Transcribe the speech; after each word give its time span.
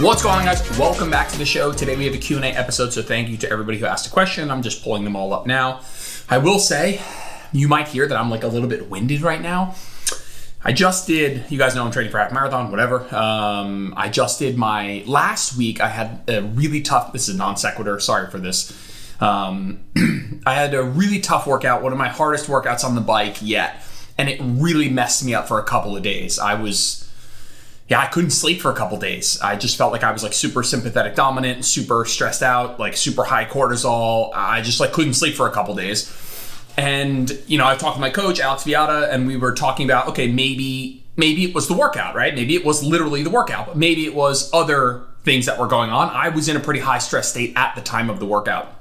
What's 0.00 0.22
going 0.22 0.36
on, 0.36 0.46
guys? 0.46 0.78
Welcome 0.78 1.10
back 1.10 1.28
to 1.28 1.36
the 1.36 1.44
show. 1.44 1.74
Today 1.74 1.94
we 1.94 2.06
have 2.06 2.14
a 2.14 2.18
Q&A 2.18 2.46
episode, 2.46 2.90
so 2.90 3.02
thank 3.02 3.28
you 3.28 3.36
to 3.36 3.50
everybody 3.50 3.76
who 3.76 3.84
asked 3.84 4.06
a 4.06 4.10
question. 4.10 4.50
I'm 4.50 4.62
just 4.62 4.82
pulling 4.82 5.04
them 5.04 5.14
all 5.14 5.34
up 5.34 5.46
now. 5.46 5.82
I 6.26 6.38
will 6.38 6.58
say, 6.58 7.02
you 7.52 7.68
might 7.68 7.86
hear 7.88 8.08
that 8.08 8.16
I'm 8.16 8.30
like 8.30 8.42
a 8.42 8.46
little 8.46 8.66
bit 8.66 8.88
winded 8.88 9.20
right 9.20 9.42
now. 9.42 9.74
I 10.64 10.72
just 10.72 11.06
did, 11.06 11.44
you 11.50 11.58
guys 11.58 11.74
know 11.74 11.84
I'm 11.84 11.90
training 11.90 12.12
for 12.12 12.16
half 12.16 12.32
marathon, 12.32 12.70
whatever. 12.70 13.14
Um, 13.14 13.92
I 13.94 14.08
just 14.08 14.38
did 14.38 14.56
my, 14.56 15.04
last 15.06 15.58
week 15.58 15.82
I 15.82 15.88
had 15.88 16.22
a 16.28 16.44
really 16.44 16.80
tough, 16.80 17.12
this 17.12 17.28
is 17.28 17.36
non 17.36 17.58
sequitur, 17.58 18.00
sorry 18.00 18.30
for 18.30 18.38
this. 18.38 18.72
Um, 19.20 19.80
I 20.46 20.54
had 20.54 20.72
a 20.72 20.82
really 20.82 21.20
tough 21.20 21.46
workout, 21.46 21.82
one 21.82 21.92
of 21.92 21.98
my 21.98 22.08
hardest 22.08 22.46
workouts 22.46 22.84
on 22.84 22.94
the 22.94 23.02
bike 23.02 23.36
yet, 23.42 23.82
and 24.16 24.30
it 24.30 24.40
really 24.42 24.88
messed 24.88 25.26
me 25.26 25.34
up 25.34 25.46
for 25.46 25.58
a 25.58 25.64
couple 25.64 25.94
of 25.94 26.02
days. 26.02 26.38
I 26.38 26.54
was, 26.54 27.09
yeah, 27.90 27.98
I 27.98 28.06
couldn't 28.06 28.30
sleep 28.30 28.60
for 28.60 28.70
a 28.70 28.74
couple 28.74 28.96
days. 28.98 29.40
I 29.40 29.56
just 29.56 29.76
felt 29.76 29.90
like 29.90 30.04
I 30.04 30.12
was 30.12 30.22
like 30.22 30.32
super 30.32 30.62
sympathetic 30.62 31.16
dominant, 31.16 31.64
super 31.64 32.04
stressed 32.04 32.40
out, 32.40 32.78
like 32.78 32.96
super 32.96 33.24
high 33.24 33.44
cortisol. 33.44 34.30
I 34.32 34.62
just 34.62 34.78
like 34.78 34.92
couldn't 34.92 35.14
sleep 35.14 35.34
for 35.34 35.48
a 35.48 35.50
couple 35.50 35.74
days. 35.74 36.08
And 36.76 37.36
you 37.48 37.58
know, 37.58 37.64
I've 37.64 37.78
talked 37.78 37.96
to 37.96 38.00
my 38.00 38.10
coach 38.10 38.38
Alex 38.38 38.62
Viada, 38.62 39.12
and 39.12 39.26
we 39.26 39.36
were 39.36 39.52
talking 39.52 39.86
about 39.86 40.06
okay, 40.10 40.30
maybe 40.30 41.04
maybe 41.16 41.42
it 41.42 41.52
was 41.52 41.66
the 41.66 41.74
workout, 41.74 42.14
right? 42.14 42.32
Maybe 42.32 42.54
it 42.54 42.64
was 42.64 42.84
literally 42.84 43.24
the 43.24 43.30
workout, 43.30 43.66
but 43.66 43.76
maybe 43.76 44.06
it 44.06 44.14
was 44.14 44.48
other 44.54 45.02
things 45.24 45.46
that 45.46 45.58
were 45.58 45.66
going 45.66 45.90
on. 45.90 46.10
I 46.10 46.28
was 46.28 46.48
in 46.48 46.56
a 46.56 46.60
pretty 46.60 46.80
high 46.80 46.98
stress 46.98 47.30
state 47.30 47.54
at 47.56 47.74
the 47.74 47.82
time 47.82 48.08
of 48.08 48.20
the 48.20 48.26
workout. 48.26 48.72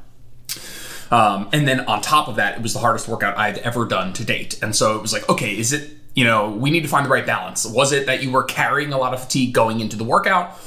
Um, 1.09 1.49
and 1.51 1.67
then 1.67 1.79
on 1.81 2.03
top 2.03 2.27
of 2.27 2.35
that, 2.35 2.57
it 2.57 2.61
was 2.61 2.73
the 2.73 2.79
hardest 2.79 3.07
workout 3.07 3.35
I've 3.39 3.57
ever 3.57 3.85
done 3.85 4.13
to 4.13 4.23
date. 4.23 4.61
And 4.61 4.75
so 4.75 4.95
it 4.95 5.01
was 5.01 5.11
like, 5.11 5.27
okay, 5.27 5.57
is 5.57 5.73
it 5.73 5.98
you 6.19 6.25
know, 6.25 6.49
we 6.49 6.69
need 6.69 6.81
to 6.81 6.89
find 6.89 7.05
the 7.05 7.09
right 7.09 7.25
balance. 7.25 7.65
Was 7.65 7.93
it 7.93 8.07
that 8.07 8.21
you 8.21 8.29
were 8.29 8.43
carrying 8.43 8.91
a 8.91 8.97
lot 8.97 9.13
of 9.13 9.23
fatigue 9.23 9.53
going 9.53 9.79
into 9.79 9.95
the 9.95 10.03
workout 10.03 10.59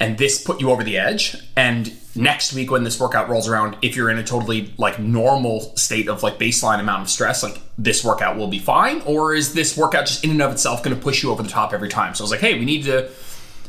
and 0.00 0.16
this 0.16 0.42
put 0.42 0.58
you 0.58 0.70
over 0.70 0.82
the 0.82 0.96
edge? 0.96 1.36
And 1.54 1.92
next 2.16 2.54
week 2.54 2.70
when 2.70 2.82
this 2.82 2.98
workout 2.98 3.28
rolls 3.28 3.46
around, 3.46 3.76
if 3.82 3.94
you're 3.94 4.08
in 4.08 4.16
a 4.16 4.24
totally 4.24 4.72
like 4.78 4.98
normal 4.98 5.76
state 5.76 6.08
of 6.08 6.22
like 6.22 6.38
baseline 6.38 6.80
amount 6.80 7.02
of 7.02 7.10
stress, 7.10 7.42
like 7.42 7.60
this 7.76 8.02
workout 8.02 8.38
will 8.38 8.48
be 8.48 8.58
fine? 8.58 9.02
Or 9.02 9.34
is 9.34 9.52
this 9.52 9.76
workout 9.76 10.06
just 10.06 10.24
in 10.24 10.30
and 10.30 10.40
of 10.40 10.50
itself 10.50 10.82
going 10.82 10.96
to 10.96 11.02
push 11.02 11.22
you 11.22 11.30
over 11.30 11.42
the 11.42 11.50
top 11.50 11.74
every 11.74 11.90
time? 11.90 12.14
So 12.14 12.22
I 12.22 12.24
was 12.24 12.30
like, 12.30 12.40
hey, 12.40 12.58
we 12.58 12.64
need 12.64 12.84
to, 12.84 13.10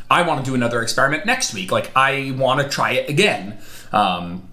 I 0.09 0.21
want 0.21 0.45
to 0.45 0.49
do 0.49 0.55
another 0.55 0.81
experiment 0.81 1.25
next 1.25 1.53
week. 1.53 1.73
Like 1.73 1.91
I 1.93 2.33
want 2.37 2.61
to 2.61 2.69
try 2.69 2.93
it 2.93 3.09
again. 3.09 3.57
Um, 3.91 4.47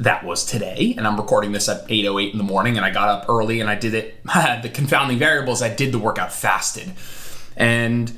that 0.00 0.24
was 0.24 0.44
today. 0.44 0.94
And 0.96 1.06
i'm 1.06 1.16
recording 1.16 1.52
this 1.52 1.68
at 1.68 1.86
8.08 1.88 2.32
in 2.32 2.38
the 2.38 2.44
morning 2.44 2.76
and 2.76 2.84
i 2.84 2.90
got 2.90 3.08
up 3.08 3.28
early 3.28 3.60
and 3.60 3.70
i 3.70 3.74
did 3.74 3.94
it. 3.94 4.20
The 4.62 4.70
confounding 4.72 5.18
variables. 5.18 5.62
I 5.62 5.74
did 5.74 5.92
the 5.92 5.98
workout 5.98 6.32
fasted. 6.32 6.92
And 7.56 8.16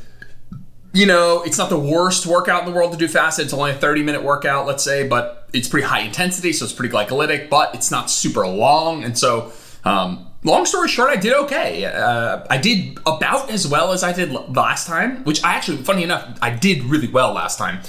you 0.92 1.06
know 1.06 1.42
it's 1.42 1.58
not 1.58 1.68
the 1.68 1.78
worst 1.78 2.26
workout 2.26 2.64
in 2.64 2.70
the 2.70 2.76
world 2.76 2.92
to 2.92 2.98
do 2.98 3.08
fasted. 3.08 3.44
It's 3.44 3.54
only 3.54 3.70
a 3.72 3.74
30 3.74 4.02
minute 4.02 4.22
workout 4.22 4.66
let's 4.66 4.82
say 4.84 5.06
but 5.06 5.48
it's 5.52 5.68
pretty 5.68 5.86
high 5.86 6.00
intensity 6.00 6.52
so 6.52 6.64
it's 6.64 6.74
pretty 6.74 6.92
glycolytic 6.94 7.48
but 7.50 7.74
it's 7.74 7.90
not 7.90 8.10
super 8.10 8.46
long. 8.46 9.04
And 9.04 9.18
so 9.18 9.52
um, 9.84 10.26
long 10.44 10.64
story 10.66 10.88
short 10.88 11.10
i 11.10 11.16
did 11.16 11.32
okay. 11.34 11.84
Uh, 11.84 12.44
i 12.50 12.56
did 12.58 12.98
about 13.06 13.50
as 13.50 13.66
well 13.66 13.92
as 13.92 14.02
i 14.02 14.12
did 14.12 14.30
last 14.54 14.86
time 14.86 15.24
which 15.24 15.42
i 15.42 15.54
actually 15.54 15.78
funny 15.78 16.02
enough 16.02 16.38
i 16.40 16.50
did 16.50 16.82
really 16.84 17.08
well 17.08 17.32
last 17.32 17.58
time. 17.58 17.80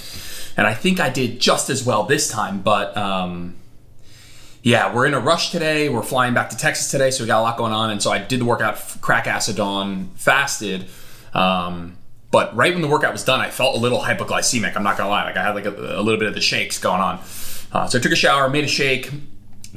And 0.57 0.67
i 0.67 0.73
think 0.73 0.99
i 0.99 1.09
did 1.09 1.39
just 1.39 1.69
as 1.69 1.83
well 1.83 2.03
this 2.03 2.29
time 2.29 2.61
but 2.61 2.95
um, 2.97 3.55
yeah, 4.61 4.93
we're 4.93 5.05
in 5.05 5.13
a 5.13 5.19
rush 5.19 5.51
today. 5.51 5.89
We're 5.89 6.03
flying 6.03 6.33
back 6.33 6.49
to 6.49 6.57
Texas 6.57 6.91
today, 6.91 7.11
so 7.11 7.23
we 7.23 7.27
got 7.27 7.39
a 7.39 7.43
lot 7.43 7.57
going 7.57 7.73
on. 7.73 7.91
And 7.91 8.01
so 8.01 8.11
I 8.11 8.19
did 8.19 8.41
the 8.41 8.45
workout, 8.45 8.77
crack 9.01 9.27
acid 9.27 9.59
on, 9.59 10.09
fasted. 10.15 10.87
Um, 11.33 11.97
but 12.31 12.55
right 12.55 12.73
when 12.73 12.81
the 12.81 12.87
workout 12.87 13.13
was 13.13 13.23
done, 13.23 13.39
I 13.39 13.49
felt 13.49 13.75
a 13.75 13.79
little 13.79 13.99
hypoglycemic. 13.99 14.75
I'm 14.75 14.83
not 14.83 14.97
gonna 14.97 15.09
lie, 15.09 15.23
like 15.23 15.37
I 15.37 15.43
had 15.43 15.55
like 15.55 15.65
a, 15.65 15.71
a 15.71 16.01
little 16.01 16.19
bit 16.19 16.27
of 16.27 16.33
the 16.33 16.41
shakes 16.41 16.77
going 16.77 17.01
on. 17.01 17.19
Uh, 17.71 17.87
so 17.87 17.97
I 17.97 18.01
took 18.01 18.11
a 18.11 18.15
shower, 18.15 18.49
made 18.49 18.65
a 18.65 18.67
shake, 18.67 19.11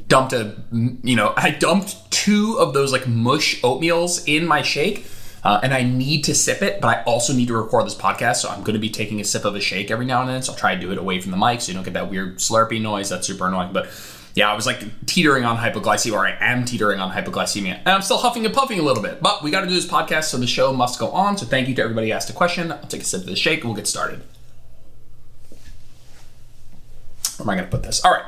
dumped 0.08 0.32
a, 0.32 0.56
you 0.70 1.16
know, 1.16 1.32
I 1.36 1.50
dumped 1.50 2.10
two 2.10 2.56
of 2.58 2.74
those 2.74 2.92
like 2.92 3.06
mush 3.06 3.60
oatmeals 3.62 4.24
in 4.26 4.46
my 4.46 4.62
shake. 4.62 5.06
Uh, 5.44 5.58
and 5.64 5.74
I 5.74 5.82
need 5.82 6.22
to 6.24 6.36
sip 6.36 6.62
it, 6.62 6.80
but 6.80 6.86
I 6.86 7.02
also 7.02 7.32
need 7.32 7.48
to 7.48 7.54
record 7.54 7.84
this 7.84 7.96
podcast, 7.96 8.36
so 8.36 8.48
I'm 8.48 8.60
going 8.60 8.74
to 8.74 8.78
be 8.78 8.90
taking 8.90 9.20
a 9.20 9.24
sip 9.24 9.44
of 9.44 9.56
a 9.56 9.60
shake 9.60 9.90
every 9.90 10.06
now 10.06 10.20
and 10.20 10.30
then. 10.30 10.40
So 10.40 10.52
I'll 10.52 10.58
try 10.58 10.76
to 10.76 10.80
do 10.80 10.92
it 10.92 10.98
away 10.98 11.20
from 11.20 11.32
the 11.32 11.36
mic, 11.36 11.60
so 11.60 11.72
you 11.72 11.74
don't 11.74 11.82
get 11.82 11.94
that 11.94 12.08
weird 12.08 12.38
slurpy 12.38 12.80
noise. 12.80 13.08
That's 13.08 13.26
super 13.26 13.48
annoying. 13.48 13.72
But 13.72 13.86
yeah, 14.34 14.50
I 14.50 14.54
was 14.54 14.66
like 14.66 14.82
teetering 15.06 15.44
on 15.44 15.58
hypoglycemia, 15.58 16.12
or 16.12 16.26
I 16.26 16.36
am 16.40 16.64
teetering 16.64 17.00
on 17.00 17.12
hypoglycemia. 17.12 17.78
And 17.80 17.88
I'm 17.88 18.02
still 18.02 18.18
huffing 18.18 18.46
and 18.46 18.54
puffing 18.54 18.78
a 18.78 18.82
little 18.82 19.02
bit, 19.02 19.20
but 19.20 19.42
we 19.42 19.50
got 19.50 19.60
to 19.60 19.66
do 19.66 19.74
this 19.74 19.86
podcast, 19.86 20.24
so 20.24 20.38
the 20.38 20.46
show 20.46 20.72
must 20.72 20.98
go 20.98 21.10
on. 21.10 21.36
So 21.36 21.44
thank 21.44 21.68
you 21.68 21.74
to 21.74 21.82
everybody 21.82 22.08
who 22.08 22.14
asked 22.14 22.30
a 22.30 22.32
question. 22.32 22.72
I'll 22.72 22.80
take 22.80 23.02
a 23.02 23.04
sip 23.04 23.22
of 23.22 23.26
the 23.26 23.36
shake 23.36 23.60
and 23.60 23.68
we'll 23.68 23.76
get 23.76 23.86
started. 23.86 24.22
Where 27.36 27.44
am 27.44 27.50
I 27.50 27.54
going 27.56 27.64
to 27.64 27.70
put 27.70 27.82
this? 27.82 28.04
All 28.04 28.12
right. 28.12 28.24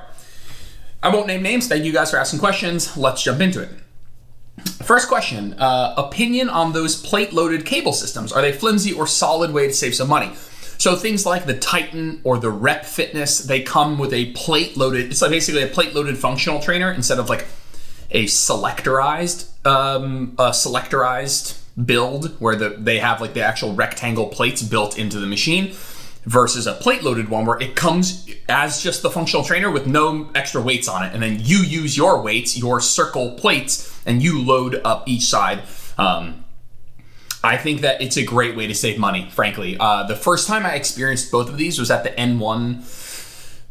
I 1.02 1.08
won't 1.08 1.26
name 1.26 1.42
names. 1.42 1.68
Thank 1.68 1.84
you 1.84 1.92
guys 1.92 2.10
for 2.10 2.16
asking 2.16 2.40
questions. 2.40 2.96
Let's 2.96 3.22
jump 3.22 3.40
into 3.40 3.62
it. 3.62 3.70
First 4.84 5.08
question 5.08 5.54
uh, 5.54 5.94
Opinion 5.96 6.48
on 6.48 6.72
those 6.72 7.00
plate 7.00 7.32
loaded 7.32 7.66
cable 7.66 7.92
systems. 7.92 8.32
Are 8.32 8.42
they 8.42 8.52
flimsy 8.52 8.92
or 8.92 9.06
solid 9.06 9.52
way 9.52 9.66
to 9.66 9.72
save 9.72 9.94
some 9.94 10.08
money? 10.08 10.32
So 10.78 10.96
things 10.96 11.24
like 11.24 11.46
the 11.46 11.56
Titan 11.56 12.20
or 12.24 12.38
the 12.38 12.50
Rep 12.50 12.84
Fitness, 12.84 13.38
they 13.38 13.62
come 13.62 13.98
with 13.98 14.12
a 14.12 14.32
plate 14.32 14.76
loaded. 14.76 15.10
It's 15.10 15.22
like 15.22 15.30
basically 15.30 15.62
a 15.62 15.68
plate 15.68 15.94
loaded 15.94 16.18
functional 16.18 16.60
trainer 16.60 16.92
instead 16.92 17.18
of 17.18 17.28
like 17.28 17.46
a 18.10 18.24
selectorized 18.24 19.50
um, 19.66 20.34
a 20.38 20.50
selectorized 20.50 21.60
build 21.84 22.40
where 22.40 22.54
the, 22.54 22.70
they 22.70 22.98
have 22.98 23.20
like 23.20 23.34
the 23.34 23.42
actual 23.42 23.74
rectangle 23.74 24.28
plates 24.28 24.62
built 24.62 24.98
into 24.98 25.18
the 25.18 25.26
machine 25.26 25.74
versus 26.24 26.66
a 26.66 26.72
plate 26.72 27.02
loaded 27.02 27.28
one 27.28 27.44
where 27.44 27.60
it 27.60 27.74
comes 27.74 28.28
as 28.48 28.82
just 28.82 29.02
the 29.02 29.10
functional 29.10 29.44
trainer 29.44 29.70
with 29.70 29.86
no 29.86 30.30
extra 30.34 30.60
weights 30.60 30.88
on 30.88 31.04
it 31.04 31.12
and 31.12 31.22
then 31.22 31.38
you 31.40 31.58
use 31.58 31.96
your 31.96 32.22
weights 32.22 32.56
your 32.56 32.80
circle 32.80 33.32
plates 33.32 34.00
and 34.06 34.22
you 34.22 34.40
load 34.40 34.80
up 34.84 35.08
each 35.08 35.24
side 35.24 35.62
um, 35.98 36.43
I 37.44 37.58
think 37.58 37.82
that 37.82 38.00
it's 38.00 38.16
a 38.16 38.24
great 38.24 38.56
way 38.56 38.66
to 38.66 38.74
save 38.74 38.98
money, 38.98 39.28
frankly. 39.30 39.76
Uh, 39.78 40.04
the 40.04 40.16
first 40.16 40.48
time 40.48 40.64
I 40.64 40.74
experienced 40.76 41.30
both 41.30 41.50
of 41.50 41.58
these 41.58 41.78
was 41.78 41.90
at 41.90 42.02
the 42.02 42.10
N1 42.10 42.80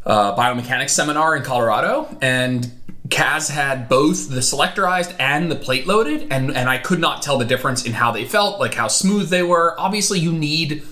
uh, 0.06 0.36
biomechanics 0.36 0.92
seminar 0.92 1.36
in 1.36 1.42
Colorado, 1.42 2.16
and 2.22 2.72
Kaz 3.08 3.50
had 3.50 3.90
both 3.90 4.30
the 4.30 4.42
selectorized 4.42 5.16
and 5.20 5.52
the 5.52 5.56
plate 5.56 5.88
loaded, 5.88 6.28
and, 6.32 6.56
and 6.56 6.70
I 6.70 6.78
could 6.78 7.00
not 7.00 7.24
tell 7.24 7.40
the 7.40 7.46
difference 7.46 7.84
in 7.84 7.94
how 7.94 8.12
they 8.12 8.26
felt, 8.26 8.60
like 8.60 8.76
how 8.76 8.88
smooth 8.88 9.30
they 9.30 9.42
were. 9.42 9.76
Obviously, 9.80 10.20
you 10.20 10.32
need 10.32 10.84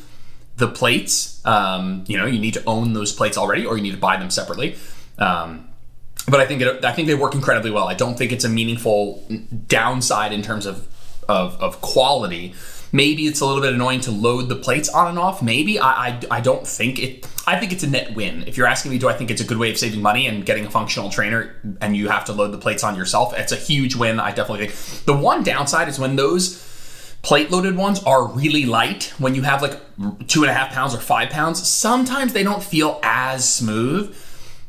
the 0.57 0.67
plates. 0.67 1.45
Um, 1.45 2.03
you 2.07 2.17
know, 2.17 2.25
you 2.25 2.39
need 2.39 2.55
to 2.55 2.63
own 2.65 2.93
those 2.93 3.13
plates 3.13 3.37
already, 3.37 3.63
or 3.63 3.77
you 3.77 3.83
need 3.83 3.91
to 3.91 3.97
buy 3.97 4.17
them 4.17 4.31
separately. 4.31 4.75
Um, 5.19 5.69
but 6.27 6.39
I 6.39 6.47
think 6.47 6.61
it, 6.61 6.83
I 6.83 6.93
think 6.93 7.07
they 7.07 7.15
work 7.15 7.35
incredibly 7.35 7.69
well. 7.69 7.87
I 7.87 7.93
don't 7.93 8.17
think 8.17 8.31
it's 8.31 8.43
a 8.43 8.49
meaningful 8.49 9.23
downside 9.67 10.33
in 10.33 10.41
terms 10.41 10.65
of 10.65 10.87
of, 11.27 11.59
of 11.61 11.81
quality. 11.81 12.53
Maybe 12.93 13.25
it's 13.25 13.39
a 13.39 13.45
little 13.45 13.61
bit 13.61 13.73
annoying 13.73 14.01
to 14.01 14.11
load 14.11 14.49
the 14.49 14.55
plates 14.55 14.89
on 14.89 15.07
and 15.07 15.17
off. 15.17 15.41
Maybe 15.41 15.79
I, 15.79 16.07
I, 16.07 16.19
I 16.29 16.41
don't 16.41 16.67
think 16.67 16.99
it. 16.99 17.27
I 17.47 17.57
think 17.57 17.71
it's 17.71 17.83
a 17.83 17.89
net 17.89 18.15
win. 18.15 18.43
If 18.47 18.57
you're 18.57 18.67
asking 18.67 18.91
me, 18.91 18.97
do 18.97 19.07
I 19.07 19.13
think 19.13 19.31
it's 19.31 19.41
a 19.41 19.45
good 19.45 19.57
way 19.57 19.71
of 19.71 19.77
saving 19.77 20.01
money 20.01 20.27
and 20.27 20.45
getting 20.45 20.65
a 20.65 20.69
functional 20.69 21.09
trainer, 21.09 21.55
and 21.79 21.95
you 21.95 22.09
have 22.09 22.25
to 22.25 22.33
load 22.33 22.51
the 22.51 22.57
plates 22.57 22.83
on 22.83 22.95
yourself? 22.95 23.33
It's 23.37 23.53
a 23.53 23.55
huge 23.55 23.95
win. 23.95 24.19
I 24.19 24.31
definitely 24.31 24.67
think. 24.67 25.05
The 25.05 25.13
one 25.13 25.43
downside 25.43 25.87
is 25.87 25.97
when 25.97 26.17
those 26.17 26.67
plate 27.21 27.49
loaded 27.49 27.77
ones 27.77 28.03
are 28.03 28.27
really 28.27 28.65
light. 28.65 29.13
When 29.19 29.35
you 29.35 29.43
have 29.43 29.61
like 29.61 29.79
two 30.27 30.41
and 30.41 30.51
a 30.51 30.53
half 30.53 30.71
pounds 30.71 30.93
or 30.93 30.99
five 30.99 31.29
pounds, 31.29 31.65
sometimes 31.65 32.33
they 32.33 32.43
don't 32.43 32.63
feel 32.63 32.99
as 33.03 33.47
smooth. 33.49 34.15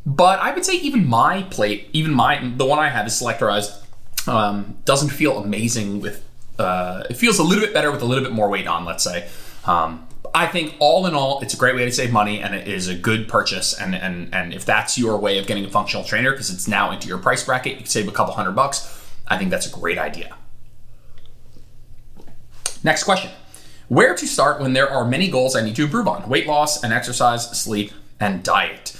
But 0.06 0.38
I 0.38 0.52
would 0.54 0.64
say 0.64 0.74
even 0.74 1.06
my 1.08 1.42
plate, 1.44 1.88
even 1.92 2.14
my 2.14 2.52
the 2.56 2.64
one 2.64 2.78
I 2.78 2.88
have 2.88 3.06
is 3.06 3.20
selectorized, 3.20 3.84
um, 4.28 4.76
doesn't 4.84 5.10
feel 5.10 5.38
amazing 5.38 6.00
with 6.00 6.24
uh, 6.58 7.04
it 7.08 7.14
feels 7.14 7.38
a 7.38 7.42
little 7.42 7.64
bit 7.64 7.74
better 7.74 7.90
with 7.90 8.02
a 8.02 8.04
little 8.04 8.24
bit 8.24 8.32
more 8.32 8.48
weight 8.48 8.66
on, 8.66 8.84
let's 8.84 9.04
say. 9.04 9.28
Um, 9.64 10.06
I 10.34 10.46
think 10.46 10.74
all 10.78 11.06
in 11.06 11.14
all, 11.14 11.40
it's 11.40 11.54
a 11.54 11.56
great 11.56 11.74
way 11.74 11.84
to 11.84 11.92
save 11.92 12.12
money 12.12 12.40
and 12.40 12.54
it 12.54 12.66
is 12.66 12.88
a 12.88 12.94
good 12.94 13.28
purchase. 13.28 13.74
And 13.78 13.94
and 13.94 14.32
and 14.34 14.54
if 14.54 14.64
that's 14.64 14.96
your 14.96 15.18
way 15.18 15.38
of 15.38 15.46
getting 15.46 15.64
a 15.64 15.70
functional 15.70 16.04
trainer 16.04 16.30
because 16.30 16.50
it's 16.50 16.66
now 16.66 16.90
into 16.90 17.08
your 17.08 17.18
price 17.18 17.44
bracket, 17.44 17.72
you 17.72 17.78
can 17.78 17.86
save 17.86 18.08
a 18.08 18.12
couple 18.12 18.32
hundred 18.34 18.52
bucks. 18.52 18.98
I 19.26 19.36
think 19.38 19.50
that's 19.50 19.66
a 19.66 19.70
great 19.70 19.98
idea. 19.98 20.36
Next 22.82 23.04
question. 23.04 23.30
Where 23.88 24.14
to 24.14 24.26
start 24.26 24.60
when 24.60 24.72
there 24.72 24.90
are 24.90 25.04
many 25.04 25.30
goals 25.30 25.54
I 25.54 25.62
need 25.62 25.76
to 25.76 25.84
improve 25.84 26.08
on? 26.08 26.28
Weight 26.28 26.46
loss 26.46 26.82
and 26.82 26.92
exercise, 26.92 27.50
sleep, 27.50 27.92
and 28.18 28.42
diet 28.42 28.96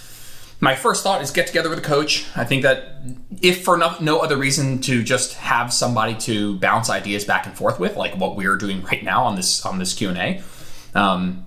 my 0.63 0.77
first 0.77 1.03
thought 1.03 1.21
is 1.21 1.33
get 1.33 1.49
together 1.49 1.69
with 1.69 1.81
a 1.81 1.83
coach. 1.83 2.25
I 2.37 2.45
think 2.45 2.63
that 2.63 2.95
if 3.43 3.65
for 3.65 3.77
no, 3.77 3.97
no, 4.01 4.21
other 4.21 4.37
reason 4.37 4.81
to 4.83 5.03
just 5.03 5.35
have 5.35 5.73
somebody 5.73 6.15
to 6.21 6.57
bounce 6.61 6.89
ideas 6.89 7.25
back 7.25 7.47
and 7.47 7.55
forth 7.55 7.81
with, 7.81 7.97
like 7.97 8.15
what 8.17 8.37
we're 8.37 8.57
doing 8.57 8.81
right 8.85 9.03
now 9.03 9.25
on 9.25 9.35
this 9.35 9.67
on 9.67 9.81
this 9.81 9.93
Q 9.93 10.11
and 10.11 10.19
A. 10.19 10.43
Um, 10.95 11.47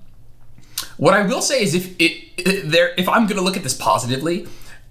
what 0.98 1.14
I 1.14 1.26
will 1.26 1.42
say 1.42 1.64
is 1.64 1.74
if 1.74 1.96
it, 1.98 2.70
there 2.70 2.94
if 2.98 3.08
I'm 3.08 3.26
going 3.26 3.38
to 3.38 3.42
look 3.42 3.56
at 3.56 3.64
this 3.64 3.74
positively, 3.74 4.48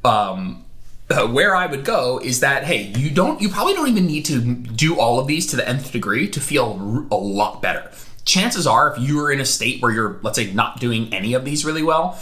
um, 0.07 0.65
uh, 1.11 1.29
where 1.29 1.55
I 1.55 1.67
would 1.67 1.85
go 1.85 2.19
is 2.19 2.41
that 2.41 2.65
hey, 2.65 2.95
you 2.97 3.11
don't 3.11 3.43
you 3.43 3.51
probably 3.51 3.75
don't 3.75 3.89
even 3.89 4.07
need 4.07 4.25
to 4.25 4.41
do 4.41 4.99
all 4.99 5.21
of 5.21 5.27
these 5.27 5.47
to 5.49 5.57
the 5.57 5.69
nth 5.69 5.93
degree 5.93 6.29
to 6.31 6.41
feel 6.41 7.07
a 7.11 7.15
lot 7.15 7.61
better 7.61 7.91
chances 8.25 8.67
are 8.67 8.93
if 8.93 8.99
you 8.99 9.21
are 9.21 9.31
in 9.31 9.41
a 9.41 9.45
state 9.45 9.83
where 9.83 9.93
you're, 9.93 10.19
let's 10.23 10.37
say, 10.37 10.53
not 10.53 10.81
doing 10.81 11.13
any 11.13 11.35
of 11.35 11.45
these 11.45 11.65
really 11.65 11.83
well, 11.83 12.19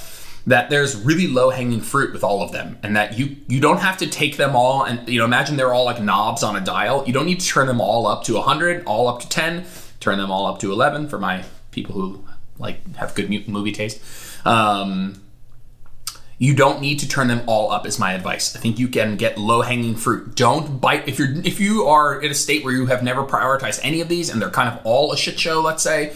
that 0.46 0.70
there's 0.70 0.96
really 0.96 1.28
low 1.28 1.50
hanging 1.50 1.80
fruit 1.80 2.12
with 2.12 2.24
all 2.24 2.42
of 2.42 2.52
them 2.52 2.78
and 2.82 2.96
that 2.96 3.18
you 3.18 3.36
you 3.46 3.60
don't 3.60 3.78
have 3.78 3.96
to 3.98 4.06
take 4.06 4.36
them 4.36 4.56
all 4.56 4.82
and 4.82 5.08
you 5.08 5.18
know 5.18 5.24
imagine 5.24 5.56
they're 5.56 5.72
all 5.72 5.84
like 5.84 6.00
knobs 6.02 6.42
on 6.42 6.56
a 6.56 6.60
dial. 6.60 7.04
You 7.06 7.12
don't 7.12 7.26
need 7.26 7.40
to 7.40 7.46
turn 7.46 7.66
them 7.66 7.80
all 7.80 8.06
up 8.06 8.24
to 8.24 8.34
100 8.34 8.84
all 8.84 9.08
up 9.08 9.20
to 9.20 9.28
10 9.28 9.64
turn 10.00 10.18
them 10.18 10.30
all 10.30 10.46
up 10.46 10.58
to 10.58 10.72
11 10.72 11.08
for 11.08 11.18
my 11.18 11.44
people 11.70 11.94
who 11.94 12.24
like 12.58 12.96
have 12.96 13.14
good 13.14 13.30
movie 13.48 13.72
taste. 13.72 14.00
Um, 14.44 15.22
you 16.38 16.56
don't 16.56 16.80
need 16.80 16.98
to 16.98 17.08
turn 17.08 17.28
them 17.28 17.42
all 17.46 17.70
up 17.70 17.86
is 17.86 18.00
my 18.00 18.14
advice. 18.14 18.56
I 18.56 18.58
think 18.58 18.78
you 18.78 18.88
can 18.88 19.16
get 19.16 19.38
low 19.38 19.62
hanging 19.62 19.94
fruit. 19.94 20.34
Don't 20.34 20.80
bite 20.80 21.06
if 21.06 21.16
you're 21.18 21.32
if 21.44 21.60
you 21.60 21.84
are 21.84 22.20
in 22.20 22.32
a 22.32 22.34
state 22.34 22.64
where 22.64 22.74
you 22.74 22.86
have 22.86 23.02
never 23.04 23.22
prioritized 23.22 23.78
any 23.84 24.00
of 24.00 24.08
these 24.08 24.28
and 24.28 24.42
they're 24.42 24.50
kind 24.50 24.68
of 24.68 24.84
all 24.84 25.12
a 25.12 25.16
shit 25.16 25.38
show 25.38 25.60
let's 25.60 25.84
say 25.84 26.12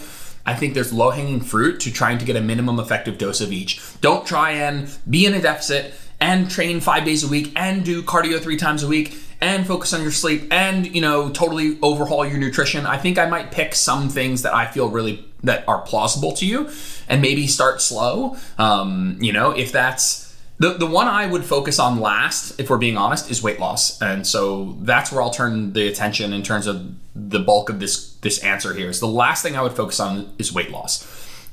I 0.47 0.55
think 0.55 0.73
there's 0.73 0.93
low 0.93 1.11
hanging 1.11 1.41
fruit 1.41 1.81
to 1.81 1.91
trying 1.91 2.17
to 2.17 2.25
get 2.25 2.35
a 2.35 2.41
minimum 2.41 2.79
effective 2.79 3.17
dose 3.17 3.41
of 3.41 3.51
each. 3.51 3.81
Don't 4.01 4.25
try 4.25 4.51
and 4.51 4.89
be 5.07 5.25
in 5.25 5.33
a 5.33 5.41
deficit 5.41 5.93
and 6.19 6.49
train 6.49 6.79
five 6.79 7.05
days 7.05 7.23
a 7.23 7.27
week 7.27 7.51
and 7.55 7.83
do 7.85 8.01
cardio 8.01 8.39
three 8.39 8.57
times 8.57 8.81
a 8.81 8.87
week 8.87 9.15
and 9.39 9.67
focus 9.67 9.93
on 9.93 10.01
your 10.01 10.11
sleep 10.11 10.51
and 10.51 10.95
you 10.95 11.01
know 11.01 11.29
totally 11.29 11.77
overhaul 11.83 12.25
your 12.25 12.39
nutrition 12.39 12.87
i 12.87 12.97
think 12.97 13.19
i 13.19 13.29
might 13.29 13.51
pick 13.51 13.75
some 13.75 14.09
things 14.09 14.41
that 14.41 14.51
i 14.51 14.65
feel 14.65 14.89
really 14.89 15.23
that 15.43 15.63
are 15.67 15.81
plausible 15.81 16.31
to 16.31 16.43
you 16.43 16.67
and 17.07 17.21
maybe 17.21 17.45
start 17.45 17.79
slow 17.79 18.35
um, 18.57 19.15
you 19.21 19.31
know 19.31 19.51
if 19.51 19.71
that's 19.71 20.26
the, 20.59 20.73
the 20.73 20.87
one 20.87 21.07
I 21.07 21.27
would 21.27 21.45
focus 21.45 21.77
on 21.79 21.99
last, 21.99 22.59
if 22.59 22.69
we're 22.69 22.77
being 22.77 22.97
honest, 22.97 23.29
is 23.29 23.43
weight 23.43 23.59
loss. 23.59 24.01
And 24.01 24.25
so 24.25 24.75
that's 24.79 25.11
where 25.11 25.21
I'll 25.21 25.29
turn 25.29 25.73
the 25.73 25.87
attention 25.87 26.33
in 26.33 26.41
terms 26.41 26.65
of 26.65 26.93
the 27.15 27.39
bulk 27.39 27.69
of 27.69 27.79
this 27.79 28.13
this 28.15 28.39
answer 28.39 28.73
here. 28.73 28.89
Is 28.89 28.99
the 28.99 29.07
last 29.07 29.43
thing 29.43 29.55
I 29.55 29.61
would 29.61 29.73
focus 29.73 29.99
on 29.99 30.33
is 30.39 30.51
weight 30.51 30.71
loss. 30.71 31.05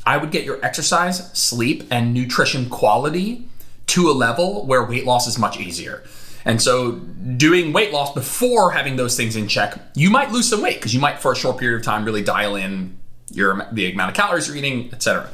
I 0.06 0.16
would 0.16 0.30
get 0.30 0.44
your 0.44 0.62
exercise, 0.64 1.30
sleep, 1.32 1.84
and 1.90 2.12
nutrition 2.14 2.68
quality 2.68 3.48
to 3.88 4.10
a 4.10 4.12
level 4.12 4.64
where 4.66 4.84
weight 4.84 5.04
loss 5.04 5.26
is 5.26 5.38
much 5.38 5.58
easier. 5.58 6.02
And 6.46 6.60
so 6.60 6.92
doing 6.92 7.72
weight 7.72 7.92
loss 7.92 8.12
before 8.12 8.72
having 8.72 8.96
those 8.96 9.16
things 9.16 9.34
in 9.34 9.48
check, 9.48 9.78
you 9.94 10.10
might 10.10 10.30
lose 10.30 10.48
some 10.48 10.60
weight 10.60 10.76
because 10.76 10.94
you 10.94 11.00
might 11.00 11.20
for 11.20 11.32
a 11.32 11.36
short 11.36 11.58
period 11.58 11.76
of 11.76 11.82
time 11.82 12.04
really 12.04 12.22
dial 12.22 12.56
in 12.56 12.98
your 13.30 13.66
the 13.72 13.92
amount 13.92 14.10
of 14.10 14.16
calories 14.16 14.48
you're 14.48 14.56
eating, 14.56 14.90
etc. 14.92 15.28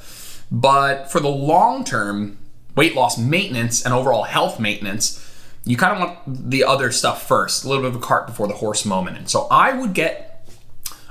But 0.50 1.10
for 1.10 1.20
the 1.20 1.28
long 1.28 1.84
term, 1.84 2.38
weight 2.76 2.94
loss 2.94 3.18
maintenance 3.18 3.84
and 3.84 3.94
overall 3.94 4.24
health 4.24 4.60
maintenance, 4.60 5.26
you 5.64 5.76
kind 5.76 5.92
of 5.92 5.98
want 5.98 6.50
the 6.50 6.64
other 6.64 6.90
stuff 6.90 7.26
first, 7.26 7.64
a 7.64 7.68
little 7.68 7.82
bit 7.82 7.94
of 7.94 7.96
a 7.96 8.04
cart 8.04 8.26
before 8.26 8.48
the 8.48 8.54
horse 8.54 8.84
moment. 8.84 9.18
And 9.18 9.28
so 9.28 9.46
I 9.50 9.72
would 9.72 9.94
get 9.94 10.26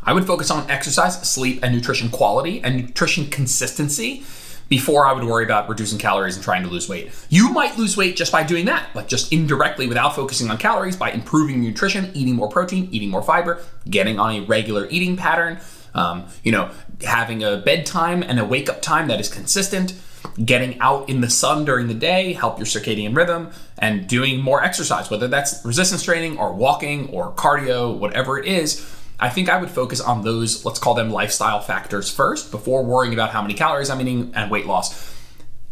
I 0.03 0.13
would 0.13 0.25
focus 0.25 0.49
on 0.49 0.69
exercise, 0.71 1.21
sleep, 1.29 1.59
and 1.61 1.75
nutrition 1.75 2.09
quality 2.09 2.63
and 2.63 2.77
nutrition 2.77 3.27
consistency 3.27 4.23
before 4.69 5.05
I 5.05 5.13
would 5.13 5.23
worry 5.23 5.43
about 5.43 5.67
reducing 5.67 5.97
calories 5.97 6.35
and 6.35 6.43
trying 6.43 6.63
to 6.63 6.69
lose 6.69 6.87
weight. 6.87 7.11
You 7.29 7.49
might 7.49 7.77
lose 7.77 7.97
weight 7.97 8.15
just 8.15 8.31
by 8.31 8.43
doing 8.43 8.65
that, 8.65 8.95
like 8.95 9.07
just 9.07 9.33
indirectly 9.33 9.87
without 9.87 10.15
focusing 10.15 10.49
on 10.49 10.57
calories, 10.57 10.95
by 10.95 11.11
improving 11.11 11.61
nutrition, 11.61 12.11
eating 12.13 12.35
more 12.35 12.49
protein, 12.49 12.87
eating 12.91 13.09
more 13.09 13.23
fiber, 13.23 13.61
getting 13.89 14.19
on 14.19 14.35
a 14.35 14.41
regular 14.41 14.87
eating 14.89 15.17
pattern, 15.17 15.59
um, 15.95 16.25
you 16.43 16.51
know, 16.51 16.71
having 17.03 17.43
a 17.43 17.57
bedtime 17.57 18.23
and 18.23 18.39
a 18.39 18.45
wake 18.45 18.69
up 18.69 18.81
time 18.81 19.07
that 19.07 19.19
is 19.19 19.27
consistent 19.27 19.93
getting 20.43 20.79
out 20.79 21.09
in 21.09 21.21
the 21.21 21.29
sun 21.29 21.65
during 21.65 21.87
the 21.87 21.93
day 21.93 22.33
help 22.33 22.57
your 22.57 22.65
circadian 22.65 23.15
rhythm 23.15 23.49
and 23.77 24.07
doing 24.07 24.41
more 24.41 24.63
exercise 24.63 25.09
whether 25.09 25.27
that's 25.27 25.63
resistance 25.65 26.03
training 26.03 26.37
or 26.37 26.53
walking 26.53 27.09
or 27.09 27.31
cardio 27.33 27.97
whatever 27.97 28.37
it 28.37 28.45
is 28.45 28.85
i 29.19 29.29
think 29.29 29.49
i 29.49 29.59
would 29.59 29.69
focus 29.69 29.99
on 30.01 30.23
those 30.23 30.65
let's 30.65 30.79
call 30.79 30.93
them 30.93 31.09
lifestyle 31.09 31.61
factors 31.61 32.09
first 32.09 32.51
before 32.51 32.83
worrying 32.83 33.13
about 33.13 33.31
how 33.31 33.41
many 33.41 33.53
calories 33.53 33.89
i'm 33.89 34.01
eating 34.01 34.31
and 34.35 34.49
weight 34.49 34.65
loss. 34.65 35.15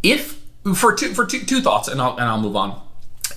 If 0.03 0.41
for 0.75 0.95
two 0.95 1.13
for 1.13 1.25
two, 1.25 1.39
two 1.39 1.61
thoughts 1.61 1.87
and 1.87 2.01
I'll, 2.01 2.13
and 2.13 2.23
I'll 2.23 2.41
move 2.41 2.55
on 2.55 2.81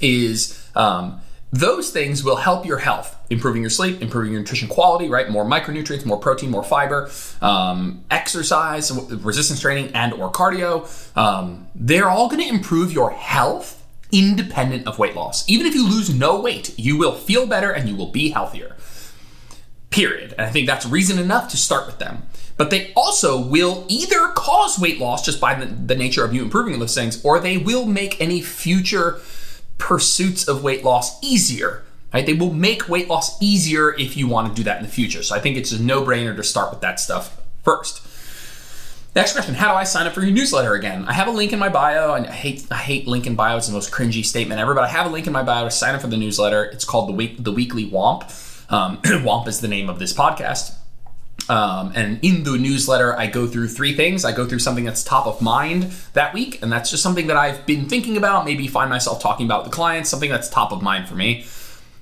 is 0.00 0.68
um, 0.74 1.20
those 1.52 1.91
things 1.91 2.23
will 2.23 2.37
help 2.37 2.64
your 2.64 2.79
health, 2.79 3.17
improving 3.29 3.62
your 3.62 3.70
sleep, 3.70 4.00
improving 4.00 4.32
your 4.32 4.41
nutrition 4.41 4.69
quality, 4.69 5.08
right? 5.08 5.29
More 5.29 5.44
micronutrients, 5.44 6.06
more 6.06 6.19
protein, 6.19 6.50
more 6.50 6.62
fiber, 6.62 7.11
um, 7.43 8.05
exercise, 8.11 8.93
resistance 8.93 9.61
training, 9.61 9.93
and 9.94 10.12
or 10.12 10.31
cardio. 10.31 10.87
Um, 11.17 11.67
they're 11.75 12.08
all 12.08 12.29
going 12.29 12.43
to 12.43 12.49
improve 12.49 12.93
your 12.93 13.11
health 13.11 13.85
independent 14.12 14.87
of 14.87 14.99
weight 14.99 15.14
loss. 15.14 15.49
Even 15.49 15.67
if 15.67 15.75
you 15.75 15.88
lose 15.88 16.12
no 16.12 16.41
weight, 16.41 16.79
you 16.79 16.97
will 16.97 17.12
feel 17.12 17.47
better 17.47 17.70
and 17.70 17.88
you 17.88 17.97
will 17.97 18.11
be 18.11 18.31
healthier. 18.31 18.76
Period. 19.91 20.32
And 20.32 20.43
I 20.43 20.50
think 20.50 20.69
that's 20.69 20.87
reason 20.87 21.19
enough 21.19 21.50
to 21.50 21.56
start 21.56 21.87
with 21.87 21.99
them. 21.99 22.23
But 22.56 22.70
they 22.70 22.93
also 22.94 23.41
will 23.41 23.87
either 23.88 24.29
cause 24.35 24.79
weight 24.79 25.00
loss 25.00 25.25
just 25.25 25.41
by 25.41 25.55
the, 25.55 25.67
the 25.67 25.97
nature 25.97 26.25
of 26.25 26.35
you 26.35 26.43
improving 26.43 26.79
those 26.79 26.94
things, 26.94 27.25
or 27.25 27.41
they 27.41 27.56
will 27.56 27.87
make 27.87 28.20
any 28.20 28.41
future 28.43 29.20
pursuits 29.80 30.46
of 30.46 30.62
weight 30.62 30.84
loss 30.84 31.22
easier. 31.22 31.82
Right? 32.12 32.26
They 32.26 32.34
will 32.34 32.52
make 32.52 32.88
weight 32.88 33.08
loss 33.08 33.40
easier 33.40 33.94
if 33.94 34.16
you 34.16 34.26
want 34.26 34.48
to 34.48 34.54
do 34.54 34.64
that 34.64 34.78
in 34.78 34.82
the 34.82 34.90
future. 34.90 35.22
So 35.22 35.34
I 35.34 35.38
think 35.38 35.56
it's 35.56 35.72
a 35.72 35.80
no-brainer 35.80 36.34
to 36.36 36.42
start 36.42 36.70
with 36.70 36.80
that 36.80 36.98
stuff 36.98 37.40
first. 37.64 38.06
Next 39.14 39.32
question: 39.32 39.54
How 39.54 39.72
do 39.72 39.74
I 39.74 39.84
sign 39.84 40.06
up 40.06 40.12
for 40.12 40.20
your 40.20 40.30
newsletter 40.30 40.74
again? 40.74 41.04
I 41.04 41.12
have 41.12 41.26
a 41.26 41.32
link 41.32 41.52
in 41.52 41.58
my 41.58 41.68
bio, 41.68 42.14
and 42.14 42.26
I 42.26 42.32
hate 42.32 42.66
I 42.70 42.76
hate 42.76 43.08
link 43.08 43.26
in 43.26 43.34
bio. 43.34 43.56
It's 43.56 43.66
the 43.66 43.72
most 43.72 43.90
cringy 43.90 44.24
statement 44.24 44.60
ever, 44.60 44.72
but 44.74 44.84
I 44.84 44.88
have 44.88 45.06
a 45.06 45.08
link 45.08 45.26
in 45.26 45.32
my 45.32 45.42
bio 45.42 45.64
to 45.64 45.70
sign 45.70 45.94
up 45.94 46.00
for 46.00 46.06
the 46.06 46.16
newsletter. 46.16 46.64
It's 46.64 46.84
called 46.84 47.08
the 47.08 47.12
week 47.12 47.42
the 47.42 47.52
Weekly 47.52 47.88
Womp. 47.90 48.22
Um, 48.72 48.98
Womp 49.02 49.48
is 49.48 49.60
the 49.60 49.68
name 49.68 49.90
of 49.90 49.98
this 49.98 50.12
podcast. 50.12 50.79
Um, 51.50 51.91
and 51.97 52.20
in 52.23 52.44
the 52.44 52.56
newsletter, 52.56 53.19
I 53.19 53.26
go 53.26 53.44
through 53.44 53.69
three 53.69 53.97
things. 53.97 54.25
I 54.25 54.31
go 54.31 54.47
through 54.47 54.61
something 54.61 54.85
that's 54.85 55.02
top 55.02 55.26
of 55.26 55.43
mind 55.43 55.93
that 56.12 56.32
week, 56.32 56.62
and 56.62 56.70
that's 56.70 56.91
just 56.91 57.02
something 57.02 57.26
that 57.26 57.37
I've 57.37 57.67
been 57.67 57.88
thinking 57.88 58.17
about, 58.17 58.44
maybe 58.44 58.69
find 58.69 58.88
myself 58.88 59.20
talking 59.20 59.47
about 59.47 59.64
with 59.64 59.73
the 59.73 59.75
clients, 59.75 60.08
something 60.08 60.31
that's 60.31 60.49
top 60.49 60.70
of 60.70 60.81
mind 60.81 61.08
for 61.08 61.17
me. 61.17 61.44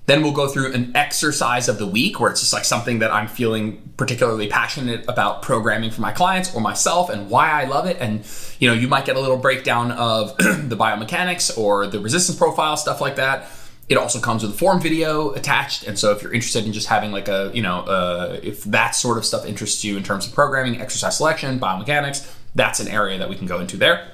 Then 0.05 0.23
we'll 0.23 0.33
go 0.33 0.49
through 0.49 0.75
an 0.75 0.95
exercise 0.95 1.67
of 1.67 1.79
the 1.79 1.87
week 1.87 2.21
where 2.21 2.31
it's 2.31 2.41
just 2.41 2.53
like 2.53 2.67
something 2.67 2.99
that 2.99 3.11
I'm 3.11 3.27
feeling 3.27 3.93
particularly 3.97 4.49
passionate 4.49 5.07
about 5.09 5.41
programming 5.41 5.93
for 5.93 6.03
my 6.03 6.13
clients 6.13 6.55
or 6.55 6.61
myself 6.61 7.09
and 7.09 7.31
why 7.31 7.51
I 7.51 7.65
love 7.65 7.87
it. 7.87 7.97
And 8.01 8.27
you 8.59 8.69
know, 8.69 8.75
you 8.75 8.87
might 8.87 9.07
get 9.07 9.17
a 9.17 9.21
little 9.21 9.39
breakdown 9.39 9.93
of 9.93 10.37
the 10.39 10.77
biomechanics 10.77 11.57
or 11.57 11.87
the 11.87 12.01
resistance 12.01 12.37
profile, 12.37 12.77
stuff 12.77 13.01
like 13.01 13.17
that. 13.17 13.51
It 13.89 13.97
also 13.97 14.21
comes 14.21 14.43
with 14.43 14.53
a 14.53 14.57
form 14.57 14.81
video 14.81 15.33
attached, 15.33 15.87
and 15.87 15.99
so 15.99 16.13
if 16.13 16.23
you're 16.23 16.35
interested 16.35 16.67
in 16.67 16.73
just 16.73 16.89
having 16.89 17.11
like 17.11 17.29
a, 17.29 17.51
you 17.55 17.63
know, 17.63 17.81
uh, 17.81 18.39
if 18.43 18.65
that 18.65 18.95
sort 18.95 19.17
of 19.17 19.25
stuff 19.25 19.47
interests 19.47 19.83
you 19.83 19.97
in 19.97 20.03
terms 20.03 20.27
of 20.27 20.35
programming, 20.35 20.81
exercise 20.81 21.17
selection, 21.17 21.59
biomechanics, 21.59 22.31
that's 22.55 22.81
an 22.81 22.89
area 22.89 23.19
that 23.19 23.29
we 23.31 23.37
can 23.37 23.47
go 23.47 23.61
into 23.61 23.77
there. 23.77 24.09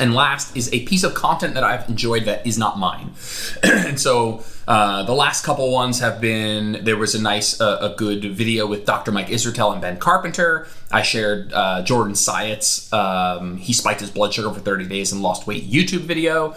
And 0.00 0.12
last 0.14 0.56
is 0.56 0.72
a 0.72 0.84
piece 0.86 1.04
of 1.04 1.14
content 1.14 1.54
that 1.54 1.62
I've 1.62 1.88
enjoyed 1.88 2.24
that 2.24 2.46
is 2.46 2.58
not 2.58 2.78
mine. 2.78 3.12
and 3.62 4.00
so 4.00 4.42
uh, 4.66 5.04
the 5.04 5.14
last 5.14 5.44
couple 5.44 5.70
ones 5.70 6.00
have 6.00 6.20
been 6.20 6.80
there 6.82 6.96
was 6.96 7.14
a 7.14 7.22
nice, 7.22 7.60
uh, 7.60 7.78
a 7.80 7.96
good 7.96 8.24
video 8.34 8.66
with 8.66 8.84
Dr. 8.84 9.12
Mike 9.12 9.28
Israetel 9.28 9.72
and 9.72 9.80
Ben 9.80 9.98
Carpenter. 9.98 10.66
I 10.90 11.02
shared 11.02 11.52
uh, 11.52 11.82
Jordan 11.82 12.14
Syatt's, 12.14 12.92
um, 12.92 13.56
he 13.56 13.72
spiked 13.72 14.00
his 14.00 14.10
blood 14.10 14.34
sugar 14.34 14.50
for 14.50 14.60
30 14.60 14.86
days 14.86 15.12
and 15.12 15.22
lost 15.22 15.46
weight 15.46 15.70
YouTube 15.70 16.00
video. 16.00 16.56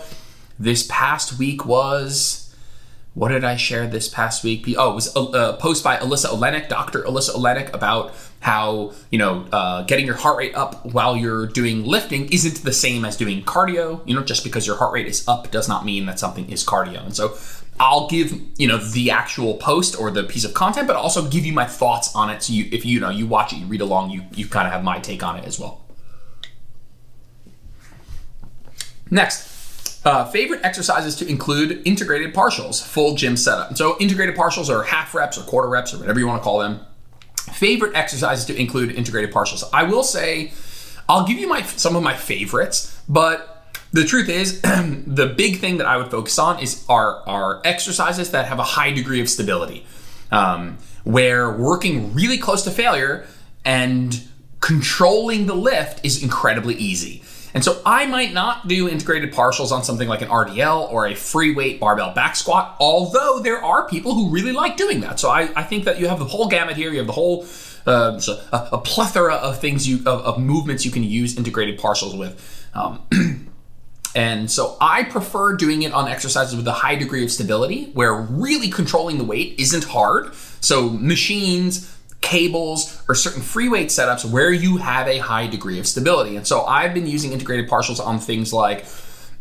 This 0.59 0.85
past 0.89 1.37
week 1.37 1.65
was 1.65 2.47
what 3.17 3.29
did 3.29 3.43
I 3.43 3.55
share 3.55 3.87
this 3.87 4.07
past 4.07 4.43
week? 4.43 4.67
Oh, 4.77 4.91
it 4.91 4.93
was 4.93 5.15
a, 5.15 5.19
a 5.19 5.57
post 5.57 5.83
by 5.83 5.97
Alyssa 5.97 6.27
Olenek, 6.27 6.69
Dr. 6.69 7.01
Alyssa 7.01 7.31
Olenek, 7.31 7.73
about 7.73 8.13
how 8.41 8.93
you 9.09 9.17
know 9.17 9.47
uh, 9.51 9.81
getting 9.83 10.05
your 10.05 10.15
heart 10.15 10.37
rate 10.37 10.53
up 10.53 10.85
while 10.85 11.17
you're 11.17 11.47
doing 11.47 11.83
lifting 11.83 12.31
isn't 12.31 12.63
the 12.63 12.71
same 12.71 13.03
as 13.05 13.17
doing 13.17 13.41
cardio. 13.41 14.07
You 14.07 14.13
know, 14.13 14.21
just 14.21 14.43
because 14.43 14.67
your 14.67 14.75
heart 14.75 14.93
rate 14.93 15.07
is 15.07 15.27
up 15.27 15.49
does 15.49 15.67
not 15.67 15.83
mean 15.83 16.05
that 16.05 16.19
something 16.19 16.47
is 16.47 16.63
cardio. 16.63 17.03
And 17.03 17.15
so 17.15 17.35
I'll 17.79 18.07
give 18.07 18.39
you 18.57 18.67
know 18.67 18.77
the 18.77 19.09
actual 19.09 19.55
post 19.55 19.99
or 19.99 20.11
the 20.11 20.23
piece 20.23 20.45
of 20.45 20.53
content, 20.53 20.85
but 20.85 20.95
also 20.95 21.27
give 21.27 21.43
you 21.43 21.53
my 21.53 21.65
thoughts 21.65 22.15
on 22.15 22.29
it. 22.29 22.43
So 22.43 22.53
you, 22.53 22.69
if 22.71 22.85
you 22.85 22.99
know 22.99 23.09
you 23.09 23.25
watch 23.25 23.51
it, 23.51 23.55
you 23.55 23.65
read 23.65 23.81
along, 23.81 24.11
you 24.11 24.25
you 24.35 24.47
kind 24.47 24.67
of 24.67 24.73
have 24.73 24.83
my 24.83 24.99
take 24.99 25.23
on 25.23 25.37
it 25.37 25.45
as 25.45 25.59
well. 25.59 25.81
Next, 29.09 29.56
uh, 30.05 30.25
favorite 30.25 30.61
exercises 30.63 31.15
to 31.17 31.27
include 31.27 31.81
integrated 31.85 32.33
partials, 32.33 32.81
full 32.81 33.15
gym 33.15 33.35
setup. 33.35 33.75
So 33.77 33.97
integrated 33.99 34.35
partials 34.35 34.69
are 34.69 34.83
half 34.83 35.13
reps 35.13 35.37
or 35.37 35.41
quarter 35.41 35.69
reps 35.69 35.93
or 35.93 35.97
whatever 35.97 36.19
you 36.19 36.27
want 36.27 36.41
to 36.41 36.43
call 36.43 36.59
them. 36.59 36.79
Favorite 37.53 37.95
exercises 37.95 38.45
to 38.45 38.59
include 38.59 38.91
integrated 38.91 39.31
partials. 39.33 39.63
I 39.73 39.83
will 39.83 40.03
say, 40.03 40.51
I'll 41.09 41.25
give 41.25 41.37
you 41.37 41.47
my 41.47 41.61
some 41.61 41.95
of 41.95 42.03
my 42.03 42.15
favorites, 42.15 43.01
but 43.07 43.71
the 43.93 44.03
truth 44.03 44.29
is, 44.29 44.61
the 44.61 45.33
big 45.37 45.59
thing 45.59 45.77
that 45.77 45.87
I 45.87 45.97
would 45.97 46.11
focus 46.11 46.37
on 46.37 46.59
is 46.59 46.85
our 46.89 47.27
our 47.27 47.61
exercises 47.63 48.31
that 48.31 48.45
have 48.45 48.59
a 48.59 48.63
high 48.63 48.91
degree 48.91 49.21
of 49.21 49.29
stability, 49.29 49.85
um, 50.31 50.77
where 51.03 51.49
working 51.51 52.13
really 52.13 52.37
close 52.37 52.63
to 52.63 52.71
failure 52.71 53.25
and 53.63 54.21
controlling 54.59 55.45
the 55.45 55.55
lift 55.55 56.03
is 56.05 56.21
incredibly 56.21 56.75
easy. 56.75 57.23
And 57.57 57.63
so 57.63 57.81
I 57.87 58.05
might 58.05 58.33
not 58.33 58.67
do 58.67 58.87
integrated 58.87 59.33
partials 59.33 59.71
on 59.71 59.83
something 59.83 60.07
like 60.07 60.21
an 60.21 60.27
RDL 60.27 60.91
or 60.91 61.07
a 61.07 61.15
free 61.15 61.55
weight 61.55 61.79
barbell 61.79 62.13
back 62.13 62.35
squat, 62.35 62.75
although 62.79 63.39
there 63.39 63.57
are 63.63 63.87
people 63.87 64.13
who 64.13 64.29
really 64.29 64.51
like 64.51 64.77
doing 64.77 64.99
that. 64.99 65.19
So 65.19 65.31
I, 65.31 65.49
I 65.55 65.63
think 65.63 65.85
that 65.85 65.99
you 65.99 66.07
have 66.07 66.19
the 66.19 66.25
whole 66.25 66.49
gamut 66.49 66.75
here. 66.75 66.91
You 66.91 66.99
have 66.99 67.07
the 67.07 67.13
whole 67.13 67.47
uh, 67.87 68.19
so 68.19 68.39
a, 68.53 68.69
a, 68.73 68.77
plethora 68.77 69.33
of 69.33 69.59
things 69.59 69.87
you 69.87 69.97
of, 70.05 70.21
of, 70.21 70.39
movements 70.39 70.85
you 70.85 70.91
can 70.91 71.03
use 71.03 71.35
integrated 71.35 71.79
partials 71.79 72.15
with. 72.15 72.69
Um, 72.75 73.49
and 74.15 74.51
so 74.51 74.77
I 74.79 75.05
prefer 75.05 75.55
doing 75.55 75.81
it 75.81 75.93
on 75.93 76.07
exercises 76.07 76.55
with 76.55 76.67
a 76.67 76.73
high 76.73 76.93
degree 76.93 77.23
of 77.23 77.31
stability, 77.31 77.85
where 77.93 78.13
really 78.13 78.69
controlling 78.69 79.17
the 79.17 79.23
weight 79.23 79.59
isn't 79.59 79.85
hard. 79.85 80.35
So 80.61 80.91
machines, 80.91 81.96
cables, 82.21 83.01
or 83.07 83.15
certain 83.15 83.41
free 83.41 83.69
weight 83.69 83.87
setups 83.87 84.25
where 84.29 84.51
you 84.51 84.77
have 84.77 85.07
a 85.07 85.19
high 85.19 85.47
degree 85.47 85.79
of 85.79 85.87
stability. 85.87 86.35
And 86.35 86.45
so 86.45 86.63
I've 86.65 86.93
been 86.93 87.07
using 87.07 87.31
integrated 87.31 87.69
partials 87.69 88.05
on 88.05 88.19
things 88.19 88.51
like 88.51 88.85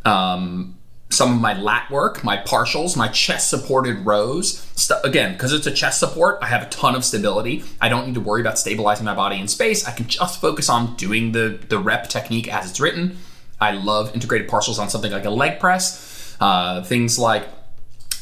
um, 0.04 0.76
some 1.08 1.32
of 1.32 1.40
my 1.40 1.58
lat 1.58 1.90
work, 1.90 2.22
my 2.22 2.36
partials, 2.36 2.96
my 2.96 3.08
chest 3.08 3.48
supported 3.48 4.04
rows. 4.04 4.58
St- 4.76 5.00
again, 5.04 5.32
because 5.32 5.52
it's 5.52 5.66
a 5.66 5.72
chest 5.72 6.00
support, 6.00 6.38
I 6.42 6.46
have 6.46 6.62
a 6.62 6.68
ton 6.68 6.94
of 6.94 7.04
stability. 7.04 7.64
I 7.80 7.88
don't 7.88 8.06
need 8.06 8.14
to 8.14 8.20
worry 8.20 8.40
about 8.40 8.58
stabilizing 8.58 9.04
my 9.04 9.14
body 9.14 9.40
in 9.40 9.48
space. 9.48 9.86
I 9.86 9.92
can 9.92 10.06
just 10.06 10.40
focus 10.40 10.68
on 10.68 10.96
doing 10.96 11.32
the, 11.32 11.58
the 11.68 11.78
rep 11.78 12.08
technique 12.08 12.52
as 12.52 12.70
it's 12.70 12.80
written. 12.80 13.18
I 13.60 13.72
love 13.72 14.14
integrated 14.14 14.48
partials 14.48 14.78
on 14.78 14.90
something 14.90 15.10
like 15.12 15.24
a 15.24 15.30
leg 15.30 15.58
press. 15.58 16.36
Uh, 16.38 16.82
things 16.82 17.18
like 17.18 17.48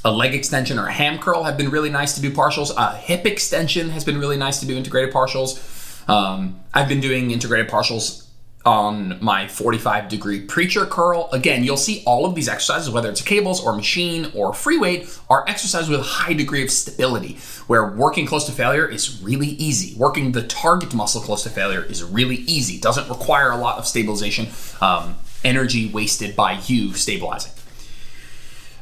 a 0.05 0.13
leg 0.13 0.35
extension 0.35 0.79
or 0.79 0.87
a 0.87 0.93
ham 0.93 1.19
curl 1.19 1.45
have 1.45 1.57
been 1.57 1.71
really 1.71 1.91
nice 1.91 2.15
to 2.15 2.21
do 2.21 2.31
partials. 2.31 2.71
A 2.77 2.97
hip 2.97 3.25
extension 3.25 3.91
has 3.91 4.05
been 4.05 4.19
really 4.19 4.37
nice 4.37 4.61
to 4.61 4.67
do 4.67 4.77
integrated 4.77 5.13
partials. 5.13 6.09
Um, 6.09 6.61
I've 6.75 6.89
been 6.89 7.01
doing 7.01 7.31
integrated 7.31 7.71
partials 7.71 8.25
on 8.67 9.23
my 9.23 9.47
45 9.47 10.09
degree 10.09 10.41
preacher 10.41 10.87
curl. 10.87 11.29
Again, 11.33 11.65
you'll 11.65 11.77
see 11.77 12.03
all 12.07 12.25
of 12.25 12.35
these 12.35 12.49
exercises, 12.49 12.91
whether 12.91 13.11
it's 13.11 13.21
cables 13.21 13.65
or 13.65 13.75
machine 13.77 14.31
or 14.35 14.55
free 14.55 14.79
weight, 14.79 15.19
are 15.29 15.47
exercises 15.49 15.89
with 15.89 16.01
a 16.01 16.05
high 16.05 16.33
degree 16.33 16.63
of 16.63 16.71
stability, 16.71 17.39
where 17.67 17.87
working 17.87 18.27
close 18.27 18.47
to 18.47 18.53
failure 18.53 18.87
is 18.87 19.23
really 19.23 19.49
easy. 19.49 19.99
Working 19.99 20.33
the 20.33 20.43
target 20.43 20.95
muscle 20.95 21.21
close 21.21 21.43
to 21.43 21.51
failure 21.51 21.83
is 21.83 22.03
really 22.03 22.37
easy. 22.37 22.81
Doesn't 22.81 23.09
require 23.09 23.51
a 23.51 23.57
lot 23.57 23.79
of 23.79 23.87
stabilization, 23.87 24.49
um, 24.81 25.17
energy 25.45 25.91
wasted 25.91 26.35
by 26.35 26.61
you 26.67 26.95
stabilizing. 26.95 27.53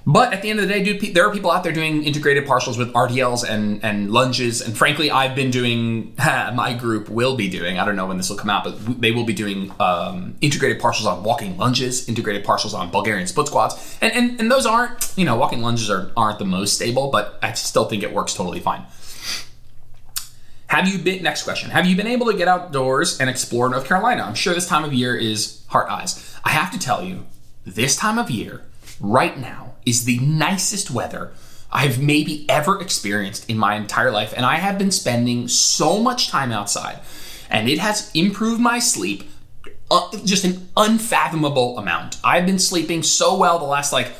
But 0.06 0.32
at 0.32 0.42
the 0.42 0.50
end 0.50 0.58
of 0.58 0.66
the 0.66 0.74
day, 0.74 0.82
dude, 0.82 1.14
there 1.14 1.26
are 1.26 1.32
people 1.32 1.50
out 1.50 1.62
there 1.62 1.72
doing 1.72 2.02
integrated 2.02 2.44
partials 2.44 2.76
with 2.76 2.92
RDLs 2.92 3.48
and, 3.48 3.82
and 3.84 4.10
lunges. 4.10 4.60
And 4.60 4.76
frankly, 4.76 5.10
I've 5.10 5.36
been 5.36 5.50
doing, 5.50 6.14
my 6.18 6.74
group 6.74 7.08
will 7.08 7.36
be 7.36 7.48
doing, 7.48 7.78
I 7.78 7.84
don't 7.84 7.94
know 7.94 8.06
when 8.06 8.16
this 8.16 8.28
will 8.28 8.36
come 8.36 8.50
out, 8.50 8.64
but 8.64 9.00
they 9.00 9.12
will 9.12 9.24
be 9.24 9.32
doing 9.32 9.72
um, 9.78 10.36
integrated 10.40 10.80
partials 10.80 11.06
on 11.06 11.22
walking 11.22 11.56
lunges, 11.56 12.08
integrated 12.08 12.44
partials 12.44 12.74
on 12.74 12.90
Bulgarian 12.90 13.26
split 13.26 13.46
squats. 13.46 13.96
And, 14.00 14.12
and, 14.12 14.40
and 14.40 14.50
those 14.50 14.66
aren't, 14.66 15.12
you 15.16 15.24
know, 15.24 15.36
walking 15.36 15.62
lunges 15.62 15.88
are, 15.88 16.10
aren't 16.16 16.40
the 16.40 16.44
most 16.44 16.74
stable, 16.74 17.10
but 17.10 17.38
I 17.40 17.52
still 17.52 17.84
think 17.84 18.02
it 18.02 18.12
works 18.12 18.34
totally 18.34 18.60
fine. 18.60 18.84
Have 20.66 20.88
you 20.88 20.98
been, 20.98 21.22
next 21.22 21.42
question, 21.42 21.70
have 21.70 21.86
you 21.86 21.94
been 21.96 22.06
able 22.06 22.26
to 22.26 22.36
get 22.36 22.48
outdoors 22.48 23.20
and 23.20 23.28
explore 23.28 23.68
North 23.68 23.84
Carolina? 23.84 24.22
I'm 24.22 24.34
sure 24.34 24.54
this 24.54 24.66
time 24.66 24.84
of 24.84 24.94
year 24.94 25.14
is 25.14 25.62
heart 25.68 25.90
eyes. 25.90 26.34
I 26.44 26.50
have 26.50 26.72
to 26.72 26.78
tell 26.78 27.04
you, 27.04 27.26
this 27.66 27.94
time 27.94 28.18
of 28.18 28.30
year, 28.30 28.62
right 28.98 29.38
now, 29.38 29.71
is 29.86 30.04
the 30.04 30.18
nicest 30.20 30.90
weather 30.90 31.32
I've 31.70 32.00
maybe 32.00 32.44
ever 32.48 32.80
experienced 32.80 33.48
in 33.48 33.56
my 33.56 33.76
entire 33.76 34.10
life. 34.10 34.34
And 34.36 34.44
I 34.44 34.56
have 34.56 34.78
been 34.78 34.90
spending 34.90 35.48
so 35.48 35.98
much 35.98 36.28
time 36.28 36.52
outside, 36.52 37.00
and 37.50 37.68
it 37.68 37.78
has 37.78 38.10
improved 38.14 38.60
my 38.60 38.78
sleep 38.78 39.24
uh, 39.90 40.10
just 40.24 40.44
an 40.44 40.68
unfathomable 40.76 41.78
amount. 41.78 42.16
I've 42.24 42.46
been 42.46 42.58
sleeping 42.58 43.02
so 43.02 43.36
well 43.36 43.58
the 43.58 43.66
last 43.66 43.92
like 43.92 44.10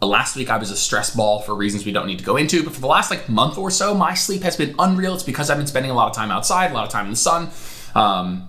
last 0.00 0.36
week 0.36 0.50
I 0.50 0.56
was 0.56 0.70
a 0.70 0.76
stress 0.76 1.14
ball 1.14 1.40
for 1.40 1.54
reasons 1.54 1.84
we 1.84 1.92
don't 1.92 2.06
need 2.06 2.18
to 2.18 2.24
go 2.24 2.36
into, 2.36 2.62
but 2.62 2.72
for 2.72 2.80
the 2.80 2.86
last 2.86 3.10
like 3.10 3.28
month 3.28 3.58
or 3.58 3.70
so, 3.70 3.94
my 3.94 4.14
sleep 4.14 4.42
has 4.42 4.56
been 4.56 4.74
unreal. 4.78 5.14
It's 5.14 5.22
because 5.22 5.50
I've 5.50 5.58
been 5.58 5.66
spending 5.66 5.90
a 5.90 5.94
lot 5.94 6.08
of 6.08 6.16
time 6.16 6.30
outside, 6.30 6.70
a 6.70 6.74
lot 6.74 6.86
of 6.86 6.90
time 6.90 7.06
in 7.06 7.12
the 7.12 7.16
sun. 7.16 7.50
Um, 7.94 8.48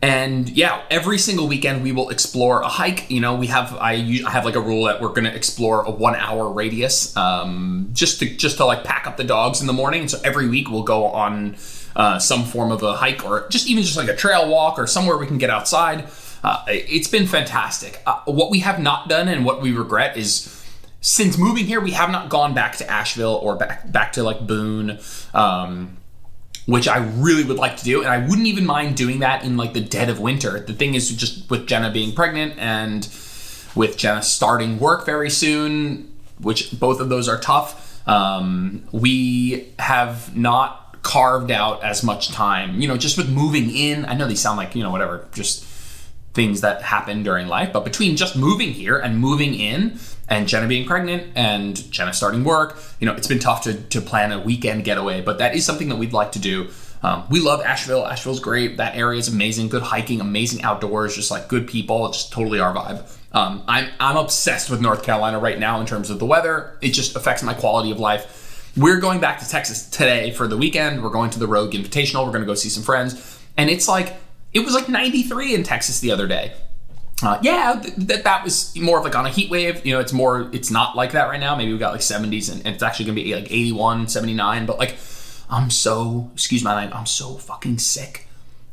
and 0.00 0.48
yeah, 0.50 0.82
every 0.90 1.18
single 1.18 1.48
weekend 1.48 1.82
we 1.82 1.90
will 1.90 2.10
explore 2.10 2.62
a 2.62 2.68
hike. 2.68 3.10
You 3.10 3.20
know, 3.20 3.34
we 3.34 3.48
have 3.48 3.74
I, 3.74 3.94
I 4.26 4.30
have 4.30 4.44
like 4.44 4.54
a 4.54 4.60
rule 4.60 4.84
that 4.84 5.00
we're 5.00 5.08
going 5.08 5.24
to 5.24 5.34
explore 5.34 5.82
a 5.82 5.90
one 5.90 6.14
hour 6.14 6.48
radius, 6.48 7.16
um, 7.16 7.90
just 7.92 8.20
to 8.20 8.28
just 8.36 8.58
to 8.58 8.64
like 8.64 8.84
pack 8.84 9.08
up 9.08 9.16
the 9.16 9.24
dogs 9.24 9.60
in 9.60 9.66
the 9.66 9.72
morning. 9.72 10.06
so 10.06 10.20
every 10.22 10.48
week 10.48 10.70
we'll 10.70 10.84
go 10.84 11.06
on 11.06 11.56
uh, 11.96 12.18
some 12.20 12.44
form 12.44 12.70
of 12.70 12.82
a 12.84 12.94
hike 12.94 13.24
or 13.24 13.48
just 13.48 13.68
even 13.68 13.82
just 13.82 13.96
like 13.96 14.08
a 14.08 14.14
trail 14.14 14.48
walk 14.48 14.78
or 14.78 14.86
somewhere 14.86 15.16
we 15.18 15.26
can 15.26 15.38
get 15.38 15.50
outside. 15.50 16.08
Uh, 16.44 16.62
it's 16.68 17.08
been 17.08 17.26
fantastic. 17.26 18.00
Uh, 18.06 18.20
what 18.26 18.50
we 18.52 18.60
have 18.60 18.78
not 18.78 19.08
done 19.08 19.26
and 19.26 19.44
what 19.44 19.60
we 19.60 19.72
regret 19.72 20.16
is 20.16 20.54
since 21.00 21.36
moving 21.36 21.64
here, 21.64 21.80
we 21.80 21.90
have 21.92 22.10
not 22.10 22.28
gone 22.28 22.54
back 22.54 22.76
to 22.76 22.88
Asheville 22.88 23.34
or 23.42 23.56
back 23.56 23.90
back 23.90 24.12
to 24.12 24.22
like 24.22 24.46
Boone. 24.46 25.00
Um, 25.34 25.96
which 26.68 26.86
I 26.86 26.98
really 26.98 27.44
would 27.44 27.56
like 27.56 27.78
to 27.78 27.84
do, 27.84 28.02
and 28.02 28.10
I 28.10 28.18
wouldn't 28.18 28.46
even 28.46 28.66
mind 28.66 28.94
doing 28.94 29.20
that 29.20 29.42
in 29.42 29.56
like 29.56 29.72
the 29.72 29.80
dead 29.80 30.10
of 30.10 30.20
winter. 30.20 30.60
The 30.60 30.74
thing 30.74 30.94
is, 30.94 31.08
just 31.08 31.48
with 31.48 31.66
Jenna 31.66 31.90
being 31.90 32.12
pregnant 32.14 32.58
and 32.58 33.08
with 33.74 33.96
Jenna 33.96 34.22
starting 34.22 34.78
work 34.78 35.06
very 35.06 35.30
soon, 35.30 36.12
which 36.42 36.78
both 36.78 37.00
of 37.00 37.08
those 37.08 37.26
are 37.26 37.40
tough, 37.40 38.06
um, 38.06 38.86
we 38.92 39.72
have 39.78 40.36
not 40.36 41.02
carved 41.02 41.50
out 41.50 41.82
as 41.82 42.02
much 42.02 42.28
time. 42.32 42.78
You 42.78 42.86
know, 42.86 42.98
just 42.98 43.16
with 43.16 43.30
moving 43.30 43.74
in, 43.74 44.04
I 44.04 44.12
know 44.12 44.28
these 44.28 44.40
sound 44.40 44.58
like 44.58 44.74
you 44.74 44.82
know 44.82 44.90
whatever, 44.90 45.26
just 45.32 45.64
things 46.34 46.60
that 46.60 46.82
happen 46.82 47.22
during 47.22 47.48
life, 47.48 47.72
but 47.72 47.82
between 47.82 48.14
just 48.14 48.36
moving 48.36 48.74
here 48.74 48.98
and 48.98 49.18
moving 49.18 49.54
in, 49.54 49.98
and 50.28 50.46
Jenna 50.46 50.68
being 50.68 50.86
pregnant 50.86 51.32
and 51.34 51.90
Jenna 51.90 52.12
starting 52.12 52.44
work, 52.44 52.78
you 53.00 53.06
know, 53.06 53.14
it's 53.14 53.26
been 53.26 53.38
tough 53.38 53.62
to, 53.62 53.74
to 53.74 54.00
plan 54.00 54.32
a 54.32 54.40
weekend 54.40 54.84
getaway, 54.84 55.20
but 55.20 55.38
that 55.38 55.54
is 55.54 55.64
something 55.64 55.88
that 55.88 55.96
we'd 55.96 56.12
like 56.12 56.32
to 56.32 56.38
do. 56.38 56.68
Um, 57.02 57.24
we 57.30 57.40
love 57.40 57.62
Asheville. 57.62 58.04
Asheville's 58.06 58.40
great. 58.40 58.76
That 58.76 58.96
area 58.96 59.18
is 59.18 59.28
amazing. 59.28 59.68
Good 59.68 59.82
hiking, 59.82 60.20
amazing 60.20 60.62
outdoors, 60.62 61.14
just 61.14 61.30
like 61.30 61.48
good 61.48 61.66
people. 61.66 62.06
It's 62.06 62.18
just 62.18 62.32
totally 62.32 62.60
our 62.60 62.74
vibe. 62.74 63.08
Um, 63.32 63.62
I'm, 63.68 63.88
I'm 64.00 64.16
obsessed 64.16 64.70
with 64.70 64.80
North 64.80 65.02
Carolina 65.02 65.38
right 65.38 65.58
now 65.58 65.80
in 65.80 65.86
terms 65.86 66.10
of 66.10 66.18
the 66.18 66.26
weather. 66.26 66.76
It 66.80 66.90
just 66.90 67.14
affects 67.14 67.42
my 67.42 67.54
quality 67.54 67.90
of 67.90 68.00
life. 68.00 68.72
We're 68.76 69.00
going 69.00 69.20
back 69.20 69.40
to 69.40 69.48
Texas 69.48 69.88
today 69.88 70.30
for 70.32 70.46
the 70.46 70.56
weekend. 70.56 71.02
We're 71.02 71.10
going 71.10 71.30
to 71.30 71.38
the 71.38 71.46
Rogue 71.46 71.72
Invitational. 71.72 72.24
We're 72.24 72.32
going 72.32 72.42
to 72.42 72.46
go 72.46 72.54
see 72.54 72.68
some 72.68 72.82
friends. 72.82 73.40
And 73.56 73.70
it's 73.70 73.88
like, 73.88 74.16
it 74.52 74.60
was 74.60 74.74
like 74.74 74.88
93 74.88 75.54
in 75.54 75.62
Texas 75.62 76.00
the 76.00 76.10
other 76.10 76.26
day. 76.26 76.54
Uh, 77.22 77.38
yeah, 77.42 77.80
th- 77.82 77.94
that 77.96 78.24
that 78.24 78.44
was 78.44 78.76
more 78.76 78.98
of 78.98 79.04
like 79.04 79.16
on 79.16 79.26
a 79.26 79.30
heat 79.30 79.50
wave. 79.50 79.84
You 79.84 79.94
know, 79.94 80.00
it's 80.00 80.12
more, 80.12 80.48
it's 80.52 80.70
not 80.70 80.94
like 80.96 81.12
that 81.12 81.28
right 81.28 81.40
now. 81.40 81.56
Maybe 81.56 81.72
we 81.72 81.78
got 81.78 81.92
like 81.92 82.00
70s 82.00 82.50
and, 82.50 82.64
and 82.64 82.74
it's 82.74 82.82
actually 82.82 83.06
gonna 83.06 83.16
be 83.16 83.34
like 83.34 83.50
81, 83.50 84.08
79. 84.08 84.66
But 84.66 84.78
like, 84.78 84.96
I'm 85.50 85.70
so, 85.70 86.30
excuse 86.34 86.62
my 86.62 86.74
language, 86.74 86.96
I'm 86.96 87.06
so 87.06 87.34
fucking 87.34 87.78
sick 87.78 88.28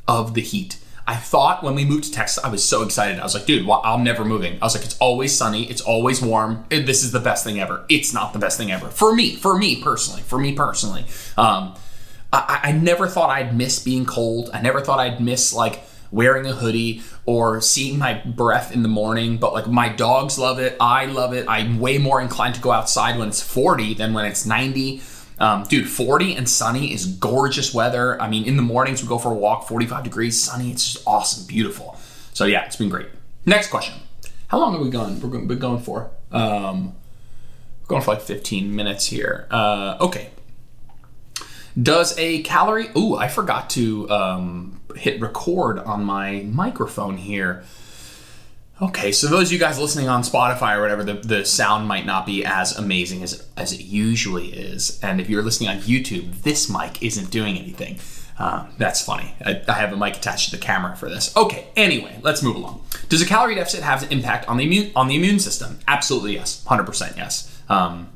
of 0.07 0.33
the 0.35 0.41
heat. 0.41 0.77
I 1.07 1.15
thought 1.15 1.63
when 1.63 1.75
we 1.75 1.85
moved 1.85 2.05
to 2.05 2.11
Texas, 2.11 2.43
I 2.43 2.49
was 2.49 2.63
so 2.63 2.81
excited. 2.81 3.19
I 3.19 3.23
was 3.23 3.35
like, 3.35 3.45
dude, 3.45 3.65
well, 3.67 3.81
I'm 3.83 4.03
never 4.03 4.25
moving. 4.25 4.57
I 4.61 4.65
was 4.65 4.75
like, 4.75 4.83
it's 4.83 4.97
always 4.97 5.35
sunny, 5.35 5.69
it's 5.69 5.81
always 5.81 6.21
warm. 6.21 6.65
This 6.69 7.03
is 7.03 7.11
the 7.11 7.19
best 7.19 7.43
thing 7.43 7.59
ever. 7.59 7.85
It's 7.89 8.11
not 8.13 8.33
the 8.33 8.39
best 8.39 8.57
thing 8.57 8.71
ever 8.71 8.89
for 8.89 9.13
me, 9.13 9.35
for 9.35 9.57
me 9.57 9.81
personally, 9.81 10.21
for 10.21 10.39
me 10.39 10.53
personally. 10.53 11.05
Um, 11.37 11.75
I, 12.33 12.59
I 12.63 12.71
never 12.71 13.07
thought 13.07 13.29
I'd 13.29 13.55
miss 13.55 13.79
being 13.79 14.05
cold. 14.05 14.49
I 14.53 14.61
never 14.61 14.81
thought 14.81 14.99
I'd 14.99 15.21
miss 15.21 15.53
like 15.53 15.83
wearing 16.15 16.45
a 16.45 16.53
hoodie 16.53 17.01
or 17.25 17.59
seeing 17.59 17.99
my 17.99 18.13
breath 18.25 18.71
in 18.73 18.81
the 18.81 18.89
morning. 18.89 19.37
But 19.37 19.53
like 19.53 19.67
my 19.67 19.89
dogs 19.89 20.39
love 20.39 20.59
it. 20.59 20.77
I 20.79 21.05
love 21.05 21.33
it. 21.33 21.45
I'm 21.47 21.79
way 21.79 21.97
more 21.97 22.21
inclined 22.21 22.55
to 22.55 22.61
go 22.61 22.71
outside 22.71 23.19
when 23.19 23.27
it's 23.27 23.41
40 23.41 23.95
than 23.95 24.13
when 24.13 24.25
it's 24.25 24.45
90. 24.45 25.01
Um, 25.37 25.63
dude, 25.63 25.89
40 25.89 26.35
and 26.35 26.49
sunny 26.49 26.93
is 26.93 27.05
gorgeous 27.05 27.73
weather. 27.73 28.19
I 28.21 28.29
mean, 28.29 28.45
in 28.45 28.55
the 28.55 28.63
mornings 28.63 29.03
we 29.03 29.09
go 29.09 29.17
for 29.17 29.31
a 29.31 29.35
walk, 29.35 29.67
45 29.67 30.03
degrees, 30.05 30.41
sunny. 30.41 30.71
It's 30.71 30.93
just 30.93 31.05
awesome, 31.05 31.45
beautiful. 31.45 31.97
So 32.33 32.45
yeah, 32.45 32.65
it's 32.65 32.77
been 32.77 32.89
great. 32.89 33.09
Next 33.45 33.69
question. 33.69 33.95
How 34.47 34.59
long 34.59 34.73
have 34.73 34.81
we 34.81 34.89
gone? 34.89 35.19
We're 35.19 35.29
going, 35.29 35.47
been 35.47 35.59
going 35.59 35.81
for. 35.81 36.11
Um, 36.31 36.95
we're 37.81 37.87
going 37.87 38.01
for 38.01 38.11
like 38.11 38.21
15 38.21 38.73
minutes 38.73 39.07
here. 39.07 39.47
Uh, 39.51 39.97
okay. 39.99 40.29
Does 41.81 42.17
a 42.17 42.41
calorie? 42.43 42.89
Ooh, 42.95 43.15
I 43.15 43.27
forgot 43.27 43.69
to 43.71 44.09
um, 44.09 44.79
hit 44.95 45.19
record 45.19 45.79
on 45.79 46.03
my 46.05 46.41
microphone 46.41 47.17
here. 47.17 47.63
Okay, 48.81 49.13
so 49.13 49.27
those 49.27 49.47
of 49.47 49.53
you 49.53 49.59
guys 49.59 49.79
listening 49.79 50.09
on 50.09 50.21
Spotify 50.21 50.77
or 50.77 50.81
whatever, 50.81 51.03
the, 51.03 51.13
the 51.13 51.45
sound 51.45 51.87
might 51.87 52.05
not 52.05 52.25
be 52.25 52.43
as 52.43 52.77
amazing 52.77 53.23
as, 53.23 53.47
as 53.55 53.71
it 53.71 53.81
usually 53.81 54.47
is. 54.47 54.99
And 55.01 55.21
if 55.21 55.29
you're 55.29 55.43
listening 55.43 55.69
on 55.69 55.77
YouTube, 55.77 56.41
this 56.41 56.69
mic 56.69 57.01
isn't 57.01 57.31
doing 57.31 57.57
anything. 57.57 57.99
Uh, 58.37 58.67
that's 58.77 59.01
funny. 59.01 59.33
I, 59.45 59.61
I, 59.67 59.73
have 59.73 59.93
a 59.93 59.97
mic 59.97 60.17
attached 60.17 60.49
to 60.49 60.57
the 60.57 60.61
camera 60.61 60.93
for 60.97 61.07
this. 61.07 61.35
Okay, 61.37 61.67
anyway, 61.77 62.19
let's 62.21 62.43
move 62.43 62.57
along. 62.57 62.83
Does 63.07 63.21
a 63.21 63.25
calorie 63.25 63.55
deficit 63.55 63.81
have 63.81 64.03
an 64.03 64.11
impact 64.11 64.49
on 64.49 64.57
the 64.57 64.65
immune 64.65 64.91
on 64.93 65.07
the 65.07 65.15
immune 65.15 65.39
system? 65.39 65.79
Absolutely 65.87 66.33
yes, 66.33 66.61
hundred 66.65 66.83
percent 66.83 67.15
yes. 67.15 67.61
Um, 67.69 68.09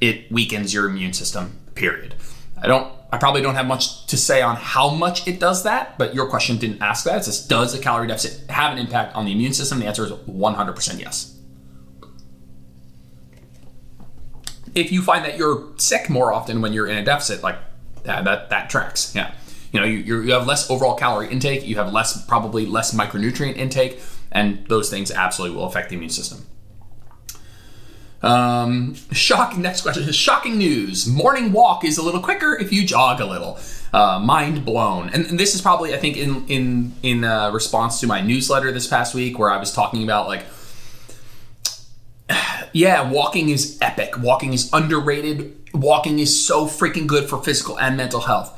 it 0.00 0.30
weakens 0.32 0.74
your 0.74 0.88
immune 0.88 1.12
system. 1.12 1.56
Period. 1.76 2.16
I 2.60 2.66
don't 2.66 2.92
I 3.12 3.18
probably 3.18 3.42
don't 3.42 3.56
have 3.56 3.66
much 3.66 4.06
to 4.06 4.16
say 4.16 4.40
on 4.40 4.56
how 4.56 4.90
much 4.90 5.26
it 5.26 5.40
does 5.40 5.64
that, 5.64 5.98
but 5.98 6.14
your 6.14 6.28
question 6.28 6.58
didn't 6.58 6.80
ask 6.80 7.04
that. 7.04 7.18
It 7.18 7.24
says, 7.24 7.44
does 7.46 7.74
a 7.74 7.78
calorie 7.80 8.06
deficit 8.06 8.48
have 8.48 8.72
an 8.72 8.78
impact 8.78 9.16
on 9.16 9.24
the 9.24 9.32
immune 9.32 9.52
system? 9.52 9.80
The 9.80 9.86
answer 9.86 10.04
is 10.04 10.12
100% 10.12 11.00
yes. 11.00 11.36
If 14.74 14.92
you 14.92 15.02
find 15.02 15.24
that 15.24 15.36
you're 15.36 15.72
sick 15.76 16.08
more 16.08 16.32
often 16.32 16.60
when 16.60 16.72
you're 16.72 16.86
in 16.86 16.96
a 16.96 17.04
deficit, 17.04 17.42
like 17.42 17.58
that, 18.04 18.24
that, 18.24 18.50
that 18.50 18.70
tracks. 18.70 19.12
Yeah. 19.16 19.34
you 19.72 19.80
know 19.80 19.86
you, 19.86 20.22
you 20.22 20.32
have 20.32 20.46
less 20.46 20.70
overall 20.70 20.94
calorie 20.94 21.28
intake, 21.30 21.66
you 21.66 21.74
have 21.76 21.92
less 21.92 22.24
probably 22.26 22.64
less 22.66 22.94
micronutrient 22.94 23.56
intake, 23.56 24.00
and 24.30 24.64
those 24.68 24.88
things 24.88 25.10
absolutely 25.10 25.56
will 25.56 25.66
affect 25.66 25.90
the 25.90 25.96
immune 25.96 26.10
system. 26.10 26.46
Um, 28.22 28.94
shocking. 29.12 29.62
Next 29.62 29.82
question. 29.82 30.10
Shocking 30.12 30.58
news. 30.58 31.06
Morning 31.06 31.52
walk 31.52 31.84
is 31.84 31.96
a 31.96 32.02
little 32.02 32.20
quicker 32.20 32.56
if 32.56 32.72
you 32.72 32.84
jog 32.84 33.20
a 33.20 33.26
little. 33.26 33.58
Uh, 33.92 34.20
mind 34.20 34.64
blown. 34.64 35.08
And, 35.08 35.26
and, 35.26 35.40
this 35.40 35.54
is 35.54 35.62
probably, 35.62 35.94
I 35.94 35.98
think, 35.98 36.16
in 36.16 36.46
in 36.46 36.92
in 37.02 37.24
uh, 37.24 37.50
response 37.50 37.98
to 38.00 38.06
my 38.06 38.20
newsletter 38.20 38.70
this 38.72 38.86
past 38.86 39.14
week, 39.14 39.38
where 39.38 39.50
I 39.50 39.56
was 39.56 39.72
talking 39.72 40.04
about 40.04 40.28
like, 40.28 40.44
yeah, 42.72 43.10
walking 43.10 43.48
is 43.48 43.78
epic. 43.80 44.18
Walking 44.18 44.52
is 44.52 44.70
underrated. 44.72 45.56
Walking 45.72 46.18
is 46.18 46.46
so 46.46 46.66
freaking 46.66 47.06
good 47.06 47.28
for 47.28 47.42
physical 47.42 47.78
and 47.78 47.96
mental 47.96 48.20
health. 48.20 48.56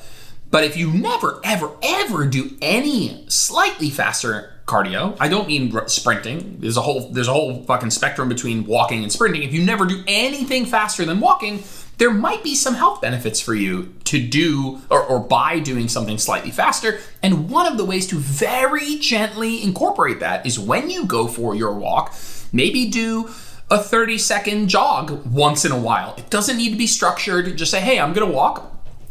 But 0.50 0.64
if 0.64 0.76
you 0.76 0.92
never, 0.92 1.40
ever, 1.44 1.70
ever 1.82 2.26
do 2.26 2.58
any 2.60 3.24
slightly 3.28 3.88
faster 3.88 4.52
cardio. 4.72 5.14
I 5.20 5.28
don't 5.28 5.46
mean 5.46 5.70
sprinting. 5.86 6.56
There's 6.58 6.78
a 6.78 6.80
whole 6.80 7.10
there's 7.10 7.28
a 7.28 7.32
whole 7.32 7.62
fucking 7.64 7.90
spectrum 7.90 8.28
between 8.28 8.64
walking 8.64 9.02
and 9.02 9.12
sprinting. 9.12 9.42
If 9.42 9.52
you 9.52 9.62
never 9.62 9.84
do 9.84 10.02
anything 10.06 10.64
faster 10.64 11.04
than 11.04 11.20
walking, 11.20 11.62
there 11.98 12.10
might 12.10 12.42
be 12.42 12.54
some 12.54 12.74
health 12.74 13.02
benefits 13.02 13.38
for 13.38 13.54
you 13.54 13.94
to 14.04 14.26
do 14.26 14.80
or, 14.88 15.04
or 15.04 15.20
by 15.20 15.58
doing 15.58 15.88
something 15.88 16.16
slightly 16.16 16.50
faster. 16.50 17.00
And 17.22 17.50
one 17.50 17.66
of 17.70 17.76
the 17.76 17.84
ways 17.84 18.06
to 18.08 18.16
very 18.16 18.96
gently 18.96 19.62
incorporate 19.62 20.20
that 20.20 20.46
is 20.46 20.58
when 20.58 20.88
you 20.88 21.04
go 21.04 21.28
for 21.28 21.54
your 21.54 21.74
walk, 21.74 22.14
maybe 22.50 22.88
do 22.88 23.28
a 23.70 23.78
30 23.78 24.16
second 24.16 24.68
jog 24.68 25.26
once 25.26 25.66
in 25.66 25.72
a 25.72 25.78
while. 25.78 26.14
It 26.16 26.30
doesn't 26.30 26.56
need 26.56 26.70
to 26.70 26.78
be 26.78 26.86
structured. 26.86 27.56
Just 27.58 27.70
say, 27.70 27.80
hey, 27.80 28.00
I'm 28.00 28.14
gonna 28.14 28.32
walk. 28.32 28.70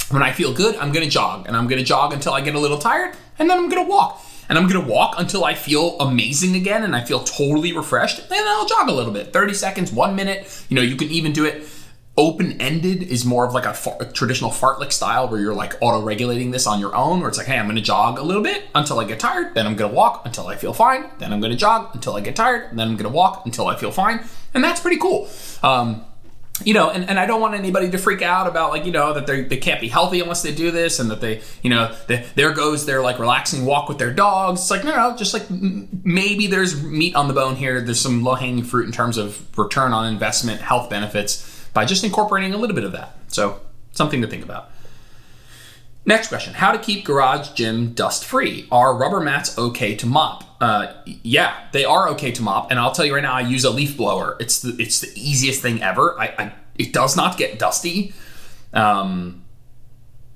When 0.10 0.24
I 0.24 0.32
feel 0.34 0.54
good, 0.54 0.76
I'm 0.78 0.92
gonna 0.92 1.10
jog. 1.10 1.46
And 1.48 1.56
I'm 1.56 1.68
gonna 1.68 1.84
jog 1.84 2.14
until 2.14 2.34
I 2.34 2.42
get 2.42 2.56
a 2.56 2.60
little 2.60 2.80
tired, 2.80 3.16
and 3.38 3.48
then 3.48 3.60
I'm 3.60 3.70
gonna 3.70 3.88
walk 3.88 4.26
and 4.52 4.58
I'm 4.58 4.68
gonna 4.68 4.86
walk 4.86 5.16
until 5.18 5.46
I 5.46 5.56
feel 5.56 5.98
amazing 6.02 6.58
again 6.58 6.84
and 6.84 6.94
I 6.94 7.06
feel 7.06 7.24
totally 7.24 7.72
refreshed. 7.72 8.20
And 8.20 8.30
then 8.30 8.46
I'll 8.46 8.68
jog 8.68 8.90
a 8.90 8.92
little 8.92 9.14
bit 9.14 9.32
30 9.32 9.54
seconds, 9.54 9.94
one 9.94 10.14
minute. 10.14 10.66
You 10.68 10.76
know, 10.76 10.82
you 10.82 10.98
can 10.98 11.08
even 11.08 11.32
do 11.32 11.46
it 11.46 11.64
open 12.18 12.60
ended, 12.60 13.02
is 13.02 13.24
more 13.24 13.48
of 13.48 13.54
like 13.54 13.64
a, 13.64 13.74
a 14.02 14.12
traditional 14.12 14.52
fartlek 14.52 14.92
style 14.92 15.30
where 15.30 15.40
you're 15.40 15.54
like 15.54 15.76
auto 15.80 16.02
regulating 16.02 16.52
this 16.52 16.68
on 16.68 16.82
your 16.82 16.94
own, 16.94 17.22
where 17.22 17.30
it's 17.30 17.38
like, 17.38 17.48
hey, 17.48 17.58
I'm 17.58 17.66
gonna 17.66 17.80
jog 17.80 18.20
a 18.20 18.24
little 18.24 18.44
bit 18.44 18.66
until 18.76 19.00
I 19.00 19.06
get 19.06 19.22
tired, 19.22 19.56
then 19.56 19.66
I'm 19.66 19.78
gonna 19.78 19.94
walk 19.94 20.26
until 20.26 20.48
I 20.48 20.58
feel 20.58 20.74
fine, 20.74 21.06
then 21.20 21.32
I'm 21.32 21.40
gonna 21.40 21.56
jog 21.56 21.92
until 21.94 22.18
I 22.18 22.20
get 22.20 22.36
tired, 22.36 22.78
then 22.78 22.90
I'm 22.90 22.98
gonna 22.98 23.08
walk 23.08 23.46
until 23.46 23.68
I 23.68 23.78
feel 23.78 23.92
fine. 23.92 24.20
And 24.54 24.62
that's 24.62 24.82
pretty 24.82 24.98
cool. 24.98 25.30
Um, 25.64 26.04
you 26.66 26.74
know, 26.74 26.90
and, 26.90 27.10
and 27.10 27.20
I 27.20 27.26
don't 27.26 27.42
want 27.42 27.56
anybody 27.56 27.90
to 27.92 27.98
freak 27.98 28.22
out 28.22 28.48
about 28.48 28.72
like, 28.72 28.86
you 28.86 28.92
know, 28.92 29.14
that 29.14 29.28
they 29.28 29.42
they 29.44 29.58
can't 29.58 29.82
be 29.82 29.88
healthy 29.88 30.20
unless 30.20 30.42
they 30.42 30.54
do 30.54 30.72
this 30.72 31.00
and 31.00 31.10
that 31.12 31.22
they, 31.22 31.42
you 31.62 31.70
know, 31.70 31.96
they, 32.08 32.26
there 32.36 32.54
goes 32.54 32.86
their 32.86 33.02
like 33.02 33.20
relaxing 33.20 33.66
walk 33.66 33.90
with 33.90 33.98
their 33.98 34.14
dogs. 34.14 34.62
It's 34.62 34.72
like, 34.72 34.84
no, 34.84 34.96
no, 34.96 35.18
just 35.18 35.34
like 35.34 35.50
maybe 35.50 36.48
there's 36.48 36.82
meat 36.84 37.16
on 37.16 37.28
the 37.28 37.34
bone 37.34 37.56
here. 37.56 37.82
There's 37.82 38.02
some 38.02 38.24
low 38.24 38.36
hanging 38.36 38.64
fruit 38.64 38.86
in 38.86 38.92
terms 38.92 39.18
of 39.18 39.46
return 39.58 39.94
on 39.94 40.12
investment, 40.12 40.62
health 40.62 40.90
benefits 40.90 41.68
by 41.74 41.86
just 41.86 42.04
incorporating 42.04 42.54
a 42.54 42.58
little 42.58 42.76
bit 42.76 42.84
of 42.84 42.92
that. 42.92 43.16
So 43.28 43.60
something 43.94 44.22
to 44.22 44.28
think 44.28 44.44
about. 44.44 44.72
Next 46.06 46.30
question 46.30 46.54
How 46.54 46.72
to 46.72 46.80
keep 46.80 47.06
garage 47.06 47.50
gym 47.52 47.94
dust 47.94 48.26
free? 48.26 48.68
Are 48.72 48.96
rubber 48.96 49.20
mats 49.20 49.58
okay 49.58 49.96
to 49.96 50.06
mop? 50.06 50.44
Uh, 50.60 50.94
yeah, 51.06 51.68
they 51.72 51.86
are 51.86 52.10
okay 52.10 52.32
to 52.32 52.42
mop. 52.42 52.72
And 52.72 52.80
I'll 52.80 52.92
tell 52.92 53.06
you 53.06 53.16
right 53.16 53.24
now, 53.24 53.34
I 53.34 53.42
use 53.42 53.64
a 53.64 53.72
leaf 53.72 53.98
blower. 53.98 54.38
It's 54.40 54.62
the, 54.62 54.76
it's 54.80 55.00
the 55.00 55.12
easiest 55.16 55.62
thing 55.62 55.82
ever. 55.82 56.20
I, 56.20 56.26
I 56.38 56.54
it 56.76 56.94
does 56.94 57.16
not 57.16 57.38
get 57.38 57.60
dusty. 57.60 58.14
Um, 58.74 59.44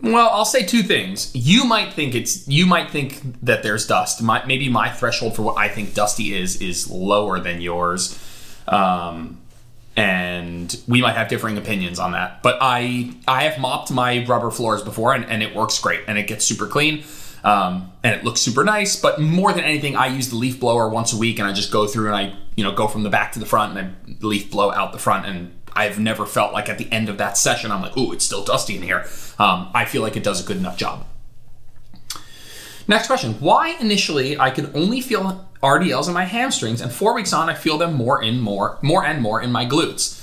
well, 0.01 0.29
I'll 0.29 0.45
say 0.45 0.63
two 0.63 0.83
things. 0.83 1.31
You 1.35 1.65
might 1.65 1.93
think 1.93 2.13
it's 2.13 2.47
you 2.47 2.65
might 2.65 2.91
think 2.91 3.21
that 3.41 3.63
there's 3.63 3.87
dust. 3.87 4.21
My, 4.21 4.45
maybe 4.45 4.69
my 4.69 4.89
threshold 4.89 5.35
for 5.35 5.41
what 5.41 5.57
I 5.57 5.67
think 5.67 5.93
dusty 5.93 6.35
is 6.35 6.61
is 6.61 6.89
lower 6.89 7.39
than 7.39 7.61
yours. 7.61 8.19
Um, 8.67 9.41
and 9.97 10.77
we 10.87 11.01
might 11.01 11.13
have 11.13 11.29
differing 11.29 11.57
opinions 11.57 11.99
on 11.99 12.11
that. 12.11 12.43
But 12.43 12.57
I 12.61 13.13
I 13.27 13.43
have 13.43 13.59
mopped 13.59 13.91
my 13.91 14.25
rubber 14.25 14.51
floors 14.51 14.81
before, 14.81 15.13
and, 15.13 15.25
and 15.25 15.41
it 15.41 15.55
works 15.55 15.79
great, 15.79 16.01
and 16.07 16.17
it 16.17 16.27
gets 16.27 16.45
super 16.45 16.67
clean, 16.67 17.03
um, 17.43 17.91
and 18.03 18.15
it 18.15 18.23
looks 18.23 18.41
super 18.41 18.63
nice. 18.63 18.95
But 18.95 19.19
more 19.21 19.53
than 19.53 19.63
anything, 19.63 19.95
I 19.95 20.07
use 20.07 20.29
the 20.29 20.35
leaf 20.35 20.59
blower 20.59 20.89
once 20.89 21.13
a 21.13 21.17
week, 21.17 21.39
and 21.39 21.47
I 21.47 21.53
just 21.53 21.71
go 21.71 21.87
through 21.87 22.07
and 22.07 22.15
I 22.15 22.35
you 22.55 22.63
know 22.63 22.73
go 22.73 22.87
from 22.87 23.03
the 23.03 23.09
back 23.09 23.31
to 23.33 23.39
the 23.39 23.45
front, 23.45 23.77
and 23.77 23.95
I 23.95 24.25
leaf 24.25 24.51
blow 24.51 24.71
out 24.71 24.91
the 24.91 24.99
front, 24.99 25.25
and 25.25 25.53
I've 25.73 25.99
never 25.99 26.25
felt 26.25 26.53
like 26.53 26.69
at 26.69 26.77
the 26.77 26.91
end 26.91 27.09
of 27.09 27.17
that 27.17 27.37
session 27.37 27.71
I'm 27.71 27.81
like, 27.81 27.97
ooh, 27.97 28.13
it's 28.13 28.23
still 28.23 28.43
dusty 28.43 28.75
in 28.75 28.81
here. 28.81 29.05
Um, 29.37 29.69
I 29.73 29.85
feel 29.85 30.01
like 30.01 30.15
it 30.15 30.23
does 30.23 30.43
a 30.43 30.47
good 30.47 30.57
enough 30.57 30.77
job. 30.77 31.05
Next 32.87 33.07
question. 33.07 33.33
Why 33.39 33.75
initially 33.79 34.39
I 34.39 34.51
could 34.51 34.75
only 34.75 35.01
feel 35.01 35.47
RDLs 35.63 36.07
in 36.07 36.13
my 36.13 36.25
hamstrings, 36.25 36.81
and 36.81 36.91
four 36.91 37.15
weeks 37.15 37.33
on 37.33 37.49
I 37.49 37.55
feel 37.55 37.77
them 37.77 37.93
more 37.93 38.23
and 38.23 38.41
more, 38.41 38.77
more 38.81 39.03
and 39.03 39.21
more 39.21 39.41
in 39.41 39.51
my 39.51 39.65
glutes. 39.65 40.21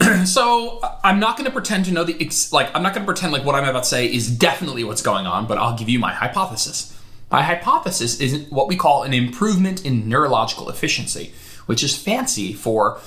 so 0.26 0.80
I'm 1.02 1.18
not 1.18 1.36
going 1.36 1.46
to 1.46 1.52
pretend 1.52 1.86
to 1.86 1.92
know 1.92 2.04
the 2.04 2.16
ex- 2.20 2.52
like 2.52 2.70
I'm 2.74 2.82
not 2.82 2.94
going 2.94 3.04
to 3.04 3.12
pretend 3.12 3.32
like 3.32 3.44
what 3.44 3.56
I'm 3.56 3.68
about 3.68 3.82
to 3.82 3.88
say 3.88 4.06
is 4.06 4.30
definitely 4.30 4.84
what's 4.84 5.02
going 5.02 5.26
on, 5.26 5.46
but 5.46 5.58
I'll 5.58 5.76
give 5.76 5.88
you 5.88 5.98
my 5.98 6.12
hypothesis. 6.12 6.94
My 7.30 7.42
hypothesis 7.42 8.20
is 8.20 8.48
what 8.50 8.68
we 8.68 8.76
call 8.76 9.02
an 9.02 9.12
improvement 9.12 9.84
in 9.84 10.08
neurological 10.08 10.70
efficiency, 10.70 11.32
which 11.66 11.82
is 11.82 11.96
fancy 11.96 12.52
for 12.52 13.00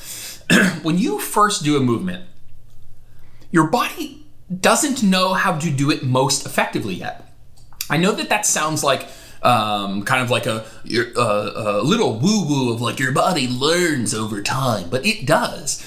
when 0.83 0.97
you 0.97 1.19
first 1.19 1.63
do 1.63 1.77
a 1.77 1.79
movement, 1.79 2.25
your 3.51 3.67
body 3.67 4.27
doesn't 4.59 5.01
know 5.01 5.33
how 5.33 5.57
to 5.57 5.71
do 5.71 5.89
it 5.89 6.03
most 6.03 6.45
effectively 6.45 6.95
yet. 6.95 7.30
I 7.91 7.97
know 7.97 8.13
that 8.13 8.29
that 8.29 8.45
sounds 8.45 8.83
like 8.83 9.07
um, 9.43 10.03
kind 10.03 10.23
of 10.23 10.29
like 10.29 10.45
a, 10.45 10.65
a, 11.17 11.81
a 11.81 11.83
little 11.83 12.17
woo 12.19 12.47
woo 12.47 12.73
of 12.73 12.81
like 12.81 12.99
your 12.99 13.11
body 13.11 13.47
learns 13.47 14.13
over 14.13 14.41
time, 14.41 14.89
but 14.89 15.05
it 15.05 15.25
does. 15.25 15.81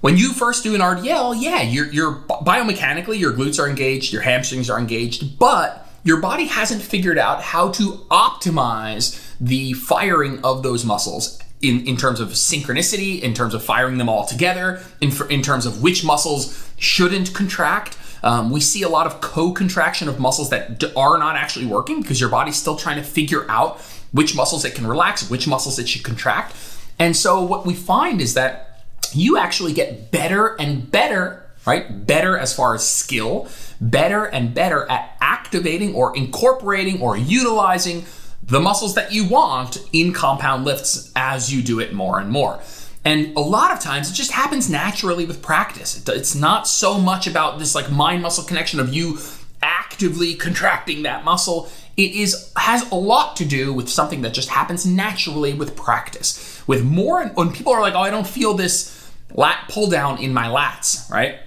When 0.00 0.16
you 0.16 0.32
first 0.32 0.62
do 0.62 0.74
an 0.74 0.80
RDL, 0.80 1.36
yeah, 1.40 1.62
you're, 1.62 1.86
you're 1.86 2.14
biomechanically, 2.14 3.18
your 3.18 3.32
glutes 3.32 3.62
are 3.62 3.68
engaged, 3.68 4.12
your 4.12 4.22
hamstrings 4.22 4.70
are 4.70 4.78
engaged, 4.78 5.38
but 5.38 5.88
your 6.04 6.20
body 6.20 6.46
hasn't 6.46 6.82
figured 6.82 7.18
out 7.18 7.42
how 7.42 7.70
to 7.72 8.04
optimize 8.10 9.20
the 9.40 9.72
firing 9.74 10.44
of 10.44 10.62
those 10.62 10.84
muscles 10.84 11.40
in, 11.60 11.86
in 11.86 11.96
terms 11.96 12.20
of 12.20 12.30
synchronicity, 12.30 13.20
in 13.20 13.34
terms 13.34 13.54
of 13.54 13.64
firing 13.64 13.98
them 13.98 14.08
all 14.08 14.26
together, 14.26 14.82
in, 15.00 15.12
in 15.30 15.42
terms 15.42 15.66
of 15.66 15.82
which 15.82 16.04
muscles 16.04 16.68
shouldn't 16.78 17.32
contract, 17.32 17.96
um, 18.22 18.50
we 18.50 18.60
see 18.60 18.82
a 18.82 18.88
lot 18.88 19.06
of 19.06 19.20
co-contraction 19.20 20.08
of 20.08 20.20
muscles 20.20 20.50
that 20.50 20.78
d- 20.78 20.92
are 20.96 21.18
not 21.18 21.36
actually 21.36 21.66
working 21.66 22.00
because 22.02 22.20
your 22.20 22.28
body's 22.30 22.56
still 22.56 22.76
trying 22.76 22.96
to 22.96 23.02
figure 23.02 23.50
out 23.50 23.80
which 24.12 24.36
muscles 24.36 24.64
it 24.64 24.74
can 24.74 24.86
relax, 24.86 25.28
which 25.28 25.48
muscles 25.48 25.78
it 25.78 25.88
should 25.88 26.04
contract. 26.04 26.54
And 26.98 27.16
so 27.16 27.42
what 27.42 27.66
we 27.66 27.74
find 27.74 28.20
is 28.20 28.34
that 28.34 28.84
you 29.12 29.36
actually 29.36 29.72
get 29.72 30.10
better 30.10 30.54
and 30.60 30.90
better, 30.90 31.44
right? 31.66 32.06
Better 32.06 32.38
as 32.38 32.54
far 32.54 32.74
as 32.74 32.88
skill, 32.88 33.48
better 33.80 34.24
and 34.24 34.54
better 34.54 34.90
at 34.90 35.16
activating 35.20 35.94
or 35.94 36.16
incorporating 36.16 37.00
or 37.00 37.16
utilizing 37.16 38.04
the 38.42 38.60
muscles 38.60 38.94
that 38.94 39.12
you 39.12 39.28
want 39.28 39.78
in 39.92 40.12
compound 40.12 40.64
lifts 40.64 41.12
as 41.16 41.52
you 41.52 41.62
do 41.62 41.80
it 41.80 41.92
more 41.92 42.18
and 42.18 42.30
more. 42.30 42.60
And 43.04 43.36
a 43.36 43.40
lot 43.40 43.72
of 43.72 43.80
times 43.80 44.10
it 44.10 44.14
just 44.14 44.30
happens 44.30 44.70
naturally 44.70 45.24
with 45.24 45.42
practice. 45.42 46.06
It's 46.08 46.34
not 46.34 46.68
so 46.68 46.98
much 46.98 47.26
about 47.26 47.58
this 47.58 47.74
like 47.74 47.90
mind 47.90 48.22
muscle 48.22 48.44
connection 48.44 48.78
of 48.78 48.94
you 48.94 49.18
actively 49.60 50.34
contracting 50.34 51.02
that 51.02 51.24
muscle. 51.24 51.70
It 51.96 52.12
is 52.12 52.52
has 52.56 52.90
a 52.90 52.94
lot 52.94 53.36
to 53.36 53.44
do 53.44 53.72
with 53.72 53.88
something 53.88 54.22
that 54.22 54.34
just 54.34 54.48
happens 54.48 54.86
naturally 54.86 55.52
with 55.52 55.76
practice. 55.76 56.62
With 56.66 56.84
more 56.84 57.26
when 57.26 57.52
people 57.52 57.72
are 57.72 57.80
like, 57.80 57.94
"Oh, 57.94 58.00
I 58.00 58.10
don't 58.10 58.26
feel 58.26 58.54
this 58.54 59.10
lat 59.34 59.68
pull 59.68 59.88
down 59.90 60.18
in 60.18 60.32
my 60.32 60.46
lats," 60.46 61.10
right? 61.10 61.38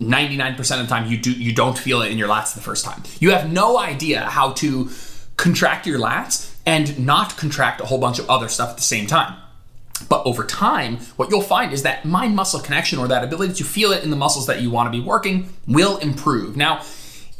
99% 0.00 0.80
of 0.80 0.88
the 0.88 0.94
time 0.94 1.10
you 1.10 1.18
do 1.18 1.32
you 1.32 1.52
don't 1.52 1.78
feel 1.78 2.02
it 2.02 2.10
in 2.10 2.18
your 2.18 2.28
lats 2.28 2.54
the 2.54 2.60
first 2.60 2.84
time. 2.84 3.02
You 3.18 3.30
have 3.32 3.52
no 3.52 3.78
idea 3.78 4.22
how 4.22 4.52
to 4.52 4.90
contract 5.36 5.86
your 5.86 5.98
lats 5.98 6.50
and 6.64 6.98
not 7.04 7.36
contract 7.36 7.80
a 7.80 7.86
whole 7.86 7.98
bunch 7.98 8.18
of 8.18 8.28
other 8.30 8.48
stuff 8.48 8.70
at 8.70 8.76
the 8.76 8.82
same 8.82 9.06
time. 9.06 9.34
But 10.08 10.26
over 10.26 10.44
time, 10.44 10.98
what 11.16 11.30
you'll 11.30 11.42
find 11.42 11.72
is 11.72 11.82
that 11.82 12.04
mind 12.04 12.34
muscle 12.34 12.60
connection 12.60 12.98
or 12.98 13.08
that 13.08 13.24
ability 13.24 13.54
to 13.54 13.64
feel 13.64 13.92
it 13.92 14.02
in 14.02 14.10
the 14.10 14.16
muscles 14.16 14.46
that 14.46 14.60
you 14.60 14.70
want 14.70 14.92
to 14.92 14.98
be 14.98 15.04
working 15.04 15.52
will 15.66 15.98
improve. 15.98 16.56
Now, 16.56 16.82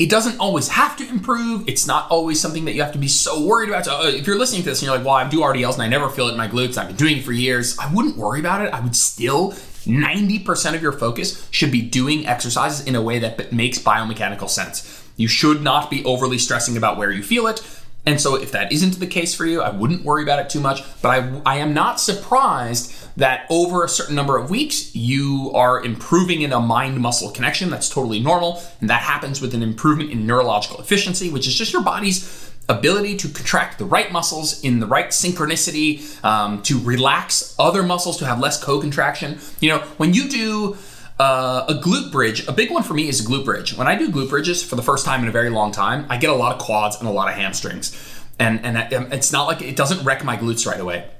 it 0.00 0.08
doesn't 0.08 0.40
always 0.40 0.68
have 0.68 0.96
to 0.96 1.06
improve. 1.06 1.68
It's 1.68 1.86
not 1.86 2.10
always 2.10 2.40
something 2.40 2.64
that 2.64 2.72
you 2.72 2.80
have 2.80 2.92
to 2.92 2.98
be 2.98 3.06
so 3.06 3.44
worried 3.44 3.68
about. 3.68 3.84
So, 3.84 4.00
uh, 4.00 4.04
if 4.06 4.26
you're 4.26 4.38
listening 4.38 4.62
to 4.62 4.70
this 4.70 4.80
and 4.80 4.86
you're 4.86 4.96
like, 4.96 5.04
well, 5.04 5.14
I 5.14 5.28
do 5.28 5.40
RDLs 5.40 5.74
and 5.74 5.82
I 5.82 5.88
never 5.88 6.08
feel 6.08 6.28
it 6.28 6.32
in 6.32 6.38
my 6.38 6.48
glutes, 6.48 6.78
I've 6.78 6.86
been 6.86 6.96
doing 6.96 7.18
it 7.18 7.24
for 7.24 7.32
years, 7.32 7.78
I 7.78 7.92
wouldn't 7.92 8.16
worry 8.16 8.40
about 8.40 8.64
it. 8.64 8.72
I 8.72 8.80
would 8.80 8.96
still, 8.96 9.52
90% 9.52 10.74
of 10.74 10.80
your 10.80 10.92
focus 10.92 11.46
should 11.50 11.70
be 11.70 11.82
doing 11.82 12.26
exercises 12.26 12.86
in 12.86 12.94
a 12.94 13.02
way 13.02 13.18
that 13.18 13.52
makes 13.52 13.78
biomechanical 13.78 14.48
sense. 14.48 15.06
You 15.16 15.28
should 15.28 15.62
not 15.62 15.90
be 15.90 16.02
overly 16.06 16.38
stressing 16.38 16.78
about 16.78 16.96
where 16.96 17.10
you 17.10 17.22
feel 17.22 17.46
it. 17.46 17.60
And 18.06 18.20
so, 18.20 18.34
if 18.34 18.52
that 18.52 18.72
isn't 18.72 18.98
the 18.98 19.06
case 19.06 19.34
for 19.34 19.44
you, 19.44 19.60
I 19.60 19.70
wouldn't 19.70 20.04
worry 20.04 20.22
about 20.22 20.38
it 20.38 20.48
too 20.48 20.60
much. 20.60 20.82
But 21.02 21.08
I, 21.10 21.42
I 21.44 21.56
am 21.56 21.74
not 21.74 22.00
surprised 22.00 22.94
that 23.16 23.46
over 23.50 23.84
a 23.84 23.88
certain 23.88 24.14
number 24.14 24.38
of 24.38 24.50
weeks, 24.50 24.94
you 24.96 25.52
are 25.54 25.84
improving 25.84 26.40
in 26.40 26.52
a 26.52 26.60
mind 26.60 26.98
muscle 27.00 27.30
connection. 27.30 27.68
That's 27.68 27.88
totally 27.88 28.20
normal. 28.20 28.62
And 28.80 28.88
that 28.88 29.02
happens 29.02 29.40
with 29.40 29.54
an 29.54 29.62
improvement 29.62 30.10
in 30.10 30.26
neurological 30.26 30.80
efficiency, 30.80 31.30
which 31.30 31.46
is 31.46 31.54
just 31.54 31.72
your 31.72 31.82
body's 31.82 32.50
ability 32.70 33.16
to 33.16 33.28
contract 33.28 33.78
the 33.78 33.84
right 33.84 34.10
muscles 34.12 34.62
in 34.62 34.78
the 34.80 34.86
right 34.86 35.08
synchronicity, 35.08 36.24
um, 36.24 36.62
to 36.62 36.78
relax 36.78 37.54
other 37.58 37.82
muscles 37.82 38.16
to 38.18 38.26
have 38.26 38.38
less 38.38 38.62
co 38.62 38.80
contraction. 38.80 39.38
You 39.60 39.70
know, 39.70 39.78
when 39.98 40.14
you 40.14 40.28
do 40.28 40.76
uh, 41.20 41.66
a 41.68 41.74
glute 41.74 42.10
bridge, 42.10 42.48
a 42.48 42.52
big 42.52 42.70
one 42.70 42.82
for 42.82 42.94
me 42.94 43.06
is 43.06 43.20
a 43.20 43.28
glute 43.28 43.44
bridge. 43.44 43.76
When 43.76 43.86
I 43.86 43.94
do 43.94 44.08
glute 44.08 44.30
bridges 44.30 44.64
for 44.64 44.74
the 44.74 44.82
first 44.82 45.04
time 45.04 45.20
in 45.20 45.28
a 45.28 45.30
very 45.30 45.50
long 45.50 45.70
time, 45.70 46.06
I 46.08 46.16
get 46.16 46.30
a 46.30 46.34
lot 46.34 46.56
of 46.56 46.62
quads 46.62 46.96
and 46.98 47.06
a 47.06 47.12
lot 47.12 47.28
of 47.28 47.34
hamstrings. 47.34 47.94
And, 48.38 48.64
and 48.64 48.94
um, 48.94 49.12
it's 49.12 49.30
not 49.30 49.46
like 49.46 49.60
it 49.60 49.76
doesn't 49.76 50.02
wreck 50.02 50.24
my 50.24 50.38
glutes 50.38 50.66
right 50.66 50.80
away. 50.80 51.10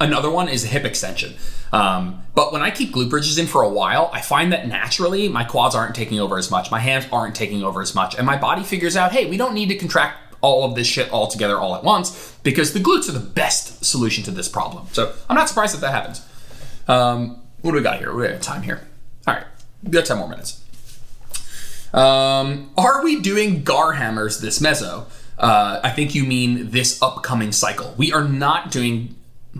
Another 0.00 0.30
one 0.30 0.48
is 0.48 0.64
a 0.64 0.68
hip 0.68 0.86
extension. 0.86 1.34
Um, 1.70 2.22
but 2.34 2.50
when 2.50 2.62
I 2.62 2.70
keep 2.70 2.94
glute 2.94 3.10
bridges 3.10 3.36
in 3.36 3.46
for 3.46 3.60
a 3.60 3.68
while, 3.68 4.08
I 4.10 4.22
find 4.22 4.54
that 4.54 4.68
naturally 4.68 5.28
my 5.28 5.44
quads 5.44 5.74
aren't 5.74 5.94
taking 5.94 6.18
over 6.18 6.38
as 6.38 6.50
much, 6.50 6.70
my 6.70 6.80
hands 6.80 7.06
aren't 7.12 7.34
taking 7.34 7.62
over 7.62 7.82
as 7.82 7.94
much, 7.94 8.14
and 8.14 8.26
my 8.26 8.38
body 8.38 8.62
figures 8.62 8.96
out, 8.96 9.12
hey, 9.12 9.28
we 9.28 9.36
don't 9.36 9.52
need 9.52 9.68
to 9.68 9.76
contract 9.76 10.34
all 10.40 10.64
of 10.64 10.74
this 10.76 10.86
shit 10.86 11.10
all 11.12 11.26
together 11.26 11.58
all 11.58 11.74
at 11.76 11.84
once 11.84 12.34
because 12.42 12.72
the 12.72 12.80
glutes 12.80 13.06
are 13.10 13.12
the 13.12 13.20
best 13.20 13.84
solution 13.84 14.24
to 14.24 14.30
this 14.30 14.48
problem. 14.48 14.86
So 14.92 15.12
I'm 15.28 15.36
not 15.36 15.48
surprised 15.50 15.74
that 15.74 15.82
that 15.82 15.92
happens. 15.92 16.26
Um, 16.88 17.42
what 17.60 17.72
do 17.72 17.76
we 17.76 17.82
got 17.82 17.98
here? 17.98 18.14
We 18.14 18.26
have 18.28 18.40
time 18.40 18.62
here. 18.62 18.80
Got 19.90 20.06
10 20.06 20.18
more 20.18 20.28
minutes. 20.28 20.62
Um, 21.92 22.70
are 22.76 23.02
we 23.04 23.20
doing 23.20 23.62
garhammers 23.62 24.40
this 24.40 24.58
meso? 24.58 25.06
Uh, 25.38 25.80
I 25.82 25.90
think 25.90 26.14
you 26.14 26.24
mean 26.24 26.70
this 26.70 27.00
upcoming 27.02 27.52
cycle. 27.52 27.94
We 27.96 28.12
are 28.12 28.24
not 28.24 28.70
doing. 28.70 29.14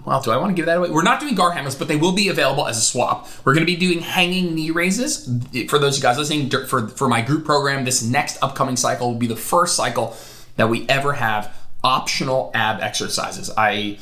Well, 0.04 0.20
do 0.20 0.30
I 0.30 0.36
want 0.36 0.50
to 0.50 0.54
give 0.54 0.66
that 0.66 0.76
away? 0.76 0.90
We're 0.90 1.02
not 1.02 1.20
doing 1.20 1.34
garhammers, 1.34 1.78
but 1.78 1.88
they 1.88 1.96
will 1.96 2.12
be 2.12 2.28
available 2.28 2.66
as 2.66 2.76
a 2.76 2.82
swap. 2.82 3.28
We're 3.44 3.54
going 3.54 3.66
to 3.66 3.72
be 3.72 3.76
doing 3.76 4.00
hanging 4.00 4.54
knee 4.54 4.70
raises. 4.70 5.24
For 5.68 5.78
those 5.78 5.96
of 5.96 6.02
you 6.02 6.02
guys 6.02 6.18
listening, 6.18 6.50
for, 6.66 6.88
for 6.88 7.08
my 7.08 7.22
group 7.22 7.46
program, 7.46 7.84
this 7.86 8.02
next 8.02 8.42
upcoming 8.42 8.76
cycle 8.76 9.12
will 9.12 9.18
be 9.18 9.26
the 9.26 9.36
first 9.36 9.74
cycle 9.74 10.14
that 10.56 10.68
we 10.68 10.86
ever 10.88 11.14
have 11.14 11.54
optional 11.82 12.50
ab 12.52 12.82
exercises. 12.82 13.50
I 13.56 13.98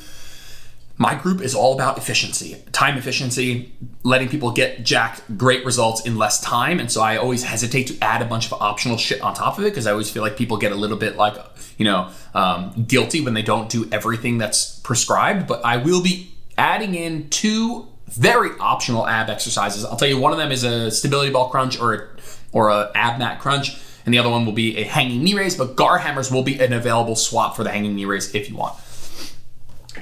my 0.96 1.14
group 1.14 1.40
is 1.40 1.54
all 1.54 1.74
about 1.74 1.98
efficiency, 1.98 2.62
time 2.70 2.96
efficiency, 2.96 3.72
letting 4.04 4.28
people 4.28 4.52
get 4.52 4.85
jacked 4.85 5.22
great 5.37 5.64
results 5.64 6.07
in 6.07 6.16
less 6.16 6.40
time. 6.40 6.78
And 6.78 6.90
so 6.90 7.02
I 7.02 7.16
always 7.16 7.42
hesitate 7.42 7.88
to 7.88 7.98
add 8.00 8.22
a 8.22 8.24
bunch 8.24 8.46
of 8.46 8.52
optional 8.61 8.96
shit 8.96 9.20
on 9.20 9.35
top 9.35 9.59
of 9.59 9.64
it 9.64 9.70
because 9.70 9.88
I 9.88 9.90
always 9.90 10.11
feel 10.11 10.22
like 10.22 10.37
people 10.37 10.57
get 10.57 10.70
a 10.70 10.76
little 10.76 10.96
bit 10.96 11.16
like, 11.16 11.35
you 11.78 11.85
know, 11.85 12.11
um, 12.33 12.85
guilty 12.87 13.20
when 13.20 13.35
they 13.35 13.42
don't 13.42 13.68
do 13.68 13.88
everything 13.90 14.38
that's 14.38 14.78
prescribed. 14.80 15.48
But 15.48 15.64
I 15.64 15.78
will 15.78 16.02
be 16.02 16.33
adding 16.57 16.94
in 16.94 17.28
two 17.28 17.88
very 18.07 18.50
optional 18.61 19.04
ab 19.09 19.30
exercises. 19.30 19.85
I'll 19.85 19.96
tell 19.96 20.09
you, 20.09 20.18
one 20.18 20.30
of 20.30 20.38
them 20.38 20.52
is 20.52 20.62
a 20.62 20.92
stability 20.92 21.33
ball 21.33 21.48
crunch 21.48 21.80
or 21.80 21.94
a, 21.94 22.09
or 22.52 22.68
a 22.68 22.92
ab 22.94 23.18
mat 23.18 23.40
crunch 23.40 23.76
and 24.04 24.12
the 24.12 24.18
other 24.18 24.28
one 24.28 24.44
will 24.44 24.52
be 24.52 24.76
a 24.78 24.85
hanging 24.85 25.24
knee 25.24 25.35
raise, 25.35 25.57
but 25.57 25.76
garhammers 25.76 26.30
will 26.30 26.42
be 26.42 26.61
an 26.61 26.72
available 26.72 27.16
swap 27.16 27.57
for 27.57 27.64
the 27.64 27.70
hanging 27.70 27.94
knee 27.94 28.04
raise 28.04 28.35
if 28.35 28.50
you 28.50 28.57
want. 28.57 28.74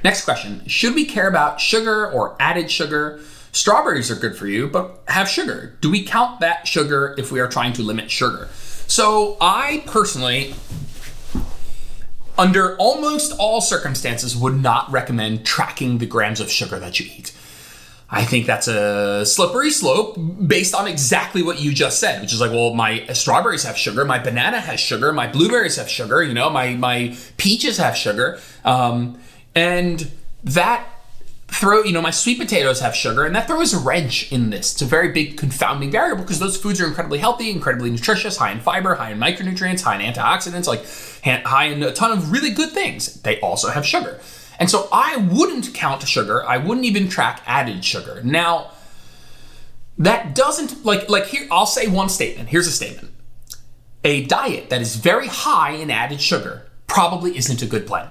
Next 0.04 0.24
question 0.24 0.66
Should 0.68 0.94
we 0.94 1.04
care 1.04 1.28
about 1.28 1.60
sugar 1.60 2.10
or 2.10 2.36
added 2.40 2.70
sugar? 2.70 3.20
Strawberries 3.52 4.10
are 4.10 4.16
good 4.16 4.34
for 4.36 4.46
you, 4.46 4.66
but 4.66 5.02
have 5.08 5.28
sugar. 5.28 5.76
Do 5.82 5.90
we 5.90 6.04
count 6.04 6.40
that 6.40 6.66
sugar 6.66 7.14
if 7.18 7.30
we 7.30 7.38
are 7.38 7.48
trying 7.48 7.74
to 7.74 7.82
limit 7.82 8.10
sugar? 8.10 8.48
So, 8.86 9.36
I 9.40 9.84
personally, 9.86 10.54
under 12.38 12.76
almost 12.76 13.32
all 13.38 13.60
circumstances, 13.60 14.34
would 14.34 14.56
not 14.56 14.90
recommend 14.90 15.44
tracking 15.44 15.98
the 15.98 16.06
grams 16.06 16.40
of 16.40 16.50
sugar 16.50 16.78
that 16.78 16.98
you 16.98 17.06
eat. 17.14 17.36
I 18.14 18.26
think 18.26 18.44
that's 18.44 18.68
a 18.68 19.24
slippery 19.24 19.70
slope 19.70 20.18
based 20.46 20.74
on 20.74 20.86
exactly 20.86 21.42
what 21.42 21.60
you 21.60 21.72
just 21.72 21.98
said, 21.98 22.20
which 22.20 22.34
is 22.34 22.42
like, 22.42 22.50
well, 22.50 22.74
my 22.74 23.06
strawberries 23.14 23.64
have 23.64 23.78
sugar, 23.78 24.04
my 24.04 24.18
banana 24.18 24.60
has 24.60 24.78
sugar, 24.78 25.14
my 25.14 25.26
blueberries 25.26 25.76
have 25.76 25.88
sugar, 25.88 26.22
you 26.22 26.34
know, 26.34 26.50
my 26.50 26.74
my 26.74 27.16
peaches 27.38 27.78
have 27.78 27.96
sugar, 27.96 28.38
um, 28.66 29.18
and 29.54 30.10
that 30.44 30.86
throw, 31.48 31.82
you 31.82 31.92
know, 31.92 32.00
my 32.00 32.10
sweet 32.10 32.38
potatoes 32.38 32.80
have 32.80 32.96
sugar, 32.96 33.24
and 33.24 33.36
that 33.36 33.46
throws 33.46 33.74
a 33.74 33.78
wrench 33.78 34.32
in 34.32 34.50
this. 34.50 34.72
It's 34.72 34.82
a 34.82 34.86
very 34.86 35.12
big 35.12 35.36
confounding 35.36 35.90
variable 35.90 36.22
because 36.22 36.38
those 36.38 36.56
foods 36.56 36.80
are 36.80 36.86
incredibly 36.86 37.18
healthy, 37.18 37.50
incredibly 37.50 37.90
nutritious, 37.90 38.38
high 38.38 38.52
in 38.52 38.60
fiber, 38.60 38.94
high 38.94 39.10
in 39.10 39.18
micronutrients, 39.18 39.82
high 39.82 40.00
in 40.00 40.12
antioxidants, 40.12 40.66
like 40.66 40.84
high 41.44 41.66
in 41.66 41.82
a 41.82 41.92
ton 41.92 42.10
of 42.10 42.32
really 42.32 42.50
good 42.50 42.70
things. 42.70 43.20
They 43.22 43.38
also 43.40 43.68
have 43.68 43.86
sugar. 43.86 44.18
And 44.58 44.70
so 44.70 44.88
I 44.92 45.16
wouldn't 45.16 45.74
count 45.74 46.06
sugar. 46.06 46.46
I 46.46 46.56
wouldn't 46.56 46.86
even 46.86 47.08
track 47.08 47.42
added 47.46 47.84
sugar. 47.84 48.22
Now, 48.22 48.70
that 49.98 50.34
doesn't 50.34 50.84
like 50.84 51.08
like 51.10 51.26
here 51.26 51.46
I'll 51.50 51.66
say 51.66 51.86
one 51.86 52.08
statement. 52.08 52.48
Here's 52.48 52.66
a 52.66 52.72
statement. 52.72 53.12
A 54.04 54.24
diet 54.24 54.70
that 54.70 54.80
is 54.80 54.96
very 54.96 55.28
high 55.28 55.72
in 55.72 55.90
added 55.90 56.20
sugar 56.20 56.66
probably 56.86 57.36
isn't 57.36 57.62
a 57.62 57.66
good 57.66 57.86
plan. 57.86 58.08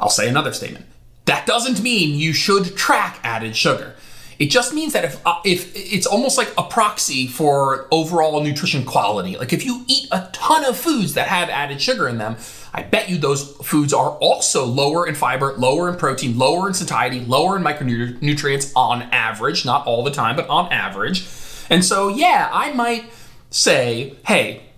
I'll 0.00 0.10
say 0.10 0.28
another 0.28 0.52
statement. 0.52 0.86
That 1.26 1.46
doesn't 1.46 1.82
mean 1.82 2.18
you 2.18 2.32
should 2.32 2.76
track 2.76 3.20
added 3.22 3.54
sugar. 3.54 3.94
It 4.40 4.50
just 4.50 4.72
means 4.72 4.94
that 4.94 5.04
if 5.04 5.24
uh, 5.26 5.38
if 5.44 5.70
it's 5.76 6.06
almost 6.06 6.38
like 6.38 6.50
a 6.56 6.62
proxy 6.62 7.26
for 7.26 7.86
overall 7.92 8.42
nutrition 8.42 8.86
quality. 8.86 9.36
Like 9.36 9.52
if 9.52 9.66
you 9.66 9.84
eat 9.86 10.08
a 10.10 10.30
ton 10.32 10.64
of 10.64 10.78
foods 10.78 11.12
that 11.14 11.28
have 11.28 11.50
added 11.50 11.80
sugar 11.80 12.08
in 12.08 12.16
them, 12.16 12.36
I 12.72 12.82
bet 12.82 13.10
you 13.10 13.18
those 13.18 13.54
foods 13.56 13.92
are 13.92 14.12
also 14.12 14.64
lower 14.64 15.06
in 15.06 15.14
fiber, 15.14 15.52
lower 15.58 15.90
in 15.90 15.96
protein, 15.96 16.38
lower 16.38 16.68
in 16.68 16.74
satiety, 16.74 17.20
lower 17.20 17.56
in 17.56 17.62
micronutrients 17.62 18.72
on 18.74 19.02
average, 19.12 19.66
not 19.66 19.86
all 19.86 20.04
the 20.04 20.10
time, 20.10 20.36
but 20.36 20.48
on 20.48 20.72
average. 20.72 21.26
And 21.68 21.84
so, 21.84 22.08
yeah, 22.08 22.48
I 22.50 22.72
might 22.72 23.10
say, 23.50 24.16
hey, 24.26 24.69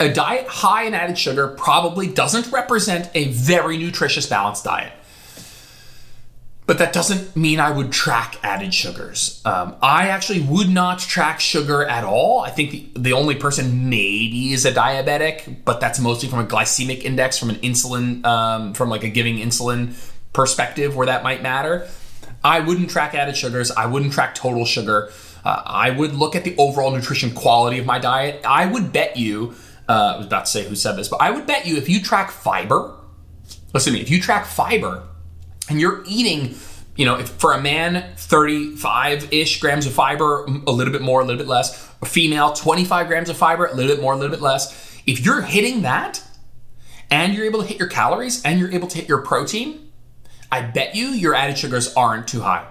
a 0.00 0.12
diet 0.12 0.46
high 0.46 0.84
in 0.84 0.94
added 0.94 1.18
sugar 1.18 1.48
probably 1.48 2.06
doesn't 2.06 2.50
represent 2.52 3.10
a 3.14 3.28
very 3.28 3.76
nutritious 3.76 4.26
balanced 4.26 4.64
diet 4.64 4.92
but 6.66 6.78
that 6.78 6.92
doesn't 6.92 7.36
mean 7.36 7.60
I 7.60 7.70
would 7.70 7.92
track 7.92 8.38
added 8.42 8.72
sugars. 8.72 9.42
Um, 9.44 9.76
I 9.82 10.08
actually 10.08 10.40
would 10.40 10.70
not 10.70 10.98
track 10.98 11.38
sugar 11.38 11.84
at 11.84 12.04
all. 12.04 12.40
I 12.40 12.50
think 12.50 12.70
the, 12.70 12.90
the 12.96 13.12
only 13.12 13.34
person 13.34 13.90
maybe 13.90 14.52
is 14.52 14.64
a 14.64 14.72
diabetic, 14.72 15.64
but 15.64 15.80
that's 15.80 16.00
mostly 16.00 16.28
from 16.28 16.38
a 16.38 16.46
glycemic 16.46 17.02
index, 17.02 17.38
from 17.38 17.50
an 17.50 17.56
insulin, 17.56 18.24
um, 18.24 18.72
from 18.72 18.88
like 18.88 19.04
a 19.04 19.10
giving 19.10 19.36
insulin 19.36 19.94
perspective 20.32 20.96
where 20.96 21.06
that 21.06 21.22
might 21.22 21.42
matter. 21.42 21.86
I 22.42 22.60
wouldn't 22.60 22.88
track 22.88 23.14
added 23.14 23.36
sugars. 23.36 23.70
I 23.70 23.86
wouldn't 23.86 24.14
track 24.14 24.34
total 24.34 24.64
sugar. 24.64 25.10
Uh, 25.44 25.62
I 25.66 25.90
would 25.90 26.14
look 26.14 26.34
at 26.34 26.44
the 26.44 26.56
overall 26.56 26.90
nutrition 26.92 27.32
quality 27.32 27.78
of 27.78 27.84
my 27.84 27.98
diet. 27.98 28.40
I 28.46 28.64
would 28.64 28.90
bet 28.90 29.18
you, 29.18 29.54
uh, 29.88 30.14
I 30.14 30.16
was 30.18 30.26
about 30.26 30.46
to 30.46 30.50
say 30.50 30.64
who 30.64 30.74
said 30.74 30.96
this, 30.96 31.08
but 31.08 31.20
I 31.20 31.30
would 31.30 31.46
bet 31.46 31.66
you 31.66 31.76
if 31.76 31.88
you 31.88 32.00
track 32.00 32.30
fiber, 32.30 32.96
listen 33.72 33.92
to 33.92 33.98
me, 33.98 34.02
if 34.02 34.10
you 34.10 34.20
track 34.20 34.46
fiber, 34.46 35.06
and 35.68 35.80
you're 35.80 36.02
eating 36.06 36.54
you 36.96 37.04
know, 37.04 37.18
if 37.18 37.28
for 37.28 37.52
a 37.52 37.60
man, 37.60 38.14
35 38.16 39.32
ish 39.32 39.60
grams 39.60 39.86
of 39.86 39.92
fiber, 39.92 40.44
a 40.66 40.70
little 40.70 40.92
bit 40.92 41.02
more, 41.02 41.20
a 41.20 41.24
little 41.24 41.38
bit 41.38 41.48
less. 41.48 41.90
A 42.02 42.06
female, 42.06 42.52
25 42.52 43.08
grams 43.08 43.28
of 43.28 43.36
fiber, 43.36 43.66
a 43.66 43.74
little 43.74 43.94
bit 43.94 44.00
more, 44.00 44.12
a 44.12 44.16
little 44.16 44.30
bit 44.30 44.42
less. 44.42 45.02
If 45.06 45.24
you're 45.24 45.42
hitting 45.42 45.82
that 45.82 46.22
and 47.10 47.34
you're 47.34 47.46
able 47.46 47.62
to 47.62 47.66
hit 47.66 47.78
your 47.78 47.88
calories 47.88 48.42
and 48.44 48.60
you're 48.60 48.70
able 48.70 48.88
to 48.88 48.98
hit 48.98 49.08
your 49.08 49.22
protein, 49.22 49.90
I 50.52 50.60
bet 50.62 50.94
you 50.94 51.08
your 51.08 51.34
added 51.34 51.58
sugars 51.58 51.92
aren't 51.94 52.28
too 52.28 52.42
high. 52.42 52.66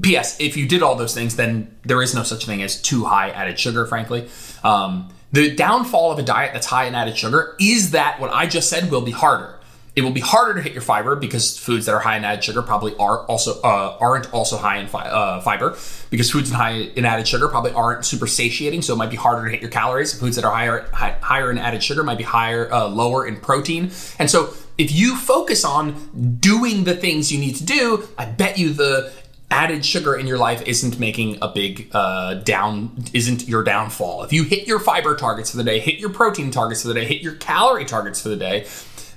P.S. 0.00 0.40
If 0.40 0.56
you 0.56 0.66
did 0.68 0.82
all 0.82 0.94
those 0.94 1.12
things, 1.12 1.36
then 1.36 1.76
there 1.82 2.00
is 2.00 2.14
no 2.14 2.22
such 2.22 2.46
thing 2.46 2.62
as 2.62 2.80
too 2.80 3.04
high 3.04 3.30
added 3.30 3.58
sugar, 3.58 3.84
frankly. 3.84 4.28
Um, 4.62 5.12
the 5.32 5.54
downfall 5.54 6.12
of 6.12 6.18
a 6.18 6.22
diet 6.22 6.52
that's 6.52 6.66
high 6.66 6.84
in 6.84 6.94
added 6.94 7.16
sugar 7.16 7.56
is 7.60 7.90
that 7.90 8.20
what 8.20 8.32
I 8.32 8.46
just 8.46 8.70
said 8.70 8.90
will 8.90 9.00
be 9.00 9.10
harder. 9.10 9.58
It 9.96 10.02
will 10.02 10.10
be 10.10 10.20
harder 10.20 10.54
to 10.54 10.60
hit 10.60 10.72
your 10.72 10.82
fiber 10.82 11.14
because 11.14 11.56
foods 11.56 11.86
that 11.86 11.92
are 11.92 12.00
high 12.00 12.16
in 12.16 12.24
added 12.24 12.42
sugar 12.42 12.62
probably 12.62 12.96
are 12.96 13.24
also 13.26 13.60
uh, 13.62 13.96
aren't 14.00 14.32
also 14.34 14.56
high 14.56 14.78
in 14.78 14.88
fi- 14.88 15.08
uh, 15.08 15.40
fiber 15.40 15.76
because 16.10 16.32
foods 16.32 16.50
in 16.50 16.56
high 16.56 16.72
in 16.72 17.04
added 17.04 17.28
sugar 17.28 17.48
probably 17.48 17.72
aren't 17.72 18.04
super 18.04 18.26
satiating, 18.26 18.82
so 18.82 18.94
it 18.94 18.96
might 18.96 19.10
be 19.10 19.16
harder 19.16 19.44
to 19.44 19.50
hit 19.52 19.60
your 19.60 19.70
calories. 19.70 20.18
Foods 20.18 20.34
that 20.34 20.44
are 20.44 20.52
higher 20.52 20.88
high, 20.92 21.16
higher 21.20 21.48
in 21.48 21.58
added 21.58 21.82
sugar 21.82 22.02
might 22.02 22.18
be 22.18 22.24
higher 22.24 22.72
uh, 22.72 22.88
lower 22.88 23.24
in 23.24 23.36
protein, 23.36 23.92
and 24.18 24.28
so 24.28 24.52
if 24.76 24.92
you 24.92 25.16
focus 25.16 25.64
on 25.64 26.38
doing 26.40 26.82
the 26.82 26.96
things 26.96 27.30
you 27.30 27.38
need 27.38 27.54
to 27.56 27.64
do, 27.64 28.08
I 28.18 28.24
bet 28.24 28.58
you 28.58 28.72
the 28.72 29.12
added 29.50 29.84
sugar 29.84 30.16
in 30.16 30.26
your 30.26 30.38
life 30.38 30.62
isn't 30.66 30.98
making 30.98 31.38
a 31.40 31.48
big 31.48 31.88
uh, 31.92 32.34
down 32.34 33.04
isn't 33.12 33.46
your 33.46 33.62
downfall 33.62 34.22
if 34.22 34.32
you 34.32 34.42
hit 34.42 34.66
your 34.66 34.80
fiber 34.80 35.14
targets 35.14 35.50
for 35.50 35.56
the 35.56 35.64
day 35.64 35.78
hit 35.78 35.98
your 35.98 36.10
protein 36.10 36.50
targets 36.50 36.82
for 36.82 36.88
the 36.88 36.94
day 36.94 37.04
hit 37.04 37.22
your 37.22 37.34
calorie 37.34 37.84
targets 37.84 38.20
for 38.20 38.30
the 38.30 38.36
day 38.36 38.66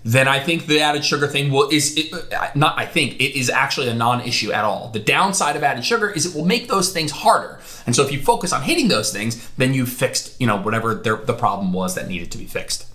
then 0.08 0.28
I 0.30 0.40
think 0.40 0.68
the 0.68 0.80
added 0.80 1.04
sugar 1.04 1.28
thing 1.28 1.52
will 1.52 1.70
is 1.70 1.98
it, 1.98 2.13
not 2.56 2.80
I 2.80 2.86
think 2.86 3.16
it 3.16 3.38
is 3.38 3.50
actually 3.50 3.90
a 3.90 3.94
non-issue 3.94 4.54
at 4.54 4.63
all. 4.63 4.88
The 4.88 5.00
downside 5.00 5.58
of 5.58 5.63
added 5.63 5.84
sugar 5.84 6.10
is 6.10 6.26
it 6.26 6.34
will 6.34 6.46
make 6.46 6.70
those 6.70 6.94
things 6.94 7.12
harder. 7.12 7.60
And 7.86 7.94
so 7.94 8.06
if 8.06 8.12
you 8.13 8.22
focus 8.22 8.54
on 8.54 8.62
hitting 8.62 8.88
those 8.88 9.12
things, 9.12 9.50
then 9.58 9.74
you've 9.74 9.90
fixed, 9.90 10.40
you 10.40 10.48
know, 10.48 10.56
whatever 10.56 10.96
the 10.96 11.34
problem 11.34 11.74
was 11.74 11.96
that 11.96 12.08
needed 12.08 12.32
to 12.32 12.38
be 12.38 12.46
fixed. 12.46 12.88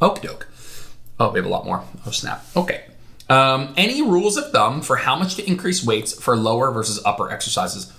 Okie 0.00 0.22
doke. 0.22 0.46
Oh, 1.18 1.32
we 1.32 1.40
have 1.40 1.46
a 1.46 1.48
lot 1.48 1.64
more. 1.64 1.82
Oh, 2.06 2.12
snap. 2.12 2.44
Okay. 2.54 2.84
Um, 3.28 3.74
any 3.76 4.00
rules 4.02 4.36
of 4.36 4.50
thumb 4.52 4.80
for 4.80 4.96
how 4.96 5.16
much 5.16 5.34
to 5.36 5.46
increase 5.46 5.84
weights 5.84 6.18
for 6.18 6.36
lower 6.36 6.70
versus 6.70 7.00
upper 7.04 7.30
exercises? 7.30 7.92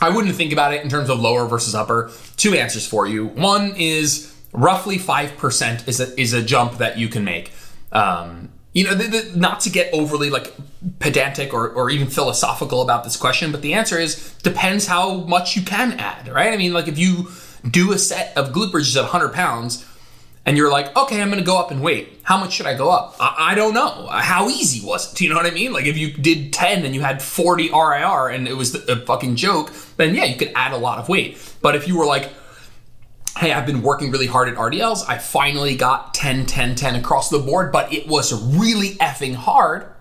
I 0.00 0.10
wouldn't 0.10 0.34
think 0.36 0.52
about 0.52 0.72
it 0.72 0.82
in 0.82 0.88
terms 0.88 1.10
of 1.10 1.20
lower 1.20 1.46
versus 1.46 1.74
upper. 1.74 2.10
Two 2.36 2.54
answers 2.54 2.86
for 2.86 3.06
you. 3.06 3.26
One 3.26 3.74
is 3.76 4.34
roughly 4.52 4.96
5% 4.98 5.88
is 5.88 6.00
a, 6.00 6.20
is 6.20 6.32
a 6.32 6.42
jump 6.42 6.78
that 6.78 6.98
you 6.98 7.08
can 7.08 7.24
make. 7.24 7.52
Um, 7.92 8.50
you 8.72 8.84
know, 8.84 8.94
the, 8.94 9.04
the, 9.04 9.38
not 9.38 9.60
to 9.60 9.70
get 9.70 9.92
overly 9.92 10.30
like 10.30 10.54
pedantic 11.00 11.52
or, 11.52 11.70
or 11.70 11.90
even 11.90 12.06
philosophical 12.06 12.80
about 12.80 13.02
this 13.02 13.16
question, 13.16 13.50
but 13.50 13.60
the 13.60 13.74
answer 13.74 13.98
is 13.98 14.34
depends 14.42 14.86
how 14.86 15.14
much 15.14 15.56
you 15.56 15.62
can 15.62 15.94
add, 15.94 16.28
right? 16.28 16.52
I 16.52 16.56
mean, 16.56 16.72
like 16.72 16.86
if 16.86 16.98
you 16.98 17.28
do 17.68 17.92
a 17.92 17.98
set 17.98 18.36
of 18.36 18.52
glute 18.52 18.70
bridges 18.70 18.96
at 18.96 19.02
100 19.02 19.32
pounds, 19.32 19.84
and 20.48 20.56
you're 20.56 20.70
like, 20.70 20.96
okay, 20.96 21.20
I'm 21.20 21.28
going 21.28 21.40
to 21.40 21.44
go 21.44 21.58
up 21.58 21.70
and 21.70 21.82
wait. 21.82 22.20
How 22.22 22.38
much 22.38 22.54
should 22.54 22.64
I 22.64 22.74
go 22.74 22.88
up? 22.88 23.16
I, 23.20 23.50
I, 23.50 23.54
don't 23.54 23.74
know. 23.74 24.06
Uh, 24.08 24.22
how 24.22 24.48
easy 24.48 24.84
was 24.84 25.12
it? 25.12 25.16
Do 25.18 25.24
you 25.24 25.28
know 25.28 25.36
what 25.36 25.44
I 25.44 25.50
mean? 25.50 25.74
Like 25.74 25.84
if 25.84 25.98
you 25.98 26.10
did 26.10 26.54
10 26.54 26.86
and 26.86 26.94
you 26.94 27.02
had 27.02 27.20
40 27.20 27.68
RIR 27.68 28.30
and 28.30 28.48
it 28.48 28.56
was 28.56 28.74
a 28.74 28.96
fucking 28.96 29.36
joke, 29.36 29.70
then 29.98 30.14
yeah, 30.14 30.24
you 30.24 30.36
could 30.36 30.50
add 30.54 30.72
a 30.72 30.78
lot 30.78 30.98
of 30.98 31.06
weight. 31.10 31.36
But 31.60 31.76
if 31.76 31.86
you 31.86 31.98
were 31.98 32.06
like, 32.06 32.30
hey, 33.36 33.52
I've 33.52 33.66
been 33.66 33.82
working 33.82 34.10
really 34.10 34.26
hard 34.26 34.48
at 34.48 34.54
RDLs, 34.54 35.04
I 35.06 35.18
finally 35.18 35.76
got 35.76 36.14
10, 36.14 36.46
10, 36.46 36.76
10 36.76 36.94
across 36.94 37.28
the 37.28 37.40
board, 37.40 37.70
but 37.70 37.92
it 37.92 38.06
was 38.06 38.32
really 38.56 38.94
effing 39.00 39.34
hard 39.34 39.92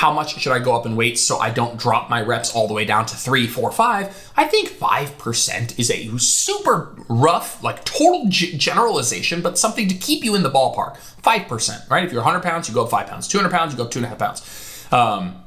how 0.00 0.10
much 0.10 0.40
should 0.40 0.52
I 0.52 0.60
go 0.60 0.74
up 0.74 0.86
in 0.86 0.96
weight 0.96 1.18
so 1.18 1.36
I 1.36 1.50
don't 1.50 1.78
drop 1.78 2.08
my 2.08 2.22
reps 2.22 2.54
all 2.54 2.66
the 2.66 2.72
way 2.72 2.86
down 2.86 3.04
to 3.04 3.14
three, 3.14 3.46
four, 3.46 3.70
five? 3.70 4.32
I 4.34 4.46
think 4.46 4.70
5% 4.70 5.78
is 5.78 5.90
a 5.90 6.16
super 6.18 6.96
rough, 7.10 7.62
like 7.62 7.84
total 7.84 8.24
g- 8.30 8.56
generalization, 8.56 9.42
but 9.42 9.58
something 9.58 9.88
to 9.88 9.94
keep 9.94 10.24
you 10.24 10.34
in 10.34 10.42
the 10.42 10.50
ballpark. 10.50 10.96
5%, 11.22 11.90
right? 11.90 12.02
If 12.02 12.12
you're 12.12 12.22
100 12.22 12.42
pounds, 12.42 12.66
you 12.66 12.74
go 12.74 12.84
up 12.84 12.90
five 12.90 13.08
pounds. 13.08 13.28
200 13.28 13.50
pounds, 13.50 13.72
you 13.72 13.76
go 13.76 13.84
up 13.84 13.90
two 13.90 13.98
and 13.98 14.06
a 14.06 14.08
half 14.08 14.18
pounds. 14.18 14.86
Um, 14.90 15.44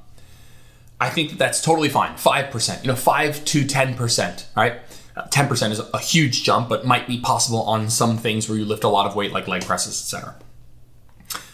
I 1.01 1.09
think 1.09 1.31
that 1.31 1.39
that's 1.39 1.59
totally 1.59 1.89
fine. 1.89 2.13
5%, 2.13 2.83
you 2.83 2.89
know, 2.89 2.95
5 2.95 3.45
to 3.45 3.61
10%, 3.63 4.45
right? 4.55 4.81
10% 5.17 5.71
is 5.71 5.79
a 5.79 5.97
huge 5.97 6.43
jump, 6.43 6.69
but 6.69 6.85
might 6.85 7.07
be 7.07 7.19
possible 7.19 7.63
on 7.63 7.89
some 7.89 8.19
things 8.19 8.47
where 8.47 8.59
you 8.59 8.65
lift 8.65 8.83
a 8.83 8.89
lot 8.89 9.07
of 9.07 9.15
weight, 9.15 9.31
like 9.31 9.47
leg 9.47 9.65
presses, 9.65 9.99
etc. 9.99 10.35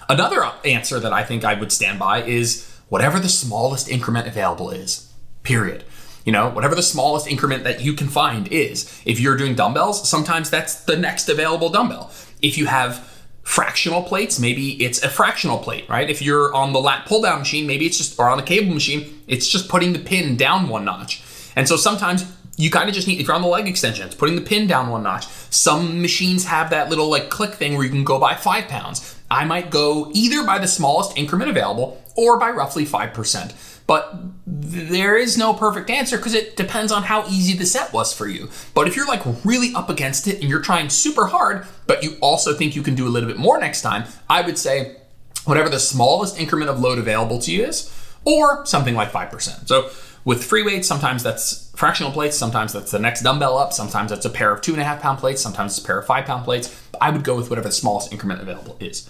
Another 0.10 0.44
answer 0.66 1.00
that 1.00 1.14
I 1.14 1.24
think 1.24 1.46
I 1.46 1.54
would 1.54 1.72
stand 1.72 1.98
by 1.98 2.24
is 2.24 2.69
whatever 2.90 3.20
the 3.20 3.30
smallest 3.30 3.90
increment 3.90 4.28
available 4.28 4.70
is, 4.70 5.12
period. 5.44 5.84
You 6.26 6.34
know, 6.34 6.50
whatever 6.50 6.76
the 6.76 6.84
smallest 6.84 7.28
increment 7.28 7.64
that 7.64 7.82
you 7.82 7.94
can 7.94 8.08
find 8.08 8.48
is. 8.50 9.02
If 9.06 9.20
you're 9.20 9.38
doing 9.38 9.56
dumbbells, 9.56 10.08
sometimes 10.08 10.50
that's 10.50 10.84
the 10.84 10.98
next 10.98 11.30
available 11.30 11.70
dumbbell. 11.70 12.12
If 12.42 12.58
you 12.58 12.66
have 12.66 13.08
fractional 13.42 14.04
plates, 14.04 14.40
maybe 14.40 14.84
it's 14.84 15.02
a 15.02 15.10
fractional 15.10 15.58
plate, 15.58 15.90
right? 15.90 16.08
If 16.08 16.22
you're 16.22 16.54
on 16.54 16.72
the 16.74 16.80
lat 16.80 17.08
pull 17.08 17.22
down 17.22 17.40
machine, 17.40 17.66
maybe 17.66 17.86
it's 17.88 17.98
just, 17.98 18.20
or 18.20 18.30
on 18.30 18.38
a 18.38 18.44
cable 18.44 18.74
machine, 18.74 19.24
it's 19.28 19.48
just 19.48 19.70
putting 19.70 19.94
the 19.94 20.00
pin 20.00 20.38
down 20.38 20.70
one 20.70 20.86
notch. 20.86 21.24
And 21.56 21.68
so 21.68 21.76
sometimes 21.76 22.32
you 22.58 22.70
kind 22.70 22.90
of 22.90 22.94
just 22.94 23.08
need, 23.08 23.20
if 23.20 23.28
you're 23.28 23.36
on 23.36 23.42
the 23.42 23.48
leg 23.48 23.68
extension, 23.68 24.06
it's 24.06 24.16
putting 24.16 24.36
the 24.36 24.42
pin 24.42 24.68
down 24.68 24.90
one 24.90 25.02
notch. 25.02 25.26
Some 25.50 26.02
machines 26.02 26.46
have 26.46 26.70
that 26.70 26.90
little 26.90 27.10
like 27.10 27.30
click 27.30 27.54
thing 27.56 27.76
where 27.76 27.84
you 27.84 27.90
can 27.90 28.04
go 28.04 28.20
by 28.20 28.36
five 28.36 28.68
pounds. 28.68 29.19
I 29.32 29.46
might 29.46 29.70
go 29.70 30.12
either 30.14 30.44
by 30.44 30.58
the 30.60 30.68
smallest 30.68 31.18
increment 31.18 31.50
available 31.50 32.02
or 32.16 32.38
by 32.40 32.50
roughly 32.50 32.86
5%. 32.86 33.86
But 33.86 34.14
there 34.46 35.18
is 35.18 35.38
no 35.38 35.54
perfect 35.54 35.90
answer 35.90 36.18
because 36.18 36.36
it 36.36 36.56
depends 36.56 36.92
on 36.92 37.04
how 37.04 37.26
easy 37.28 37.58
the 37.58 37.66
set 37.66 37.92
was 37.92 38.14
for 38.14 38.28
you. 38.28 38.50
But 38.76 38.88
if 38.88 38.96
you're 38.96 39.08
like 39.08 39.24
really 39.44 39.74
up 39.74 39.90
against 39.90 40.28
it 40.28 40.42
and 40.42 40.50
you're 40.50 40.62
trying 40.62 40.90
super 40.90 41.26
hard, 41.28 41.66
but 41.88 42.04
you 42.04 42.18
also 42.22 42.54
think 42.54 42.76
you 42.76 42.84
can 42.84 42.94
do 42.94 43.08
a 43.08 43.10
little 43.10 43.28
bit 43.28 43.38
more 43.38 43.60
next 43.60 43.82
time, 43.82 44.04
I 44.30 44.42
would 44.42 44.60
say 44.60 44.98
whatever 45.46 45.70
the 45.70 45.80
smallest 45.80 46.40
increment 46.40 46.70
of 46.70 46.80
load 46.80 47.00
available 47.00 47.40
to 47.40 47.52
you 47.52 47.66
is, 47.66 47.92
or 48.26 48.64
something 48.66 48.94
like 48.94 49.12
5%. 49.12 49.68
So 49.68 49.90
with 50.24 50.44
free 50.44 50.62
weights, 50.62 50.88
sometimes 50.88 51.24
that's 51.24 51.72
fractional 51.76 52.12
plates, 52.12 52.38
sometimes 52.38 52.74
that's 52.74 52.92
the 52.92 53.00
next 53.00 53.22
dumbbell 53.22 53.58
up, 53.58 53.74
sometimes 53.74 54.12
that's 54.12 54.26
a 54.26 54.30
pair 54.30 54.52
of 54.52 54.62
two 54.62 54.74
and 54.74 54.82
a 54.82 54.84
half 54.84 55.02
pound 55.02 55.18
plates, 55.18 55.42
sometimes 55.42 55.76
it's 55.76 55.84
a 55.84 55.88
pair 55.88 55.98
of 55.98 56.06
five 56.06 56.26
pound 56.26 56.44
plates. 56.44 56.80
I 57.02 57.10
would 57.10 57.24
go 57.24 57.36
with 57.36 57.50
whatever 57.50 57.70
the 57.70 57.74
smallest 57.74 58.12
increment 58.12 58.42
available 58.42 58.78
is. 58.80 59.10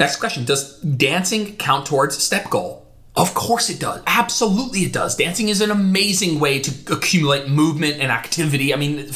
Next 0.00 0.16
question 0.16 0.44
Does 0.44 0.80
dancing 0.80 1.56
count 1.56 1.86
towards 1.86 2.18
step 2.18 2.50
goal? 2.50 2.86
Of 3.14 3.34
course 3.34 3.68
it 3.68 3.78
does. 3.78 4.02
Absolutely 4.06 4.80
it 4.80 4.92
does. 4.92 5.14
Dancing 5.14 5.50
is 5.50 5.60
an 5.60 5.70
amazing 5.70 6.40
way 6.40 6.58
to 6.60 6.94
accumulate 6.94 7.48
movement 7.48 8.00
and 8.00 8.10
activity. 8.10 8.72
I 8.72 8.76
mean, 8.76 9.10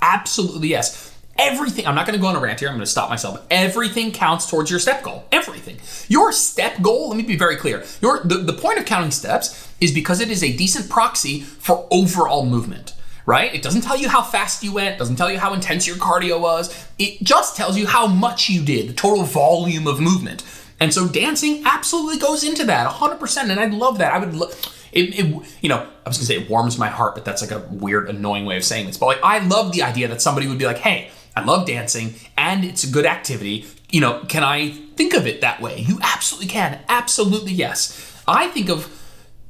absolutely 0.00 0.68
yes. 0.68 1.14
Everything, 1.36 1.86
I'm 1.86 1.94
not 1.94 2.06
going 2.06 2.18
to 2.18 2.22
go 2.22 2.28
on 2.28 2.36
a 2.36 2.40
rant 2.40 2.60
here, 2.60 2.68
I'm 2.68 2.74
going 2.74 2.84
to 2.84 2.90
stop 2.90 3.10
myself. 3.10 3.44
Everything 3.50 4.12
counts 4.12 4.48
towards 4.48 4.70
your 4.70 4.78
step 4.78 5.02
goal. 5.02 5.24
Everything. 5.32 5.78
Your 6.08 6.32
step 6.32 6.80
goal, 6.80 7.08
let 7.08 7.16
me 7.16 7.22
be 7.22 7.36
very 7.36 7.56
clear. 7.56 7.84
Your 8.00 8.22
the, 8.24 8.36
the 8.36 8.52
point 8.52 8.78
of 8.78 8.84
counting 8.84 9.10
steps 9.10 9.68
is 9.80 9.92
because 9.92 10.20
it 10.20 10.30
is 10.30 10.42
a 10.42 10.56
decent 10.56 10.88
proxy 10.88 11.40
for 11.40 11.86
overall 11.90 12.46
movement 12.46 12.94
right? 13.26 13.54
It 13.54 13.62
doesn't 13.62 13.82
tell 13.82 13.96
you 13.96 14.08
how 14.08 14.22
fast 14.22 14.62
you 14.62 14.72
went, 14.72 14.98
doesn't 14.98 15.16
tell 15.16 15.30
you 15.30 15.38
how 15.38 15.54
intense 15.54 15.86
your 15.86 15.96
cardio 15.96 16.40
was. 16.40 16.86
It 16.98 17.22
just 17.22 17.56
tells 17.56 17.76
you 17.76 17.86
how 17.86 18.06
much 18.06 18.48
you 18.48 18.62
did, 18.62 18.88
the 18.88 18.92
total 18.92 19.24
volume 19.24 19.86
of 19.86 20.00
movement. 20.00 20.44
And 20.80 20.94
so 20.94 21.06
dancing 21.06 21.62
absolutely 21.66 22.18
goes 22.18 22.42
into 22.42 22.64
that 22.64 22.90
100%. 22.90 23.50
And 23.50 23.60
I 23.60 23.66
love 23.66 23.98
that. 23.98 24.12
I 24.12 24.18
would 24.18 24.34
love. 24.34 24.50
It, 24.92 25.18
it, 25.18 25.46
you 25.60 25.68
know, 25.68 25.76
I 25.76 26.08
was 26.08 26.16
gonna 26.16 26.26
say 26.26 26.36
it 26.36 26.50
warms 26.50 26.78
my 26.78 26.88
heart, 26.88 27.14
but 27.14 27.24
that's 27.24 27.42
like 27.42 27.52
a 27.52 27.60
weird, 27.70 28.08
annoying 28.08 28.44
way 28.44 28.56
of 28.56 28.64
saying 28.64 28.86
this. 28.86 28.96
But 28.96 29.06
like, 29.06 29.20
I 29.22 29.38
love 29.46 29.72
the 29.72 29.82
idea 29.82 30.08
that 30.08 30.20
somebody 30.20 30.48
would 30.48 30.58
be 30.58 30.64
like, 30.64 30.78
"Hey, 30.78 31.10
I 31.36 31.44
love 31.44 31.66
dancing, 31.66 32.14
and 32.36 32.64
it's 32.64 32.82
a 32.82 32.90
good 32.90 33.06
activity. 33.06 33.66
You 33.90 34.00
know, 34.00 34.24
can 34.28 34.42
I 34.42 34.70
think 34.96 35.14
of 35.14 35.26
it 35.26 35.42
that 35.42 35.60
way? 35.60 35.80
You 35.80 35.98
absolutely 36.02 36.48
can. 36.48 36.80
Absolutely 36.88 37.52
yes. 37.52 38.22
I 38.26 38.48
think 38.48 38.68
of 38.68 38.88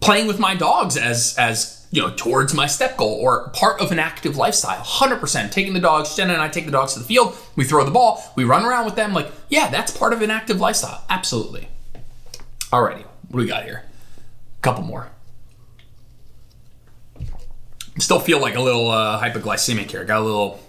playing 0.01 0.27
with 0.27 0.39
my 0.39 0.55
dogs 0.55 0.97
as 0.97 1.35
as 1.39 1.80
you 1.91 2.01
know, 2.01 2.13
towards 2.15 2.55
my 2.55 2.67
step 2.67 2.97
goal 2.97 3.19
or 3.21 3.49
part 3.51 3.81
of 3.81 3.91
an 3.91 3.99
active 3.99 4.37
lifestyle. 4.37 4.83
100%. 4.83 5.51
Taking 5.51 5.73
the 5.73 5.81
dogs, 5.81 6.15
Jenna 6.15 6.35
and 6.35 6.43
I 6.43 6.49
take 6.49 6.67
the 6.67 6.71
dogs 6.71 6.95
to 6.95 7.01
the 7.01 7.05
field, 7.05 7.37
we 7.57 7.65
throw 7.65 7.85
the 7.85 7.91
ball, 7.91 8.23
we 8.37 8.45
run 8.45 8.65
around 8.65 8.85
with 8.85 8.95
them. 8.95 9.13
Like, 9.13 9.31
yeah, 9.49 9.69
that's 9.69 9.97
part 9.97 10.13
of 10.13 10.23
an 10.23 10.31
active 10.31 10.61
lifestyle. 10.61 11.05
Absolutely. 11.09 11.69
Alrighty, 12.73 13.03
what 13.03 13.33
do 13.33 13.39
we 13.39 13.47
got 13.47 13.65
here? 13.65 13.85
A 14.59 14.63
couple 14.63 14.85
more. 14.85 15.09
Still 17.99 18.21
feel 18.21 18.41
like 18.41 18.55
a 18.55 18.61
little 18.61 18.89
uh, 18.91 19.21
hypoglycemic 19.21 19.91
here. 19.91 20.05
Got 20.05 20.21
a 20.21 20.25
little, 20.25 20.61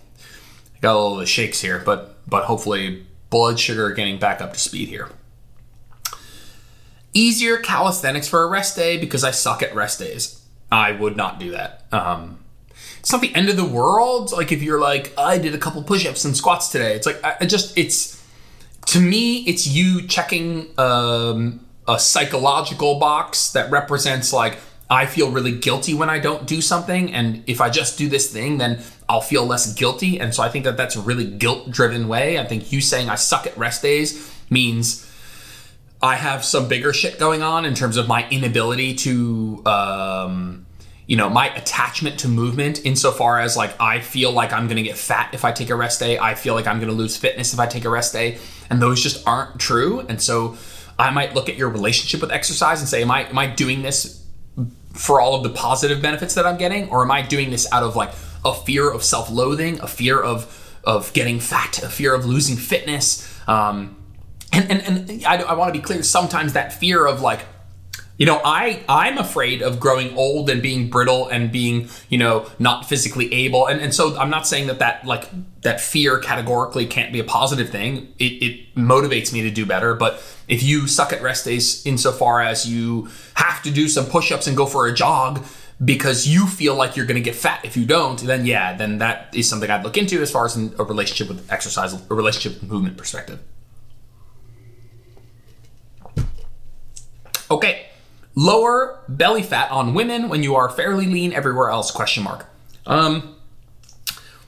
got 0.81 0.95
a 0.95 0.99
little 0.99 1.25
shakes 1.25 1.61
here, 1.61 1.81
but 1.85 2.17
but 2.27 2.45
hopefully 2.45 3.05
blood 3.29 3.59
sugar 3.59 3.91
getting 3.91 4.17
back 4.17 4.41
up 4.41 4.53
to 4.53 4.59
speed 4.59 4.89
here. 4.89 5.09
Easier 7.13 7.57
calisthenics 7.57 8.27
for 8.27 8.43
a 8.43 8.47
rest 8.47 8.75
day 8.75 8.97
because 8.97 9.23
I 9.23 9.31
suck 9.31 9.61
at 9.61 9.75
rest 9.75 9.99
days. 9.99 10.40
I 10.71 10.93
would 10.93 11.17
not 11.17 11.39
do 11.39 11.51
that. 11.51 11.85
Um, 11.91 12.39
it's 12.99 13.11
not 13.11 13.21
the 13.21 13.33
end 13.35 13.49
of 13.49 13.57
the 13.57 13.65
world. 13.65 14.31
Like 14.31 14.51
if 14.51 14.63
you're 14.63 14.79
like, 14.79 15.13
I 15.17 15.37
did 15.37 15.53
a 15.53 15.57
couple 15.57 15.83
push-ups 15.83 16.23
and 16.23 16.37
squats 16.37 16.69
today. 16.69 16.95
It's 16.95 17.05
like 17.05 17.23
I, 17.23 17.45
just 17.45 17.77
it's 17.77 18.23
to 18.87 18.99
me, 18.99 19.39
it's 19.39 19.67
you 19.67 20.07
checking 20.07 20.67
um, 20.77 21.65
a 21.87 21.99
psychological 21.99 22.99
box 22.99 23.51
that 23.51 23.69
represents 23.71 24.31
like 24.31 24.59
I 24.89 25.05
feel 25.05 25.31
really 25.31 25.53
guilty 25.53 25.93
when 25.93 26.09
I 26.09 26.19
don't 26.19 26.45
do 26.45 26.61
something, 26.61 27.13
and 27.13 27.43
if 27.47 27.61
I 27.61 27.69
just 27.69 27.97
do 27.97 28.09
this 28.09 28.31
thing, 28.31 28.57
then 28.57 28.83
I'll 29.07 29.21
feel 29.21 29.45
less 29.45 29.73
guilty. 29.73 30.19
And 30.19 30.35
so 30.35 30.43
I 30.43 30.49
think 30.49 30.65
that 30.65 30.75
that's 30.75 30.97
a 30.97 31.01
really 31.01 31.25
guilt-driven 31.25 32.07
way. 32.09 32.37
I 32.37 32.45
think 32.45 32.71
you 32.73 32.81
saying 32.81 33.09
I 33.09 33.15
suck 33.15 33.47
at 33.47 33.57
rest 33.57 33.81
days 33.81 34.29
means 34.49 35.09
I 36.03 36.15
have 36.15 36.43
some 36.43 36.67
bigger 36.67 36.93
shit 36.93 37.19
going 37.19 37.43
on 37.43 37.63
in 37.65 37.75
terms 37.75 37.95
of 37.97 38.07
my 38.07 38.27
inability 38.29 38.95
to, 38.95 39.61
um, 39.67 40.65
you 41.05 41.15
know, 41.15 41.29
my 41.29 41.53
attachment 41.55 42.19
to 42.21 42.27
movement 42.27 42.83
insofar 42.85 43.39
as 43.39 43.55
like 43.55 43.79
I 43.79 43.99
feel 43.99 44.31
like 44.31 44.51
I'm 44.51 44.65
going 44.65 44.77
to 44.77 44.83
get 44.83 44.97
fat 44.97 45.33
if 45.33 45.45
I 45.45 45.51
take 45.51 45.69
a 45.69 45.75
rest 45.75 45.99
day. 45.99 46.17
I 46.17 46.33
feel 46.33 46.55
like 46.55 46.65
I'm 46.65 46.79
going 46.79 46.89
to 46.89 46.95
lose 46.95 47.17
fitness 47.17 47.53
if 47.53 47.59
I 47.59 47.67
take 47.67 47.85
a 47.85 47.89
rest 47.89 48.13
day. 48.13 48.39
And 48.69 48.81
those 48.81 49.01
just 49.01 49.27
aren't 49.27 49.59
true. 49.59 49.99
And 49.99 50.19
so 50.19 50.57
I 50.97 51.11
might 51.11 51.35
look 51.35 51.49
at 51.49 51.55
your 51.55 51.69
relationship 51.69 52.21
with 52.21 52.31
exercise 52.31 52.79
and 52.79 52.89
say, 52.89 53.03
am 53.03 53.11
I, 53.11 53.29
am 53.29 53.37
I 53.37 53.47
doing 53.47 53.83
this 53.83 54.25
for 54.93 55.21
all 55.21 55.35
of 55.35 55.43
the 55.43 55.49
positive 55.49 56.01
benefits 56.01 56.33
that 56.33 56.47
I'm 56.47 56.57
getting? 56.57 56.89
Or 56.89 57.03
am 57.03 57.11
I 57.11 57.21
doing 57.21 57.51
this 57.51 57.71
out 57.71 57.83
of 57.83 57.95
like 57.95 58.11
a 58.43 58.55
fear 58.55 58.89
of 58.89 59.03
self 59.03 59.29
loathing, 59.29 59.79
a 59.81 59.87
fear 59.87 60.19
of, 60.19 60.79
of 60.83 61.13
getting 61.13 61.39
fat, 61.39 61.83
a 61.83 61.89
fear 61.89 62.15
of 62.15 62.25
losing 62.25 62.57
fitness? 62.57 63.27
Um, 63.47 64.00
and 64.51 64.71
and, 64.71 65.09
and 65.09 65.25
I, 65.25 65.37
I 65.37 65.53
want 65.53 65.73
to 65.73 65.79
be 65.79 65.83
clear 65.83 66.03
sometimes 66.03 66.53
that 66.53 66.73
fear 66.73 67.05
of 67.05 67.21
like 67.21 67.41
you 68.17 68.25
know 68.25 68.41
i 68.43 68.83
i'm 68.87 69.17
afraid 69.17 69.61
of 69.61 69.79
growing 69.79 70.15
old 70.15 70.49
and 70.49 70.61
being 70.61 70.89
brittle 70.89 71.27
and 71.29 71.51
being 71.51 71.89
you 72.09 72.17
know 72.17 72.47
not 72.59 72.85
physically 72.85 73.33
able. 73.33 73.67
And, 73.67 73.81
and 73.81 73.93
so 73.93 74.17
i'm 74.17 74.29
not 74.29 74.45
saying 74.45 74.67
that 74.67 74.79
that 74.79 75.05
like 75.05 75.29
that 75.61 75.81
fear 75.81 76.19
categorically 76.19 76.85
can't 76.85 77.13
be 77.13 77.19
a 77.19 77.23
positive 77.23 77.69
thing. 77.69 78.13
It, 78.19 78.43
it 78.43 78.75
motivates 78.75 79.31
me 79.31 79.41
to 79.41 79.51
do 79.51 79.65
better. 79.65 79.93
But 79.93 80.23
if 80.47 80.63
you 80.63 80.87
suck 80.87 81.13
at 81.13 81.21
rest 81.21 81.45
days 81.45 81.85
insofar 81.85 82.41
as 82.41 82.67
you 82.67 83.09
have 83.35 83.61
to 83.63 83.71
do 83.71 83.87
some 83.87 84.05
push-ups 84.05 84.47
and 84.47 84.57
go 84.57 84.65
for 84.65 84.87
a 84.87 84.93
jog 84.93 85.45
because 85.83 86.27
you 86.27 86.45
feel 86.45 86.75
like 86.75 86.95
you're 86.95 87.05
going 87.05 87.15
to 87.15 87.23
get 87.23 87.35
fat 87.35 87.63
if 87.63 87.75
you 87.75 87.85
don't 87.85 88.21
then 88.21 88.45
yeah 88.45 88.75
then 88.75 88.99
that 88.99 89.33
is 89.33 89.49
something 89.49 89.69
i'd 89.71 89.83
look 89.83 89.97
into 89.97 90.21
as 90.21 90.29
far 90.29 90.45
as 90.45 90.55
a 90.55 90.83
relationship 90.83 91.27
with 91.27 91.51
exercise 91.51 91.93
a 91.93 92.13
relationship 92.13 92.61
movement 92.61 92.97
perspective 92.97 93.39
Okay, 97.51 97.87
lower 98.33 99.03
belly 99.09 99.43
fat 99.43 99.69
on 99.71 99.93
women 99.93 100.29
when 100.29 100.41
you 100.41 100.55
are 100.55 100.69
fairly 100.69 101.05
lean 101.05 101.33
everywhere 101.33 101.69
else? 101.69 101.91
Question 101.91 102.23
mark. 102.23 102.45
Um, 102.85 103.35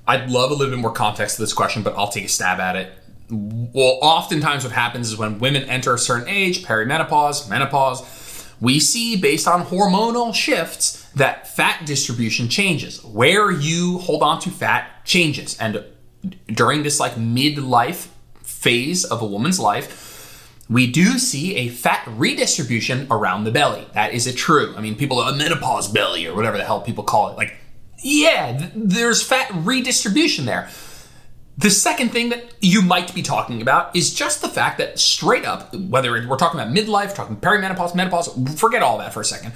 I'd 0.08 0.30
love 0.32 0.52
a 0.52 0.54
little 0.54 0.74
bit 0.74 0.80
more 0.80 0.94
context 0.94 1.36
to 1.36 1.42
this 1.42 1.52
question, 1.52 1.84
but 1.84 1.94
I'll 1.98 2.08
take 2.08 2.24
a 2.24 2.30
stab 2.30 2.62
at 2.62 2.78
it. 2.78 2.94
Well, 3.30 4.00
oftentimes 4.02 4.64
what 4.64 4.72
happens 4.72 5.12
is 5.12 5.18
when 5.18 5.40
women 5.40 5.64
enter 5.64 5.94
a 5.94 6.00
certain 6.00 6.30
age, 6.30 6.64
perimenopause, 6.64 7.50
menopause, 7.50 8.48
we 8.62 8.80
see 8.80 9.18
based 9.18 9.50
on 9.50 9.66
hormonal 9.66 10.34
shifts 10.34 11.04
that 11.16 11.54
fat 11.54 11.86
distribution 11.86 12.48
changes. 12.48 13.04
Where 13.04 13.52
you 13.52 13.98
hold 13.98 14.24
on 14.24 14.40
to 14.42 14.50
fat 14.50 15.04
changes. 15.04 15.58
And 15.60 15.84
during 16.48 16.84
this 16.84 17.02
like 17.02 17.16
midlife 17.16 18.08
phase 18.44 19.04
of 19.04 19.22
a 19.22 19.26
woman's 19.26 19.60
life, 19.60 20.13
we 20.70 20.90
do 20.90 21.20
see 21.20 21.56
a 21.56 21.70
fat 21.70 22.04
redistribution 22.08 23.08
around 23.12 23.44
the 23.44 23.52
belly. 23.52 23.86
That 23.94 24.14
is 24.14 24.28
a 24.28 24.34
true. 24.34 24.74
I 24.78 24.82
mean, 24.82 24.96
people 24.96 25.22
a 25.22 25.36
menopause 25.36 25.88
belly 25.88 26.26
or 26.26 26.36
whatever 26.36 26.58
the 26.58 26.64
hell 26.64 26.82
people 26.82 27.04
call 27.04 27.30
it. 27.30 27.38
Like, 27.38 27.56
yeah, 28.02 28.58
th- 28.58 28.72
there's 28.76 29.22
fat 29.22 29.52
redistribution 29.54 30.46
there. 30.46 30.70
The 31.58 31.70
second 31.70 32.10
thing 32.10 32.30
that 32.30 32.46
you 32.62 32.82
might 32.82 33.14
be 33.14 33.22
talking 33.22 33.62
about 33.62 33.96
is 33.96 34.14
just 34.14 34.42
the 34.42 34.50
fact 34.50 34.80
that 34.80 35.00
straight 35.00 35.46
up, 35.46 35.74
whether 35.76 36.12
we're 36.12 36.38
talking 36.38 36.60
about 36.60 36.74
midlife, 36.74 37.14
talking 37.14 37.36
perimenopause, 37.36 37.94
menopause, 37.94 38.30
forget 38.60 38.82
all 38.82 38.98
that 38.98 39.14
for 39.14 39.22
a 39.22 39.26
second. 39.26 39.54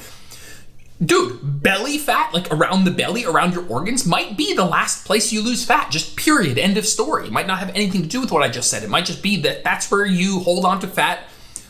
Dude, 1.03 1.61
belly 1.61 1.97
fat, 1.97 2.33
like 2.33 2.51
around 2.51 2.85
the 2.85 2.91
belly, 2.91 3.23
around 3.23 3.53
your 3.53 3.67
organs, 3.67 4.05
might 4.05 4.35
be 4.35 4.53
the 4.55 4.65
last 4.65 5.05
place 5.05 5.31
you 5.31 5.43
lose 5.43 5.63
fat. 5.63 5.91
Just 5.91 6.15
period. 6.15 6.57
End 6.57 6.77
of 6.77 6.85
story. 6.85 7.27
It 7.27 7.31
might 7.31 7.47
not 7.47 7.59
have 7.59 7.69
anything 7.69 8.01
to 8.01 8.07
do 8.07 8.21
with 8.21 8.31
what 8.31 8.41
I 8.41 8.49
just 8.49 8.71
said. 8.71 8.83
It 8.83 8.89
might 8.89 9.05
just 9.05 9.21
be 9.21 9.41
that 9.41 9.63
that's 9.63 9.91
where 9.91 10.05
you 10.05 10.39
hold 10.39 10.65
on 10.65 10.79
to 10.79 10.87
fat. 10.87 11.19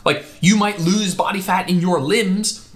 Like 0.04 0.24
you 0.40 0.56
might 0.56 0.78
lose 0.78 1.14
body 1.14 1.40
fat 1.40 1.68
in 1.68 1.80
your 1.80 2.00
limbs 2.00 2.68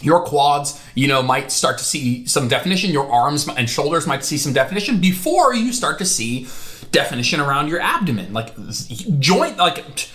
your 0.00 0.24
quads, 0.24 0.82
you 0.94 1.08
know, 1.08 1.22
might 1.22 1.50
start 1.50 1.78
to 1.78 1.84
see 1.84 2.26
some 2.26 2.48
definition. 2.48 2.90
Your 2.90 3.10
arms 3.10 3.48
and 3.48 3.68
shoulders 3.68 4.06
might 4.06 4.24
see 4.24 4.38
some 4.38 4.52
definition 4.52 5.00
before 5.00 5.54
you 5.54 5.72
start 5.72 5.98
to 5.98 6.04
see 6.04 6.46
definition 6.92 7.40
around 7.40 7.68
your 7.68 7.80
abdomen. 7.80 8.32
Like 8.32 8.54
joint, 9.18 9.56
like 9.56 10.08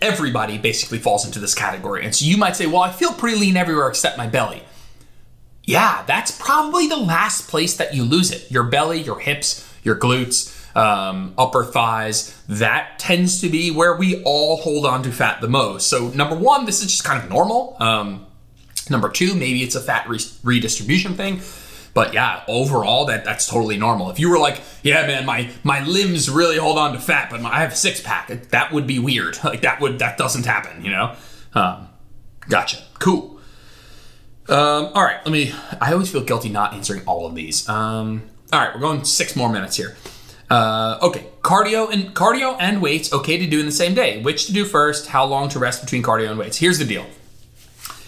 everybody 0.00 0.58
basically 0.58 0.98
falls 0.98 1.26
into 1.26 1.38
this 1.38 1.54
category. 1.54 2.04
And 2.04 2.14
so 2.14 2.24
you 2.24 2.36
might 2.36 2.56
say, 2.56 2.66
well, 2.66 2.80
I 2.80 2.90
feel 2.90 3.12
pretty 3.12 3.38
lean 3.38 3.56
everywhere 3.56 3.88
except 3.88 4.16
my 4.16 4.26
belly. 4.26 4.62
Yeah, 5.64 6.02
that's 6.06 6.36
probably 6.38 6.88
the 6.88 6.96
last 6.96 7.48
place 7.48 7.76
that 7.76 7.94
you 7.94 8.04
lose 8.04 8.30
it. 8.30 8.50
Your 8.50 8.64
belly, 8.64 9.00
your 9.00 9.20
hips, 9.20 9.68
your 9.82 9.96
glutes, 9.96 10.58
um, 10.76 11.34
upper 11.38 11.64
thighs. 11.64 12.36
That 12.48 12.98
tends 12.98 13.40
to 13.42 13.48
be 13.48 13.70
where 13.70 13.96
we 13.96 14.22
all 14.24 14.56
hold 14.56 14.86
on 14.86 15.02
to 15.04 15.12
fat 15.12 15.40
the 15.40 15.48
most. 15.48 15.88
So, 15.88 16.08
number 16.08 16.34
one, 16.34 16.66
this 16.66 16.80
is 16.80 16.90
just 16.90 17.04
kind 17.04 17.22
of 17.22 17.30
normal. 17.30 17.76
Um, 17.78 18.26
number 18.90 19.08
two, 19.08 19.34
maybe 19.34 19.62
it's 19.62 19.74
a 19.74 19.80
fat 19.80 20.08
re- 20.08 20.18
redistribution 20.42 21.14
thing. 21.14 21.40
But 21.94 22.14
yeah, 22.14 22.42
overall, 22.48 23.04
that 23.06 23.24
that's 23.24 23.46
totally 23.46 23.76
normal. 23.76 24.10
If 24.10 24.18
you 24.18 24.30
were 24.30 24.38
like, 24.38 24.62
yeah, 24.82 25.06
man, 25.06 25.26
my 25.26 25.50
my 25.62 25.84
limbs 25.84 26.30
really 26.30 26.56
hold 26.56 26.78
on 26.78 26.94
to 26.94 26.98
fat, 26.98 27.28
but 27.30 27.42
my, 27.42 27.50
I 27.50 27.60
have 27.60 27.72
a 27.72 27.76
six 27.76 28.00
pack, 28.00 28.28
that 28.48 28.72
would 28.72 28.86
be 28.86 28.98
weird. 28.98 29.38
Like 29.44 29.60
that 29.60 29.80
would 29.80 29.98
that 29.98 30.16
doesn't 30.16 30.46
happen, 30.46 30.82
you 30.84 30.90
know. 30.90 31.14
Um, 31.54 31.88
gotcha. 32.48 32.78
Cool. 32.98 33.31
Um, 34.48 34.90
all 34.94 35.04
right, 35.04 35.24
let 35.24 35.32
me. 35.32 35.52
I 35.80 35.92
always 35.92 36.10
feel 36.10 36.24
guilty 36.24 36.48
not 36.48 36.74
answering 36.74 37.02
all 37.06 37.26
of 37.26 37.34
these. 37.34 37.68
Um, 37.68 38.22
all 38.52 38.60
right, 38.60 38.74
we're 38.74 38.80
going 38.80 39.04
six 39.04 39.36
more 39.36 39.48
minutes 39.48 39.76
here. 39.76 39.96
Uh, 40.50 40.98
okay, 41.00 41.26
cardio 41.40 41.90
and 41.90 42.14
cardio 42.14 42.56
and 42.60 42.82
weights 42.82 43.12
okay 43.12 43.38
to 43.38 43.46
do 43.46 43.60
in 43.60 43.66
the 43.66 43.72
same 43.72 43.94
day. 43.94 44.20
Which 44.20 44.46
to 44.46 44.52
do 44.52 44.64
first? 44.64 45.06
How 45.06 45.24
long 45.24 45.48
to 45.50 45.58
rest 45.58 45.80
between 45.80 46.02
cardio 46.02 46.28
and 46.28 46.38
weights? 46.38 46.58
Here's 46.58 46.78
the 46.78 46.84
deal. 46.84 47.06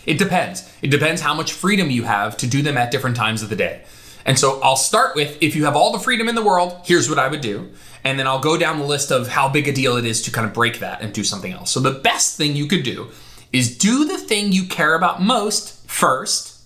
It 0.05 0.18
depends. 0.18 0.70
It 0.83 0.90
depends 0.90 1.23
how 1.23 1.35
much 1.35 1.53
freedom 1.53 1.90
you 1.90 2.03
have 2.03 2.37
to 2.38 2.47
do 2.47 2.62
them 2.62 2.77
at 2.77 2.90
different 2.90 3.16
times 3.16 3.42
of 3.42 3.49
the 3.49 3.57
day. 3.57 3.83
And 4.27 4.38
so 4.38 4.61
I'll 4.62 4.77
start 4.77 5.14
with 5.14 5.38
if 5.40 5.55
you 5.55 5.64
have 5.64 5.77
all 5.77 5.92
the 5.92 5.99
freedom 5.99 6.29
in 6.29 6.35
the 6.35 6.44
world, 6.44 6.81
here's 6.85 7.09
what 7.09 7.18
I 7.18 7.29
would 7.29 7.40
do. 7.40 7.70
And 8.03 8.18
then 8.18 8.27
I'll 8.27 8.40
go 8.40 8.59
down 8.59 8.79
the 8.79 8.85
list 8.85 9.11
of 9.11 9.29
how 9.29 9.49
big 9.49 9.68
a 9.68 9.73
deal 9.73 9.97
it 9.97 10.05
is 10.05 10.23
to 10.23 10.31
kind 10.31 10.47
of 10.47 10.53
break 10.53 10.81
that 10.81 11.01
and 11.01 11.12
do 11.12 11.25
something 11.25 11.53
else. 11.53 11.70
So 11.70 11.81
the 11.81 11.92
best 11.92 12.37
thing 12.37 12.57
you 12.57 12.66
could 12.66 12.83
do 12.83 13.09
is 13.53 13.79
do 13.79 14.07
the 14.07 14.18
thing 14.18 14.53
you 14.53 14.66
care 14.66 14.94
about 14.94 15.23
most 15.23 15.73
first, 15.94 16.61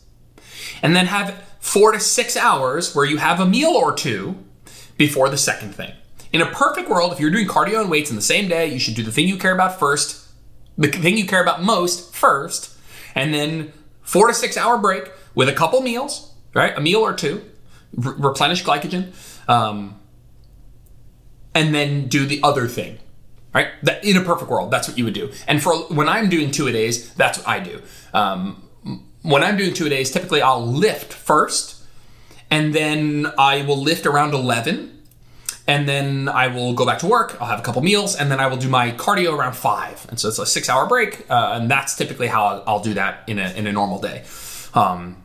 and 0.83 0.97
then 0.97 1.07
have 1.07 1.45
four 1.61 1.93
to 1.93 2.01
six 2.01 2.37
hours 2.37 2.95
where 2.95 3.05
you 3.05 3.19
have 3.19 3.41
a 3.41 3.47
meal 3.47 3.71
or 3.71 3.93
two 3.93 4.37
before 4.97 5.29
the 5.29 5.37
second 5.37 5.75
thing. 5.75 5.93
In 6.33 6.41
a 6.41 6.47
perfect 6.47 6.89
world, 6.89 7.13
if 7.13 7.21
you're 7.21 7.31
doing 7.31 7.47
cardio 7.47 7.81
and 7.81 7.91
weights 7.91 8.11
in 8.11 8.17
the 8.17 8.23
same 8.23 8.49
day, 8.49 8.67
you 8.67 8.79
should 8.79 8.95
do 8.95 9.03
the 9.03 9.13
thing 9.13 9.29
you 9.29 9.37
care 9.37 9.53
about 9.53 9.79
first, 9.79 10.27
the 10.79 10.89
thing 10.89 11.17
you 11.19 11.27
care 11.27 11.43
about 11.43 11.63
most 11.63 12.15
first, 12.15 12.77
and 13.15 13.35
then 13.35 13.73
four 14.03 14.29
to 14.29 14.35
six 14.35 14.57
hour 14.57 14.79
break 14.79 15.11
with 15.35 15.49
a 15.49 15.53
couple 15.53 15.81
meals, 15.83 16.33
right? 16.55 16.77
A 16.77 16.81
meal 16.81 17.01
or 17.01 17.13
two, 17.13 17.43
re- 17.95 18.15
replenish 18.17 18.65
glycogen, 18.65 19.13
um, 19.49 20.01
and 21.55 21.75
then 21.75 22.09
do 22.09 22.25
the 22.25 22.41
other 22.43 22.67
thing, 22.67 22.99
right? 23.55 23.69
That 23.83 24.05
in 24.05 24.17
a 24.17 24.23
perfect 24.23 24.51
world, 24.51 24.71
that's 24.71 24.89
what 24.89 24.97
you 24.97 25.05
would 25.05 25.15
do. 25.15 25.31
And 25.47 25.63
for 25.63 25.75
when 25.89 26.09
I'm 26.09 26.29
doing 26.29 26.51
two 26.51 26.67
a 26.67 26.73
days, 26.73 27.13
that's 27.15 27.39
what 27.39 27.49
I 27.49 27.61
do. 27.61 27.83
Um, 28.15 28.68
when 29.29 29.43
I'm 29.45 29.57
doing 29.57 29.75
two 29.75 29.89
days, 29.89 30.11
typically 30.11 30.43
I'll 30.43 30.67
lift 30.67 31.13
first, 31.13 31.83
and 32.51 32.75
then 32.75 33.33
I 33.39 33.63
will 33.63 33.79
lift 33.79 34.07
around 34.07 34.35
eleven 34.35 34.99
and 35.69 35.87
then 35.87 36.31
I 36.31 36.47
will 36.47 36.73
go 36.73 36.87
back 36.87 36.99
to 37.01 37.07
work. 37.07 37.37
I'll 37.41 37.47
have 37.47 37.61
a 37.61 37.63
couple 37.63 37.83
meals, 37.83 38.17
and 38.17 38.33
then 38.33 38.41
I 38.41 38.47
will 38.47 38.57
do 38.57 38.71
my 38.71 38.91
cardio 38.93 39.37
around 39.37 39.55
five. 39.55 40.05
And 40.09 40.19
so 40.19 40.29
it's 40.31 40.39
a 40.39 40.47
six-hour 40.47 40.87
break, 40.87 41.31
uh, 41.31 41.59
and 41.61 41.71
that's 41.71 41.95
typically 41.95 42.27
how 42.27 42.63
I'll, 42.67 42.81
do 42.81 42.95
that 42.95 43.25
in 43.27 43.39
a 43.39 43.51
in 43.51 43.67
a 43.67 43.73
normal 43.73 44.01
day. 44.01 44.25
Um, 44.73 45.23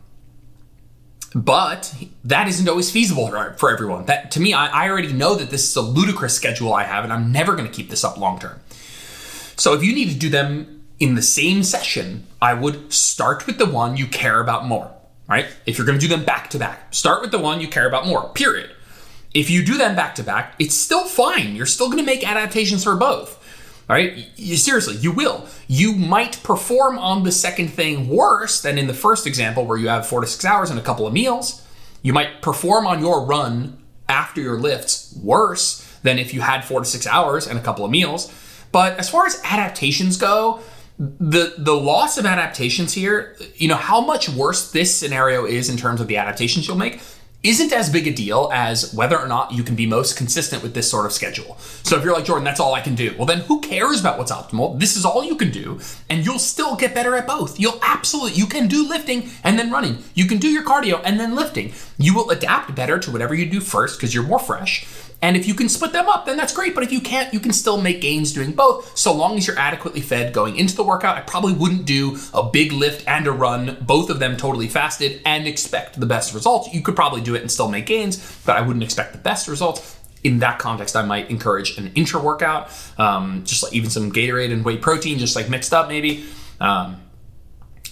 but 1.34 1.96
that 2.26 2.50
isn't 2.50 2.68
always 2.68 2.92
feasible 2.92 3.28
for 3.58 3.72
everyone. 3.72 4.06
That 4.06 4.32
to 4.32 4.42
me, 4.42 4.54
I, 4.54 4.68
I 4.84 4.90
already 4.90 5.14
know 5.14 5.36
that 5.36 5.50
this 5.50 5.70
is 5.70 5.76
a 5.78 5.82
ludicrous 5.82 6.36
schedule 6.36 6.74
I 6.74 6.84
have, 6.84 7.06
and 7.06 7.14
I'm 7.14 7.32
never 7.32 7.56
going 7.56 7.66
to 7.66 7.74
keep 7.74 7.90
this 7.90 8.04
up 8.04 8.18
long 8.18 8.38
term. 8.38 8.60
So 9.56 9.74
if 9.74 9.84
you 9.84 9.96
need 9.96 10.10
to 10.10 10.16
do 10.16 10.30
them 10.30 10.83
in 11.04 11.16
the 11.16 11.22
same 11.22 11.64
session, 11.64 12.26
I 12.42 12.54
would 12.54 12.94
start 12.94 13.46
with 13.46 13.58
the 13.58 13.66
one 13.66 13.98
you 13.98 14.08
care 14.08 14.40
about 14.40 14.66
more. 14.66 14.90
Right? 15.28 15.48
If 15.66 15.78
you're 15.78 15.86
going 15.86 16.00
to 16.00 16.08
do 16.08 16.16
them 16.16 16.24
back 16.24 16.50
to 16.52 16.58
back, 16.58 16.94
start 16.94 17.22
with 17.22 17.32
the 17.32 17.40
one 17.40 17.60
you 17.60 17.68
care 17.68 17.86
about 17.86 18.08
more. 18.08 18.30
Period. 18.30 18.72
If 19.34 19.50
you 19.50 19.66
do 19.66 19.78
them 19.78 19.98
back 19.98 20.16
to 20.16 20.24
back, 20.24 20.56
it's 20.60 20.76
still 20.76 21.04
fine. 21.04 21.58
You're 21.58 21.66
still 21.66 21.88
going 21.88 22.00
to 22.00 22.06
make 22.06 22.26
adaptations 22.26 22.86
for 22.86 22.96
both. 22.96 23.38
right? 23.90 24.30
you, 24.38 24.56
seriously, 24.56 24.96
you 24.96 25.12
will. 25.12 25.46
You 25.68 25.92
might 25.92 26.42
perform 26.42 26.98
on 26.98 27.24
the 27.24 27.34
second 27.34 27.68
thing 27.68 28.08
worse 28.08 28.62
than 28.62 28.78
in 28.78 28.88
the 28.88 28.94
first 28.94 29.28
example 29.28 29.66
where 29.66 29.78
you 29.78 29.90
have 29.90 30.08
four 30.08 30.22
to 30.22 30.28
six 30.28 30.46
hours 30.46 30.70
and 30.70 30.80
a 30.80 30.84
couple 30.84 31.06
of 31.06 31.12
meals. 31.12 31.68
You 32.02 32.14
might 32.14 32.42
perform 32.42 32.88
on 32.88 33.02
your 33.02 33.26
run 33.26 33.78
after 34.08 34.40
your 34.40 34.58
lifts 34.58 35.14
worse 35.22 35.82
than 36.02 36.18
if 36.18 36.34
you 36.34 36.40
had 36.40 36.64
four 36.64 36.80
to 36.80 36.86
six 36.86 37.06
hours 37.06 37.46
and 37.46 37.60
a 37.60 37.62
couple 37.62 37.84
of 37.84 37.92
meals. 37.92 38.32
But 38.72 38.98
as 38.98 39.10
far 39.10 39.26
as 39.26 39.42
adaptations 39.44 40.16
go, 40.18 40.62
the 41.00 41.56
the 41.58 41.74
loss 41.74 42.18
of 42.18 42.26
adaptations 42.26 42.94
here, 42.94 43.36
you 43.56 43.68
know, 43.68 43.76
how 43.76 44.02
much 44.02 44.30
worse 44.30 44.72
this 44.72 44.96
scenario 44.96 45.46
is 45.46 45.70
in 45.70 45.78
terms 45.78 46.00
of 46.00 46.08
the 46.08 46.18
adaptations 46.18 46.68
you'll 46.68 46.78
make 46.78 47.02
isn't 47.44 47.74
as 47.74 47.90
big 47.90 48.08
a 48.08 48.12
deal 48.12 48.50
as 48.54 48.94
whether 48.94 49.20
or 49.20 49.28
not 49.28 49.52
you 49.52 49.64
can 49.64 49.76
be 49.76 49.86
most 49.86 50.16
consistent 50.16 50.64
with 50.64 50.74
this 50.74 50.90
sort 50.90 51.06
of 51.06 51.12
schedule. 51.12 51.58
So 51.84 51.98
if 51.98 52.04
you're 52.04 52.14
like, 52.14 52.24
Jordan, 52.24 52.46
that's 52.46 52.62
all 52.62 52.74
I 52.74 52.80
can 52.80 52.96
do, 52.96 53.14
well, 53.18 53.26
then 53.26 53.40
who 53.40 53.60
cares 53.60 54.00
about 54.00 54.18
what's 54.18 54.32
optimal? 54.32 54.80
This 54.80 54.96
is 54.96 55.04
all 55.04 55.26
you 55.26 55.36
can 55.36 55.52
do, 55.52 55.80
and 56.10 56.26
you'll 56.26 56.40
still 56.40 56.78
get 56.78 56.96
better 56.96 57.16
at 57.16 57.28
both. 57.28 57.60
You'll 57.60 57.80
absolutely, 57.84 58.40
you 58.40 58.46
can 58.46 58.68
do 58.68 58.88
lifting 58.88 59.30
and 59.44 59.60
then 59.60 59.72
running. 59.72 60.06
You 60.14 60.26
can 60.26 60.38
do 60.38 60.48
your 60.48 60.64
cardio 60.64 61.02
and 61.04 61.20
then 61.20 61.36
lifting. 61.36 61.74
You 61.98 62.16
will 62.16 62.30
adapt 62.30 62.76
better 62.76 62.98
to 62.98 63.12
whatever 63.12 63.36
you 63.36 63.46
do 63.46 63.60
first 63.60 64.00
because 64.00 64.16
you're 64.16 64.24
more 64.24 64.40
fresh. 64.40 64.86
And 65.24 65.38
if 65.38 65.48
you 65.48 65.54
can 65.54 65.70
split 65.70 65.94
them 65.94 66.10
up, 66.10 66.26
then 66.26 66.36
that's 66.36 66.52
great. 66.54 66.76
But 66.76 66.84
if 66.84 66.92
you 66.92 67.00
can't, 67.00 67.34
you 67.34 67.40
can 67.40 67.54
still 67.54 67.82
make 67.82 68.02
gains 68.02 68.34
doing 68.34 68.52
both, 68.52 68.98
so 68.98 69.14
long 69.14 69.38
as 69.38 69.48
you're 69.48 69.58
adequately 69.58 70.02
fed 70.02 70.34
going 70.34 70.58
into 70.58 70.76
the 70.76 70.84
workout. 70.84 71.16
I 71.16 71.22
probably 71.22 71.54
wouldn't 71.54 71.86
do 71.86 72.18
a 72.34 72.44
big 72.44 72.74
lift 72.74 73.08
and 73.08 73.26
a 73.26 73.32
run, 73.32 73.78
both 73.80 74.10
of 74.10 74.20
them 74.20 74.36
totally 74.36 74.68
fasted, 74.68 75.22
and 75.26 75.48
expect 75.48 75.98
the 75.98 76.06
best 76.06 76.34
results. 76.34 76.74
You 76.74 76.82
could 76.82 76.98
probably 76.98 77.22
do 77.22 77.36
it 77.36 77.42
and 77.42 77.50
still 77.50 77.70
make 77.70 77.86
gains, 77.86 78.38
but 78.46 78.58
I 78.58 78.62
wouldn't 78.62 78.84
expect 78.84 79.14
the 79.14 79.18
best 79.18 79.48
results. 79.48 79.98
In 80.26 80.40
that 80.40 80.60
context, 80.60 80.94
I 80.94 81.04
might 81.04 81.30
encourage 81.30 81.78
an 81.78 81.94
intra 81.96 82.22
workout, 82.22 82.70
um, 82.98 83.46
just 83.46 83.64
like 83.64 83.72
even 83.72 83.90
some 83.90 84.12
Gatorade 84.12 84.52
and 84.52 84.66
whey 84.66 84.76
protein, 84.76 85.20
just 85.20 85.38
like 85.38 85.50
mixed 85.50 85.74
up 85.74 85.88
maybe. 85.88 86.26
Um, 86.60 87.02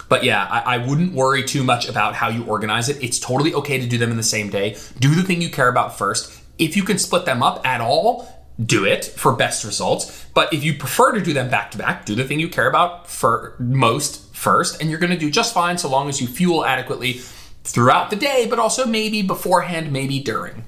but 0.09 0.25
yeah, 0.25 0.45
I, 0.45 0.75
I, 0.75 0.77
wouldn't 0.85 1.13
worry 1.13 1.43
too 1.43 1.63
much 1.63 1.87
about 1.87 2.15
how 2.15 2.27
you 2.27 2.43
organize 2.43 2.89
it. 2.89 3.01
It's 3.01 3.17
totally 3.17 3.53
okay 3.53 3.79
to 3.79 3.87
do 3.87 3.97
them 3.97 4.11
in 4.11 4.17
the 4.17 4.23
same 4.23 4.49
day. 4.49 4.77
Do 4.99 5.15
the 5.15 5.23
thing 5.23 5.41
you 5.41 5.49
care 5.49 5.69
about 5.69 5.97
first. 5.97 6.40
If 6.57 6.75
you 6.75 6.83
can 6.83 6.97
split 6.97 7.25
them 7.25 7.41
up 7.41 7.65
at 7.65 7.81
all, 7.81 8.27
do 8.63 8.85
it 8.85 9.05
for 9.05 9.33
best 9.33 9.63
results. 9.63 10.25
But 10.33 10.53
if 10.53 10.63
you 10.63 10.77
prefer 10.77 11.11
to 11.13 11.21
do 11.21 11.33
them 11.33 11.49
back 11.49 11.71
to 11.71 11.77
back, 11.77 12.05
do 12.05 12.15
the 12.15 12.23
thing 12.23 12.39
you 12.39 12.49
care 12.49 12.69
about 12.69 13.09
for 13.09 13.55
most 13.59 14.33
first, 14.35 14.81
and 14.81 14.89
you're 14.89 14.99
going 14.99 15.11
to 15.11 15.17
do 15.17 15.29
just 15.29 15.53
fine 15.53 15.77
so 15.77 15.89
long 15.89 16.09
as 16.09 16.21
you 16.21 16.27
fuel 16.27 16.65
adequately 16.65 17.21
throughout 17.63 18.09
the 18.09 18.15
day, 18.15 18.47
but 18.49 18.59
also 18.59 18.85
maybe 18.85 19.21
beforehand, 19.21 19.91
maybe 19.91 20.19
during. 20.19 20.63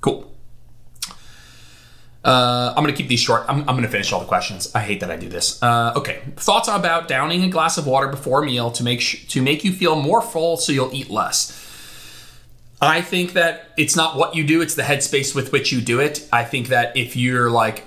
Cool. 0.00 0.32
Uh, 2.24 2.74
I'm 2.76 2.82
going 2.82 2.92
to 2.92 2.96
keep 2.96 3.08
these 3.08 3.20
short. 3.20 3.44
I'm, 3.48 3.60
I'm 3.60 3.76
going 3.76 3.82
to 3.82 3.88
finish 3.88 4.12
all 4.12 4.18
the 4.18 4.26
questions. 4.26 4.74
I 4.74 4.80
hate 4.80 4.98
that 5.00 5.12
I 5.12 5.16
do 5.16 5.28
this. 5.28 5.62
Uh, 5.62 5.92
okay. 5.94 6.22
Thoughts 6.36 6.68
about 6.68 7.06
downing 7.06 7.44
a 7.44 7.48
glass 7.48 7.78
of 7.78 7.86
water 7.86 8.08
before 8.08 8.42
a 8.42 8.46
meal 8.46 8.72
to 8.72 8.82
make 8.82 9.00
sh- 9.00 9.26
to 9.28 9.40
make 9.40 9.64
you 9.64 9.72
feel 9.72 9.94
more 9.94 10.20
full, 10.20 10.56
so 10.56 10.72
you'll 10.72 10.92
eat 10.92 11.08
less. 11.08 11.62
I 12.80 13.00
think 13.00 13.32
that 13.32 13.70
it's 13.76 13.96
not 13.96 14.16
what 14.16 14.34
you 14.34 14.44
do; 14.44 14.60
it's 14.60 14.74
the 14.74 14.82
headspace 14.82 15.34
with 15.34 15.52
which 15.52 15.72
you 15.72 15.80
do 15.80 16.00
it. 16.00 16.28
I 16.32 16.44
think 16.44 16.68
that 16.68 16.96
if 16.96 17.16
you're 17.16 17.50
like, 17.50 17.84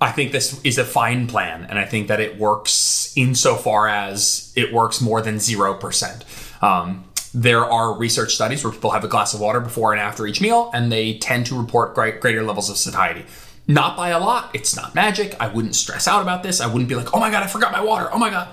I 0.00 0.12
think 0.12 0.32
this 0.32 0.62
is 0.64 0.78
a 0.78 0.84
fine 0.84 1.26
plan, 1.26 1.64
and 1.64 1.78
I 1.78 1.84
think 1.84 2.08
that 2.08 2.20
it 2.20 2.38
works 2.38 3.12
insofar 3.16 3.88
as 3.88 4.52
it 4.54 4.72
works 4.72 5.00
more 5.00 5.22
than 5.22 5.38
zero 5.38 5.74
percent. 5.74 6.24
Um, 6.60 7.04
there 7.34 7.64
are 7.64 7.96
research 7.96 8.34
studies 8.34 8.64
where 8.64 8.72
people 8.72 8.90
have 8.90 9.04
a 9.04 9.08
glass 9.08 9.34
of 9.34 9.40
water 9.40 9.60
before 9.60 9.92
and 9.92 10.00
after 10.00 10.26
each 10.26 10.40
meal, 10.40 10.70
and 10.72 10.90
they 10.90 11.18
tend 11.18 11.46
to 11.46 11.58
report 11.58 11.94
great, 11.94 12.20
greater 12.20 12.42
levels 12.42 12.70
of 12.70 12.76
satiety. 12.76 13.24
Not 13.66 13.96
by 13.96 14.10
a 14.10 14.18
lot. 14.18 14.50
It's 14.54 14.74
not 14.74 14.94
magic. 14.94 15.36
I 15.38 15.48
wouldn't 15.48 15.74
stress 15.74 16.08
out 16.08 16.22
about 16.22 16.42
this. 16.42 16.60
I 16.60 16.66
wouldn't 16.66 16.88
be 16.88 16.94
like, 16.94 17.14
oh 17.14 17.20
my 17.20 17.30
god, 17.30 17.42
I 17.42 17.46
forgot 17.46 17.70
my 17.70 17.82
water. 17.82 18.08
Oh 18.10 18.18
my 18.18 18.30
god. 18.30 18.48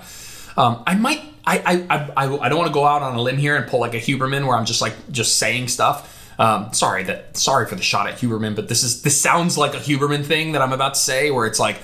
Um, 0.56 0.82
I 0.86 0.94
might. 0.94 1.22
I 1.46 1.86
I, 1.88 2.24
I, 2.24 2.38
I 2.38 2.48
don't 2.48 2.58
want 2.58 2.68
to 2.68 2.74
go 2.74 2.84
out 2.84 3.02
on 3.02 3.14
a 3.14 3.22
limb 3.22 3.38
here 3.38 3.56
and 3.56 3.66
pull 3.68 3.80
like 3.80 3.94
a 3.94 3.98
Huberman 3.98 4.46
where 4.46 4.56
I'm 4.56 4.66
just 4.66 4.80
like 4.80 4.94
just 5.10 5.38
saying 5.38 5.68
stuff. 5.68 6.12
Um, 6.38 6.72
sorry 6.74 7.04
that 7.04 7.36
sorry 7.36 7.66
for 7.66 7.76
the 7.76 7.82
shot 7.82 8.08
at 8.08 8.18
Huberman, 8.18 8.54
but 8.54 8.68
this 8.68 8.82
is 8.82 9.02
this 9.02 9.18
sounds 9.20 9.56
like 9.56 9.74
a 9.74 9.78
Huberman 9.78 10.24
thing 10.24 10.52
that 10.52 10.62
I'm 10.62 10.72
about 10.72 10.94
to 10.94 11.00
say, 11.00 11.30
where 11.30 11.46
it's 11.46 11.60
like 11.60 11.78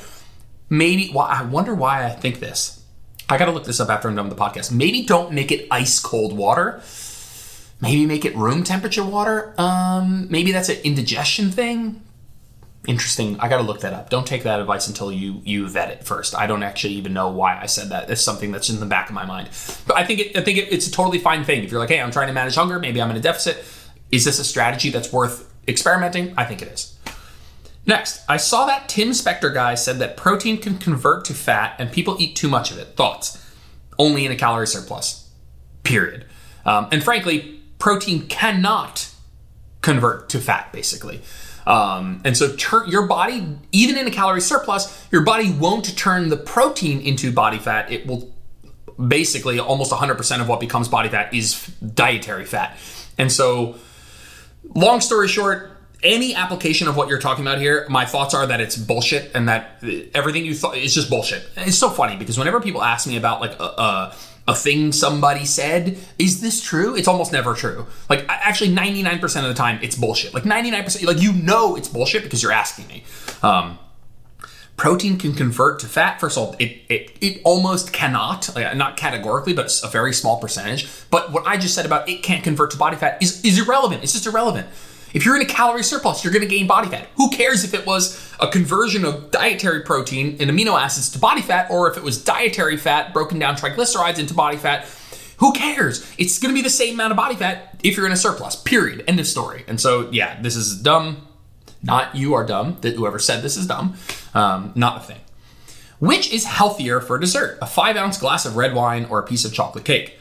maybe. 0.68 1.10
Well, 1.14 1.26
I 1.26 1.42
wonder 1.44 1.74
why 1.74 2.04
I 2.04 2.10
think 2.10 2.40
this. 2.40 2.82
I 3.28 3.38
got 3.38 3.46
to 3.46 3.52
look 3.52 3.64
this 3.64 3.80
up 3.80 3.88
after 3.88 4.08
I'm 4.08 4.16
done 4.16 4.28
with 4.28 4.36
the 4.36 4.42
podcast. 4.42 4.72
Maybe 4.72 5.04
don't 5.04 5.32
make 5.32 5.50
it 5.50 5.66
ice 5.70 5.98
cold 6.00 6.36
water. 6.36 6.82
Maybe 7.80 8.04
make 8.04 8.24
it 8.24 8.36
room 8.36 8.62
temperature 8.62 9.04
water. 9.04 9.54
Um, 9.58 10.26
maybe 10.28 10.52
that's 10.52 10.68
an 10.68 10.76
indigestion 10.84 11.50
thing 11.50 12.02
interesting. 12.86 13.38
I 13.40 13.48
got 13.48 13.58
to 13.58 13.62
look 13.62 13.80
that 13.80 13.92
up. 13.92 14.10
Don't 14.10 14.26
take 14.26 14.42
that 14.42 14.60
advice 14.60 14.88
until 14.88 15.12
you 15.12 15.40
you 15.44 15.68
vet 15.68 15.90
it 15.90 16.04
first. 16.04 16.36
I 16.36 16.46
don't 16.46 16.62
actually 16.62 16.94
even 16.94 17.12
know 17.12 17.30
why 17.30 17.58
I 17.60 17.66
said 17.66 17.90
that. 17.90 18.10
It's 18.10 18.22
something 18.22 18.50
that's 18.52 18.70
in 18.70 18.80
the 18.80 18.86
back 18.86 19.08
of 19.08 19.14
my 19.14 19.24
mind. 19.24 19.48
But 19.86 19.96
I 19.96 20.04
think 20.04 20.20
it, 20.20 20.36
I 20.36 20.42
think 20.42 20.58
it, 20.58 20.72
it's 20.72 20.86
a 20.86 20.90
totally 20.90 21.18
fine 21.18 21.44
thing. 21.44 21.62
If 21.62 21.70
you're 21.70 21.80
like, 21.80 21.90
hey, 21.90 22.00
I'm 22.00 22.10
trying 22.10 22.28
to 22.28 22.32
manage 22.32 22.54
hunger, 22.54 22.78
maybe 22.78 23.00
I'm 23.00 23.10
in 23.10 23.16
a 23.16 23.20
deficit. 23.20 23.64
Is 24.10 24.24
this 24.24 24.38
a 24.38 24.44
strategy 24.44 24.90
that's 24.90 25.12
worth 25.12 25.52
experimenting? 25.68 26.34
I 26.36 26.44
think 26.44 26.62
it 26.62 26.68
is. 26.68 26.98
Next, 27.84 28.24
I 28.28 28.36
saw 28.36 28.66
that 28.66 28.88
Tim 28.88 29.10
Spector 29.10 29.52
guy 29.52 29.74
said 29.74 29.98
that 29.98 30.16
protein 30.16 30.58
can 30.58 30.78
convert 30.78 31.24
to 31.26 31.34
fat 31.34 31.74
and 31.78 31.90
people 31.90 32.16
eat 32.20 32.36
too 32.36 32.48
much 32.48 32.70
of 32.70 32.78
it. 32.78 32.96
Thoughts? 32.96 33.44
Only 33.98 34.24
in 34.24 34.30
a 34.30 34.36
calorie 34.36 34.68
surplus. 34.68 35.30
Period. 35.82 36.26
Um, 36.64 36.88
and 36.92 37.02
frankly, 37.02 37.60
protein 37.78 38.28
cannot 38.28 39.10
convert 39.80 40.28
to 40.28 40.38
fat, 40.38 40.72
basically. 40.72 41.22
Um, 41.66 42.20
and 42.24 42.36
so 42.36 42.54
tur- 42.56 42.86
your 42.86 43.06
body, 43.06 43.46
even 43.72 43.96
in 43.96 44.06
a 44.06 44.10
calorie 44.10 44.40
surplus, 44.40 45.06
your 45.10 45.22
body 45.22 45.52
won't 45.52 45.96
turn 45.96 46.28
the 46.28 46.36
protein 46.36 47.00
into 47.00 47.32
body 47.32 47.58
fat. 47.58 47.90
It 47.90 48.06
will 48.06 48.32
basically 49.08 49.58
almost 49.58 49.92
100% 49.92 50.40
of 50.40 50.48
what 50.48 50.60
becomes 50.60 50.88
body 50.88 51.08
fat 51.08 51.32
is 51.32 51.66
dietary 51.94 52.44
fat. 52.44 52.76
And 53.18 53.30
so, 53.30 53.76
long 54.74 55.00
story 55.00 55.28
short, 55.28 55.70
any 56.02 56.34
application 56.34 56.88
of 56.88 56.96
what 56.96 57.08
you're 57.08 57.20
talking 57.20 57.44
about 57.44 57.58
here, 57.58 57.86
my 57.88 58.04
thoughts 58.04 58.34
are 58.34 58.46
that 58.46 58.60
it's 58.60 58.76
bullshit 58.76 59.30
and 59.34 59.48
that 59.48 59.78
uh, 59.82 59.90
everything 60.14 60.44
you 60.44 60.54
thought 60.54 60.76
is 60.76 60.94
just 60.94 61.08
bullshit. 61.08 61.48
It's 61.56 61.78
so 61.78 61.90
funny 61.90 62.16
because 62.16 62.38
whenever 62.38 62.60
people 62.60 62.82
ask 62.82 63.06
me 63.06 63.16
about 63.16 63.40
like 63.40 63.58
a, 63.60 63.64
a 63.64 64.16
a 64.48 64.54
thing 64.54 64.92
somebody 64.92 65.44
said. 65.44 65.96
Is 66.18 66.40
this 66.40 66.62
true? 66.62 66.94
It's 66.94 67.08
almost 67.08 67.32
never 67.32 67.54
true. 67.54 67.86
Like 68.08 68.24
actually 68.28 68.74
99% 68.74 69.22
of 69.22 69.44
the 69.44 69.54
time 69.54 69.78
it's 69.82 69.96
bullshit. 69.96 70.34
Like 70.34 70.44
99% 70.44 71.04
like 71.04 71.20
you 71.20 71.32
know 71.32 71.76
it's 71.76 71.88
bullshit 71.88 72.22
because 72.22 72.42
you're 72.42 72.52
asking 72.52 72.86
me. 72.88 73.04
Um, 73.42 73.78
protein 74.76 75.16
can 75.16 75.32
convert 75.32 75.78
to 75.80 75.86
fat. 75.86 76.18
First 76.18 76.36
of 76.36 76.42
all, 76.42 76.56
it 76.58 76.82
it, 76.88 77.16
it 77.20 77.40
almost 77.44 77.92
cannot, 77.92 78.54
like, 78.54 78.76
not 78.76 78.96
categorically, 78.96 79.52
but 79.52 79.66
it's 79.66 79.84
a 79.84 79.88
very 79.88 80.12
small 80.12 80.40
percentage. 80.40 80.88
But 81.10 81.30
what 81.30 81.46
I 81.46 81.56
just 81.56 81.74
said 81.74 81.86
about 81.86 82.08
it 82.08 82.22
can't 82.22 82.42
convert 82.42 82.72
to 82.72 82.76
body 82.76 82.96
fat 82.96 83.22
is, 83.22 83.44
is 83.44 83.58
irrelevant. 83.58 84.02
It's 84.02 84.12
just 84.12 84.26
irrelevant. 84.26 84.66
If 85.14 85.24
you're 85.24 85.36
in 85.36 85.42
a 85.42 85.46
calorie 85.46 85.84
surplus, 85.84 86.24
you're 86.24 86.32
going 86.32 86.48
to 86.48 86.48
gain 86.48 86.66
body 86.66 86.88
fat. 86.88 87.08
Who 87.16 87.30
cares 87.30 87.64
if 87.64 87.74
it 87.74 87.86
was 87.86 88.32
a 88.40 88.48
conversion 88.48 89.04
of 89.04 89.30
dietary 89.30 89.82
protein 89.82 90.36
and 90.40 90.50
amino 90.50 90.80
acids 90.80 91.10
to 91.10 91.18
body 91.18 91.42
fat 91.42 91.70
or 91.70 91.90
if 91.90 91.96
it 91.96 92.02
was 92.02 92.22
dietary 92.22 92.76
fat 92.76 93.12
broken 93.12 93.38
down 93.38 93.56
triglycerides 93.56 94.18
into 94.18 94.34
body 94.34 94.56
fat? 94.56 94.86
Who 95.38 95.52
cares? 95.52 96.08
It's 96.18 96.38
going 96.38 96.54
to 96.54 96.58
be 96.58 96.62
the 96.62 96.70
same 96.70 96.94
amount 96.94 97.10
of 97.10 97.16
body 97.16 97.34
fat 97.34 97.78
if 97.82 97.96
you're 97.96 98.06
in 98.06 98.12
a 98.12 98.16
surplus. 98.16 98.56
Period. 98.56 99.04
End 99.06 99.20
of 99.20 99.26
story. 99.26 99.64
And 99.66 99.80
so, 99.80 100.08
yeah, 100.10 100.40
this 100.40 100.56
is 100.56 100.80
dumb. 100.80 101.26
Not 101.82 102.14
you 102.14 102.34
are 102.34 102.46
dumb. 102.46 102.78
That 102.82 102.94
whoever 102.94 103.18
said 103.18 103.42
this 103.42 103.56
is 103.56 103.66
dumb. 103.66 103.96
Um, 104.34 104.72
not 104.76 104.98
a 104.98 105.00
thing. 105.00 105.18
Which 105.98 106.32
is 106.32 106.44
healthier 106.44 107.00
for 107.00 107.18
dessert? 107.18 107.58
A 107.60 107.66
five 107.66 107.96
ounce 107.96 108.18
glass 108.18 108.46
of 108.46 108.56
red 108.56 108.74
wine 108.74 109.04
or 109.06 109.18
a 109.18 109.22
piece 109.24 109.44
of 109.44 109.52
chocolate 109.52 109.84
cake? 109.84 110.18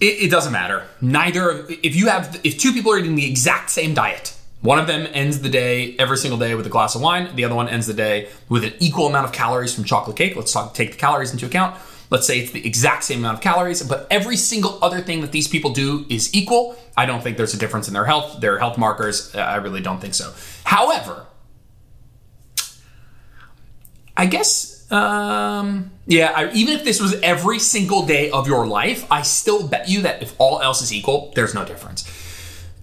It, 0.00 0.24
it 0.24 0.30
doesn't 0.30 0.52
matter. 0.52 0.86
Neither, 1.00 1.66
if 1.68 1.94
you 1.96 2.08
have, 2.08 2.40
if 2.44 2.58
two 2.58 2.72
people 2.72 2.92
are 2.92 2.98
eating 2.98 3.14
the 3.14 3.28
exact 3.28 3.70
same 3.70 3.94
diet, 3.94 4.36
one 4.60 4.78
of 4.78 4.86
them 4.86 5.08
ends 5.12 5.40
the 5.40 5.48
day 5.48 5.96
every 5.98 6.18
single 6.18 6.38
day 6.38 6.54
with 6.54 6.66
a 6.66 6.70
glass 6.70 6.94
of 6.94 7.00
wine. 7.00 7.34
The 7.34 7.44
other 7.44 7.54
one 7.54 7.68
ends 7.68 7.86
the 7.86 7.94
day 7.94 8.28
with 8.48 8.62
an 8.64 8.74
equal 8.78 9.06
amount 9.06 9.26
of 9.26 9.32
calories 9.32 9.74
from 9.74 9.84
chocolate 9.84 10.16
cake. 10.16 10.36
Let's 10.36 10.52
talk, 10.52 10.74
take 10.74 10.92
the 10.92 10.98
calories 10.98 11.32
into 11.32 11.46
account. 11.46 11.80
Let's 12.10 12.26
say 12.26 12.40
it's 12.40 12.50
the 12.50 12.66
exact 12.66 13.04
same 13.04 13.20
amount 13.20 13.36
of 13.36 13.40
calories, 13.40 13.82
but 13.82 14.06
every 14.10 14.36
single 14.36 14.78
other 14.82 15.00
thing 15.00 15.20
that 15.22 15.32
these 15.32 15.48
people 15.48 15.70
do 15.72 16.04
is 16.10 16.34
equal. 16.34 16.76
I 16.96 17.06
don't 17.06 17.22
think 17.22 17.36
there's 17.36 17.54
a 17.54 17.58
difference 17.58 17.86
in 17.88 17.94
their 17.94 18.04
health, 18.04 18.40
their 18.40 18.58
health 18.58 18.76
markers. 18.76 19.34
I 19.34 19.56
really 19.56 19.80
don't 19.80 20.00
think 20.00 20.14
so. 20.14 20.34
However, 20.64 21.26
I 24.16 24.26
guess 24.26 24.69
um, 24.90 25.90
yeah, 26.06 26.32
I, 26.34 26.50
even 26.52 26.74
if 26.74 26.84
this 26.84 27.00
was 27.00 27.14
every 27.20 27.58
single 27.58 28.06
day 28.06 28.30
of 28.30 28.48
your 28.48 28.66
life, 28.66 29.06
I 29.10 29.22
still 29.22 29.66
bet 29.66 29.88
you 29.88 30.02
that 30.02 30.22
if 30.22 30.34
all 30.38 30.60
else 30.60 30.82
is 30.82 30.92
equal, 30.92 31.32
there's 31.34 31.54
no 31.54 31.64
difference. 31.64 32.04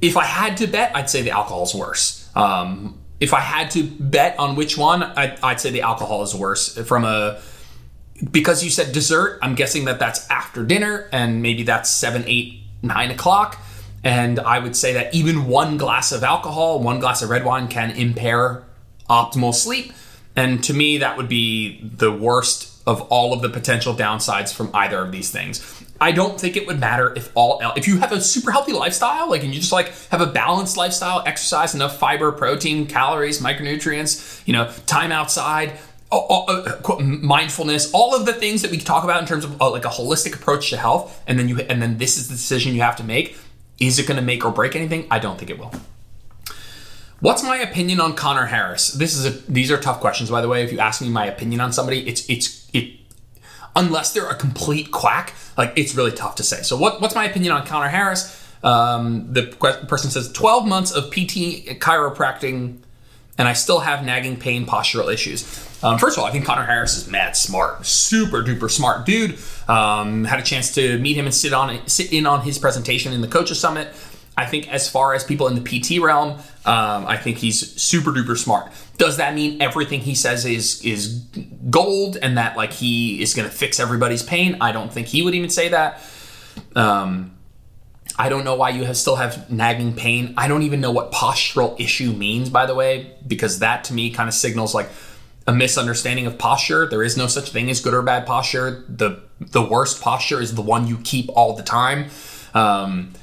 If 0.02 0.16
I 0.16 0.24
had 0.24 0.58
to 0.58 0.68
bet, 0.68 0.96
I'd 0.96 1.10
say 1.10 1.22
the 1.22 1.32
alcohol 1.32 1.64
is 1.64 1.76
worse. 1.76 2.30
Um, 2.36 3.00
if 3.20 3.34
I 3.34 3.40
had 3.40 3.72
to 3.72 3.84
bet 3.84 4.38
on 4.40 4.56
which 4.56 4.78
one, 4.78 5.04
I'd, 5.04 5.40
I'd 5.42 5.60
say 5.60 5.72
the 5.72 5.82
alcohol 5.82 6.24
is 6.24 6.36
worse. 6.36 6.78
From 6.88 7.04
a 7.04 7.42
because 8.32 8.64
you 8.64 8.70
said 8.70 8.94
dessert, 8.94 9.40
I'm 9.42 9.56
guessing 9.56 9.86
that 9.86 10.00
that's 10.00 10.30
after 10.30 10.64
dinner, 10.64 11.08
and 11.12 11.42
maybe 11.42 11.64
that's 11.64 11.90
seven, 11.90 12.24
eight, 12.28 12.62
nine 12.82 13.12
o'clock. 13.12 13.60
And 14.04 14.40
I 14.40 14.60
would 14.60 14.76
say 14.76 14.94
that 14.94 15.14
even 15.14 15.48
one 15.48 15.78
glass 15.78 16.12
of 16.12 16.24
alcohol, 16.24 16.80
one 16.80 17.00
glass 17.00 17.22
of 17.22 17.30
red 17.30 17.44
wine, 17.44 17.68
can 17.68 17.92
impair 17.92 18.64
optimal 19.10 19.54
sleep. 19.54 19.94
And 20.38 20.64
to 20.66 20.74
me, 20.74 21.00
that 21.00 21.18
would 21.18 21.28
be 21.28 21.82
the 21.82 22.12
worst 22.12 22.74
of 22.88 23.02
all 23.12 23.34
of 23.34 23.42
the 23.42 23.50
potential 23.50 23.94
downsides 23.94 24.54
from 24.54 24.70
either 24.74 25.00
of 25.00 25.12
these 25.12 25.30
things. 25.30 25.84
I 26.00 26.12
don't 26.12 26.40
think 26.40 26.56
it 26.56 26.68
would 26.68 26.80
matter 26.80 27.12
if 27.18 27.32
all 27.36 27.60
if 27.76 27.88
you 27.88 27.98
have 27.98 28.12
a 28.12 28.22
super 28.22 28.52
healthy 28.52 28.72
lifestyle, 28.72 29.30
like 29.30 29.44
and 29.44 29.54
you 29.54 29.60
just 29.60 29.74
like 29.74 29.92
have 30.10 30.22
a 30.22 30.28
balanced 30.28 30.78
lifestyle, 30.78 31.24
exercise, 31.26 31.74
enough 31.74 31.98
fiber, 31.98 32.32
protein, 32.32 32.86
calories, 32.86 33.42
micronutrients, 33.42 34.48
you 34.48 34.54
know, 34.54 34.72
time 34.86 35.12
outside, 35.12 35.74
uh, 36.12 37.00
mindfulness, 37.02 37.92
all 37.94 38.16
of 38.16 38.26
the 38.26 38.34
things 38.34 38.62
that 38.62 38.72
we 38.72 38.78
talk 38.78 39.04
about 39.04 39.20
in 39.20 39.28
terms 39.28 39.44
of 39.44 39.60
uh, 39.60 39.72
like 39.72 39.86
a 39.86 39.90
holistic 39.90 40.36
approach 40.36 40.70
to 40.70 40.78
health, 40.78 41.22
and 41.28 41.40
then 41.40 41.50
you 41.50 41.60
and 41.62 41.82
then 41.82 41.98
this 41.98 42.18
is 42.18 42.28
the 42.28 42.36
decision 42.36 42.76
you 42.76 42.82
have 42.82 42.96
to 42.96 43.04
make. 43.04 43.38
Is 43.80 44.00
it 44.00 44.08
going 44.08 44.18
to 44.18 44.24
make 44.24 44.46
or 44.46 44.52
break 44.52 44.76
anything? 44.76 45.08
I 45.12 45.20
don't 45.20 45.38
think 45.38 45.50
it 45.50 45.58
will. 45.60 45.72
What's 47.20 47.44
my 47.44 47.58
opinion 47.58 48.00
on 48.00 48.14
Connor 48.14 48.46
Harris? 48.46 48.90
This 48.90 49.16
is 49.16 49.26
a 49.26 49.52
these 49.52 49.72
are 49.72 49.78
tough 49.78 50.00
questions 50.00 50.30
by 50.30 50.42
the 50.42 50.48
way. 50.48 50.64
If 50.64 50.72
you 50.72 50.80
ask 50.80 51.02
me 51.02 51.10
my 51.10 51.26
opinion 51.26 51.62
on 51.62 51.74
somebody, 51.74 52.08
it's 52.08 52.30
it's 52.30 52.70
it 52.74 52.92
unless 53.76 54.14
they're 54.14 54.30
a 54.30 54.36
complete 54.36 54.92
quack, 54.92 55.34
like 55.58 55.74
it's 55.76 55.96
really 55.96 56.12
tough 56.12 56.36
to 56.36 56.44
say. 56.44 56.64
So 56.64 56.76
what, 56.78 57.00
what's 57.00 57.16
my 57.16 57.26
opinion 57.26 57.54
on 57.54 57.66
Connor 57.66 57.90
Harris? 57.90 58.44
Um, 58.64 59.32
the 59.32 59.44
person 59.88 60.10
says 60.10 60.32
12 60.32 60.68
months 60.68 60.92
of 60.92 61.12
PT 61.12 61.78
chiropractic 61.80 62.78
and 63.38 63.48
I 63.48 63.54
still 63.54 63.80
have 63.80 64.04
nagging 64.04 64.38
pain 64.38 64.66
postural 64.66 65.14
issues. 65.14 65.44
Um, 65.84 66.00
first 66.00 66.18
of 66.18 66.24
all, 66.24 66.28
I 66.28 66.32
think 66.32 66.46
Connor 66.46 66.66
Harris 66.66 66.98
is 66.98 67.08
mad 67.08 67.38
smart, 67.38 67.86
super 67.86 68.42
duper 68.42 68.70
smart 68.70 69.06
dude. 69.06 69.38
Um, 69.68 70.24
had 70.24 70.40
a 70.40 70.44
chance 70.44 70.74
to 70.74 70.98
meet 70.98 71.16
him 71.16 71.26
and 71.26 71.34
sit 71.34 71.54
on 71.54 71.88
sit 71.88 72.12
in 72.12 72.26
on 72.26 72.42
his 72.42 72.58
presentation 72.58 73.14
in 73.14 73.22
the 73.22 73.28
coaches 73.28 73.60
summit. 73.60 73.90
I 74.38 74.46
think 74.46 74.72
as 74.72 74.88
far 74.88 75.16
as 75.16 75.24
people 75.24 75.48
in 75.48 75.56
the 75.56 75.62
PT 75.62 76.00
realm, 76.00 76.38
um, 76.64 77.08
I 77.08 77.18
think 77.18 77.38
he's 77.38 77.82
super 77.82 78.12
duper 78.12 78.38
smart. 78.38 78.72
Does 78.98 79.18
that 79.18 79.34
mean 79.34 79.62
everything 79.62 80.02
he 80.02 80.14
says 80.14 80.46
is 80.46 80.80
is 80.86 81.08
gold 81.72 82.18
and 82.22 82.38
that 82.38 82.56
like 82.56 82.72
he 82.72 83.22
is 83.22 83.34
going 83.34 83.50
to 83.50 83.54
fix 83.54 83.80
everybody's 83.80 84.22
pain? 84.22 84.58
I 84.62 84.72
don't 84.72 84.94
think 84.94 85.08
he 85.08 85.24
would 85.24 85.34
even 85.34 85.50
say 85.50 85.70
that. 85.70 86.02
Um, 86.76 87.36
I 88.20 88.30
don't 88.30 88.44
know 88.44 88.56
why 88.56 88.70
you 88.70 88.84
have 88.84 88.96
still 88.96 89.16
have 89.16 89.50
nagging 89.50 89.96
pain. 89.96 90.36
I 90.38 90.48
don't 90.48 90.64
even 90.64 90.82
know 90.82 90.92
what 90.92 91.12
postural 91.12 91.80
issue 91.80 92.12
means, 92.14 92.50
by 92.50 92.68
the 92.68 92.76
way, 92.76 93.16
because 93.26 93.60
that 93.60 93.86
to 93.86 93.94
me 93.94 94.12
kind 94.12 94.30
of 94.30 94.36
signals 94.36 94.76
like 94.76 94.90
a 95.48 95.54
misunderstanding 95.54 96.28
of 96.28 96.38
posture. 96.38 96.88
There 96.88 97.04
is 97.04 97.18
no 97.18 97.26
such 97.26 97.52
thing 97.52 97.70
as 97.72 97.82
good 97.82 97.94
or 97.94 98.04
bad 98.04 98.28
posture. 98.28 98.86
The 98.88 99.24
the 99.40 99.64
worst 99.64 100.02
posture 100.02 100.42
is 100.42 100.54
the 100.54 100.62
one 100.62 100.88
you 100.88 101.00
keep 101.04 101.30
all 101.30 101.56
the 101.56 101.64
time. 101.64 102.10
Um, 102.54 103.14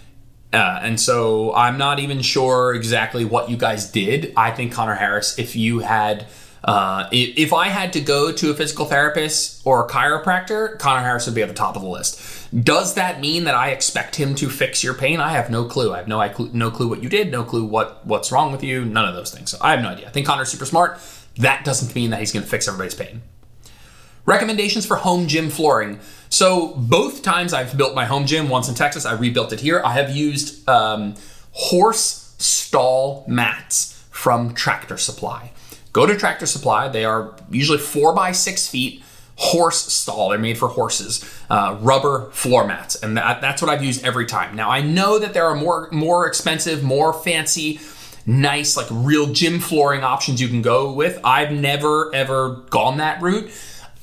Uh, 0.55 0.81
and 0.83 1.01
so 1.01 1.55
I'm 1.55 1.79
not 1.79 1.99
even 1.99 2.23
sure 2.23 2.75
exactly 2.75 3.25
what 3.25 3.51
you 3.51 3.57
guys 3.57 3.91
did. 3.91 4.33
I 4.37 4.51
think 4.51 4.73
Connor 4.73 4.95
Harris, 4.95 5.39
if 5.39 5.57
you 5.57 5.81
had, 5.81 6.27
uh, 6.63 7.09
if, 7.13 7.53
I 7.53 7.69
had 7.69 7.93
to 7.95 8.01
go 8.01 8.33
to 8.33 8.51
a 8.51 8.55
physical 8.55 8.87
therapist 8.87 9.63
or 9.65 9.85
a 9.85 9.89
chiropractor, 9.89 10.79
Connor 10.79 11.03
Harris 11.03 11.27
would 11.27 11.35
be 11.35 11.43
at 11.43 11.49
the 11.49 11.55
top 11.55 11.77
of 11.77 11.83
the 11.83 11.89
list. 11.89 12.21
Does 12.65 12.95
that 12.95 13.21
mean 13.21 13.45
that 13.45 13.55
I 13.55 13.71
expect 13.71 14.17
him 14.17 14.35
to 14.37 14.49
fix 14.49 14.85
your 14.85 14.95
pain? 14.95 15.21
I 15.21 15.31
have 15.31 15.51
no 15.51 15.65
clue. 15.65 15.93
I 15.93 15.99
have 15.99 16.09
no 16.09 16.23
no 16.53 16.71
clue 16.71 16.89
what 16.89 17.03
you 17.03 17.09
did, 17.09 17.33
no 17.33 17.43
clue 17.43 17.65
what 17.65 18.07
what's 18.07 18.31
wrong 18.31 18.53
with 18.53 18.63
you, 18.63 18.85
none 18.85 19.09
of 19.09 19.15
those 19.15 19.33
things. 19.35 19.51
So 19.51 19.59
I 19.61 19.73
have 19.73 19.83
no 19.83 19.89
idea. 19.89 20.07
I 20.07 20.11
think 20.11 20.27
Connor's 20.27 20.51
super 20.51 20.65
smart. 20.65 21.01
That 21.37 21.65
doesn't 21.65 21.95
mean 21.97 22.11
that 22.11 22.21
he's 22.21 22.33
going 22.33 22.45
to 22.45 22.49
fix 22.49 22.69
everybody's 22.69 22.95
pain. 22.95 23.23
Recommendations 24.27 24.87
for 24.87 24.97
home 24.97 25.27
gym 25.27 25.51
flooring. 25.51 25.99
So 26.35 26.75
both 26.75 27.23
times 27.23 27.53
I've 27.55 27.77
built 27.77 27.95
my 27.95 28.07
home 28.07 28.27
gym, 28.27 28.49
once 28.49 28.69
in 28.69 28.75
Texas, 28.75 29.07
I 29.07 29.13
rebuilt 29.13 29.53
it 29.53 29.61
here. 29.61 29.81
I 29.85 29.93
have 29.93 30.11
used 30.11 30.69
um, 30.69 31.15
horse 31.53 32.35
stall 32.39 33.25
mats 33.29 34.05
from 34.11 34.53
Tractor 34.53 34.99
Supply. 34.99 35.53
Go 35.93 36.07
to 36.07 36.17
Tractor 36.17 36.47
Supply. 36.47 36.89
They 36.89 37.05
are 37.05 37.37
usually 37.53 37.79
four 37.79 38.13
by 38.13 38.33
six 38.33 38.67
feet 38.67 39.01
horse 39.37 39.93
stall. 39.93 40.31
They're 40.31 40.39
made 40.41 40.59
for 40.59 40.67
horses, 40.67 41.25
uh, 41.49 41.79
rubber 41.81 42.29
floor 42.33 42.67
mats, 42.67 42.97
and 42.97 43.17
that, 43.17 43.41
that's 43.41 43.63
what 43.63 43.71
I've 43.71 43.85
used 43.85 44.05
every 44.05 44.27
time. 44.27 44.57
Now 44.57 44.71
I 44.71 44.83
know 44.83 45.21
that 45.21 45.35
there 45.35 45.47
are 45.47 45.55
more 45.55 45.89
more 45.93 46.27
expensive, 46.27 46.83
more 46.83 47.13
fancy, 47.13 47.79
nice 48.27 48.77
like 48.77 48.89
real 48.91 49.33
gym 49.33 49.61
flooring 49.61 50.03
options 50.03 50.41
you 50.41 50.49
can 50.49 50.63
go 50.63 50.93
with. 50.93 51.17
I've 51.23 51.53
never 51.53 52.13
ever 52.13 52.65
gone 52.71 52.97
that 52.97 53.23
route 53.23 53.53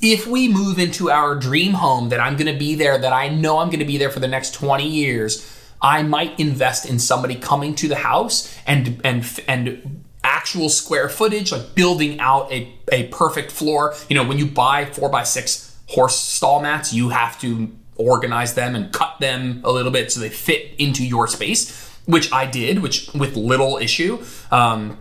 if 0.02 0.26
we 0.26 0.48
move 0.48 0.80
into 0.80 1.12
our 1.12 1.36
dream 1.36 1.74
home 1.74 2.10
that 2.10 2.20
I'm 2.20 2.36
going 2.36 2.52
to 2.52 2.58
be 2.58 2.76
there, 2.76 2.98
that 2.98 3.14
I 3.14 3.30
know 3.30 3.60
I'm 3.60 3.68
going 3.68 3.80
to 3.80 3.86
be 3.86 3.98
there 3.98 4.10
for 4.10 4.20
the 4.20 4.28
next 4.28 4.54
20 4.54 4.88
years, 4.88 5.48
I 5.82 6.04
might 6.04 6.40
invest 6.40 6.90
in 6.90 7.00
somebody 7.00 7.36
coming 7.36 7.76
to 7.76 7.88
the 7.88 7.96
house 7.96 8.56
and 8.68 9.02
and 9.04 9.26
and 9.48 10.04
actual 10.24 10.70
square 10.70 11.10
footage, 11.10 11.52
like 11.52 11.74
building 11.74 12.20
out 12.20 12.52
a, 12.52 12.72
a 12.92 13.08
perfect 13.08 13.52
floor. 13.52 13.96
You 14.08 14.16
know, 14.16 14.24
when 14.24 14.38
you 14.38 14.46
buy 14.46 14.86
four 14.86 15.10
by 15.10 15.24
six 15.24 15.76
horse 15.88 16.16
stall 16.16 16.62
mats, 16.62 16.94
you 16.94 17.10
have 17.10 17.40
to 17.42 17.72
organize 17.96 18.54
them 18.54 18.76
and 18.76 18.92
cut 18.92 19.20
them 19.20 19.62
a 19.64 19.72
little 19.72 19.92
bit 19.92 20.12
so 20.12 20.20
they 20.20 20.30
fit 20.30 20.74
into 20.78 21.06
your 21.06 21.28
space, 21.28 21.90
which 22.06 22.32
I 22.32 22.46
did, 22.46 22.80
which 22.80 23.12
with 23.14 23.36
little 23.36 23.78
issue. 23.78 24.24
Um, 24.52 24.98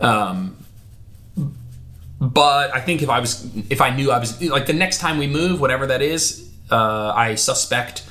um, 0.00 0.56
but 2.20 2.74
I 2.74 2.80
think 2.80 3.02
if 3.02 3.08
I 3.08 3.20
was, 3.20 3.48
if 3.70 3.80
I 3.80 3.90
knew 3.90 4.10
I 4.10 4.18
was 4.18 4.42
like 4.42 4.66
the 4.66 4.72
next 4.72 4.98
time 4.98 5.18
we 5.18 5.26
move, 5.26 5.60
whatever 5.60 5.86
that 5.86 6.02
is, 6.02 6.50
uh, 6.70 7.12
I 7.14 7.36
suspect 7.36 8.04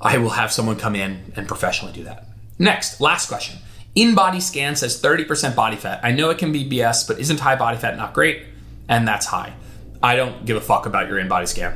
I 0.00 0.18
will 0.18 0.30
have 0.30 0.52
someone 0.52 0.76
come 0.76 0.94
in 0.94 1.32
and 1.36 1.48
professionally 1.48 1.94
do 1.94 2.04
that. 2.04 2.26
Next, 2.58 3.00
last 3.00 3.28
question. 3.28 3.58
InBody 3.96 4.40
scan 4.40 4.76
says 4.76 5.00
30% 5.00 5.54
body 5.54 5.76
fat. 5.76 6.00
I 6.02 6.12
know 6.12 6.30
it 6.30 6.38
can 6.38 6.52
be 6.52 6.68
BS, 6.68 7.06
but 7.06 7.18
isn't 7.18 7.40
high 7.40 7.56
body 7.56 7.76
fat 7.76 7.96
not 7.96 8.14
great? 8.14 8.44
And 8.88 9.06
that's 9.06 9.26
high. 9.26 9.54
I 10.02 10.16
don't 10.16 10.44
give 10.44 10.56
a 10.56 10.60
fuck 10.60 10.86
about 10.86 11.08
your 11.08 11.18
InBody 11.18 11.46
scan. 11.46 11.74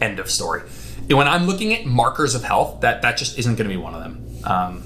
End 0.00 0.18
of 0.18 0.30
story. 0.30 0.62
When 1.08 1.28
I'm 1.28 1.46
looking 1.46 1.74
at 1.74 1.86
markers 1.86 2.34
of 2.34 2.42
health, 2.42 2.80
that 2.80 3.02
that 3.02 3.16
just 3.16 3.38
isn't 3.38 3.56
going 3.56 3.68
to 3.68 3.74
be 3.74 3.80
one 3.80 3.94
of 3.94 4.02
them. 4.02 4.26
Um, 4.44 4.82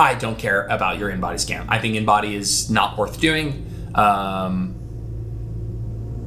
I 0.00 0.14
don't 0.14 0.38
care 0.38 0.66
about 0.66 0.98
your 0.98 1.12
InBody 1.12 1.38
scan. 1.38 1.66
I 1.68 1.78
think 1.78 1.94
InBody 1.94 2.32
is 2.32 2.70
not 2.70 2.96
worth 2.96 3.20
doing. 3.20 3.66
Um, 3.94 4.74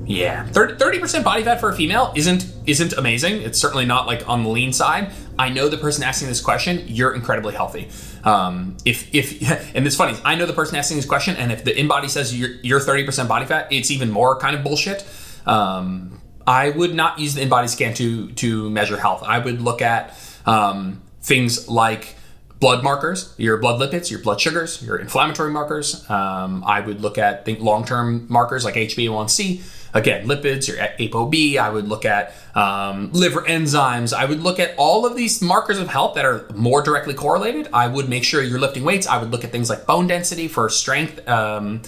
yeah, 0.06 0.46
30 0.46 1.00
percent 1.00 1.26
body 1.26 1.44
fat 1.44 1.60
for 1.60 1.70
a 1.70 1.76
female 1.76 2.14
isn't 2.16 2.46
isn't 2.68 2.94
amazing. 2.94 3.42
It's 3.42 3.60
certainly 3.60 3.86
not 3.86 4.06
like 4.06 4.30
on 4.30 4.44
the 4.44 4.50
lean 4.50 4.74
side. 4.74 5.12
I 5.40 5.50
know 5.50 5.70
the 5.70 5.78
person 5.78 6.04
asking 6.04 6.28
this 6.28 6.40
question. 6.40 6.84
You're 6.88 7.16
incredibly 7.16 7.56
healthy. 7.56 7.90
Um, 8.24 8.78
if 8.86 9.14
if 9.14 9.42
and 9.76 9.88
it's 9.88 9.96
funny, 9.96 10.20
I 10.24 10.36
know 10.36 10.46
the 10.46 10.54
person 10.54 10.76
asking 10.76 10.98
this 10.98 11.08
question, 11.08 11.36
and 11.38 11.52
if 11.52 11.64
the 11.64 11.72
InBody 11.72 12.10
says 12.10 12.38
you're 12.38 12.52
you're 12.62 12.80
30 12.80 13.06
percent 13.06 13.28
body 13.28 13.46
fat, 13.48 13.70
it's 13.72 13.90
even 13.90 14.12
more 14.12 14.38
kind 14.38 14.56
of 14.56 14.64
bullshit. 14.64 15.04
Um, 15.48 16.22
I 16.46 16.70
would 16.70 16.94
not 16.94 17.18
use 17.18 17.34
the 17.34 17.42
InBody 17.42 17.70
scan 17.70 17.96
to 17.96 18.32
to 18.34 18.70
measure 18.70 18.98
health. 18.98 19.24
I 19.26 19.40
would 19.40 19.62
look 19.62 19.82
at 19.82 20.16
um, 20.46 21.02
things 21.22 21.68
like 21.68 22.18
blood 22.64 22.82
markers, 22.82 23.34
your 23.38 23.58
blood 23.58 23.78
lipids, 23.78 24.10
your 24.10 24.22
blood 24.22 24.40
sugars, 24.40 24.82
your 24.82 24.96
inflammatory 24.96 25.52
markers. 25.52 26.10
Um, 26.10 26.64
I 26.66 26.80
would 26.80 27.02
look 27.02 27.18
at 27.18 27.46
long 27.60 27.84
term 27.84 28.26
markers 28.30 28.64
like 28.64 28.76
HbA1c. 28.76 29.90
Again, 29.94 30.28
lipids, 30.28 30.70
your 30.70 30.78
ApoB. 30.78 31.58
I 31.58 31.70
would 31.70 31.90
look 31.90 32.06
at 32.06 32.34
um, 32.56 33.12
liver 33.12 33.42
enzymes. 33.42 34.14
I 34.14 34.24
would 34.24 34.40
look 34.40 34.62
at 34.62 34.76
all 34.78 35.06
of 35.06 35.18
these 35.18 35.42
markers 35.42 35.78
of 35.78 35.90
health 35.90 36.16
that 36.16 36.24
are 36.24 36.46
more 36.56 36.82
directly 36.82 37.14
correlated. 37.14 37.68
I 37.74 37.90
would 37.90 38.08
make 38.08 38.24
sure 38.24 38.42
you're 38.42 38.62
lifting 38.62 38.86
weights. 38.86 39.08
I 39.08 39.18
would 39.22 39.30
look 39.30 39.44
at 39.44 39.52
things 39.52 39.70
like 39.70 39.86
bone 39.86 40.08
density 40.08 40.48
for 40.48 40.70
strength. 40.70 41.28
Um, 41.28 41.82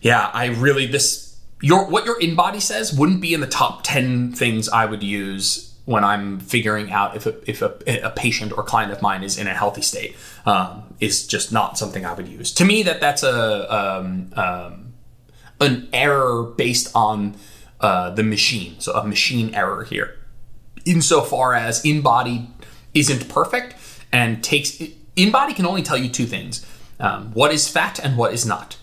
yeah, 0.00 0.28
I 0.34 0.46
really 0.46 0.86
this 0.86 1.38
your 1.60 1.88
what 1.88 2.04
your 2.04 2.18
InBody 2.18 2.60
says 2.60 2.92
wouldn't 2.92 3.20
be 3.20 3.32
in 3.32 3.40
the 3.40 3.46
top 3.46 3.84
ten 3.84 4.32
things 4.32 4.68
I 4.68 4.86
would 4.86 5.04
use 5.04 5.73
when 5.84 6.02
I'm 6.02 6.40
figuring 6.40 6.90
out 6.90 7.16
if 7.16 7.26
a, 7.26 7.50
if 7.50 7.60
a, 7.60 7.74
a, 8.02 8.10
patient 8.10 8.52
or 8.56 8.62
client 8.62 8.90
of 8.90 9.02
mine 9.02 9.22
is 9.22 9.36
in 9.36 9.46
a 9.46 9.54
healthy 9.54 9.82
state 9.82 10.16
um, 10.46 10.94
is 10.98 11.26
just 11.26 11.52
not 11.52 11.76
something 11.76 12.06
I 12.06 12.14
would 12.14 12.26
use. 12.26 12.52
To 12.52 12.64
me, 12.64 12.82
that 12.84 13.00
that's 13.00 13.22
a 13.22 13.74
um, 13.74 14.32
um, 14.34 14.94
an 15.60 15.88
error 15.92 16.42
based 16.42 16.90
on 16.94 17.36
uh, 17.80 18.10
the 18.10 18.22
machine, 18.22 18.80
so 18.80 18.92
a 18.94 19.06
machine 19.06 19.54
error 19.54 19.84
here. 19.84 20.16
Insofar 20.86 21.54
as 21.54 21.82
InBody 21.82 22.48
isn't 22.94 23.28
perfect 23.28 23.74
and 24.12 24.42
takes 24.42 24.78
InBody 25.16 25.54
can 25.54 25.66
only 25.66 25.82
tell 25.82 25.98
you 25.98 26.08
two 26.08 26.26
things: 26.26 26.64
um, 26.98 27.30
what 27.32 27.52
is 27.52 27.68
fat 27.68 27.98
and 27.98 28.16
what 28.16 28.32
is 28.32 28.46
not, 28.46 28.78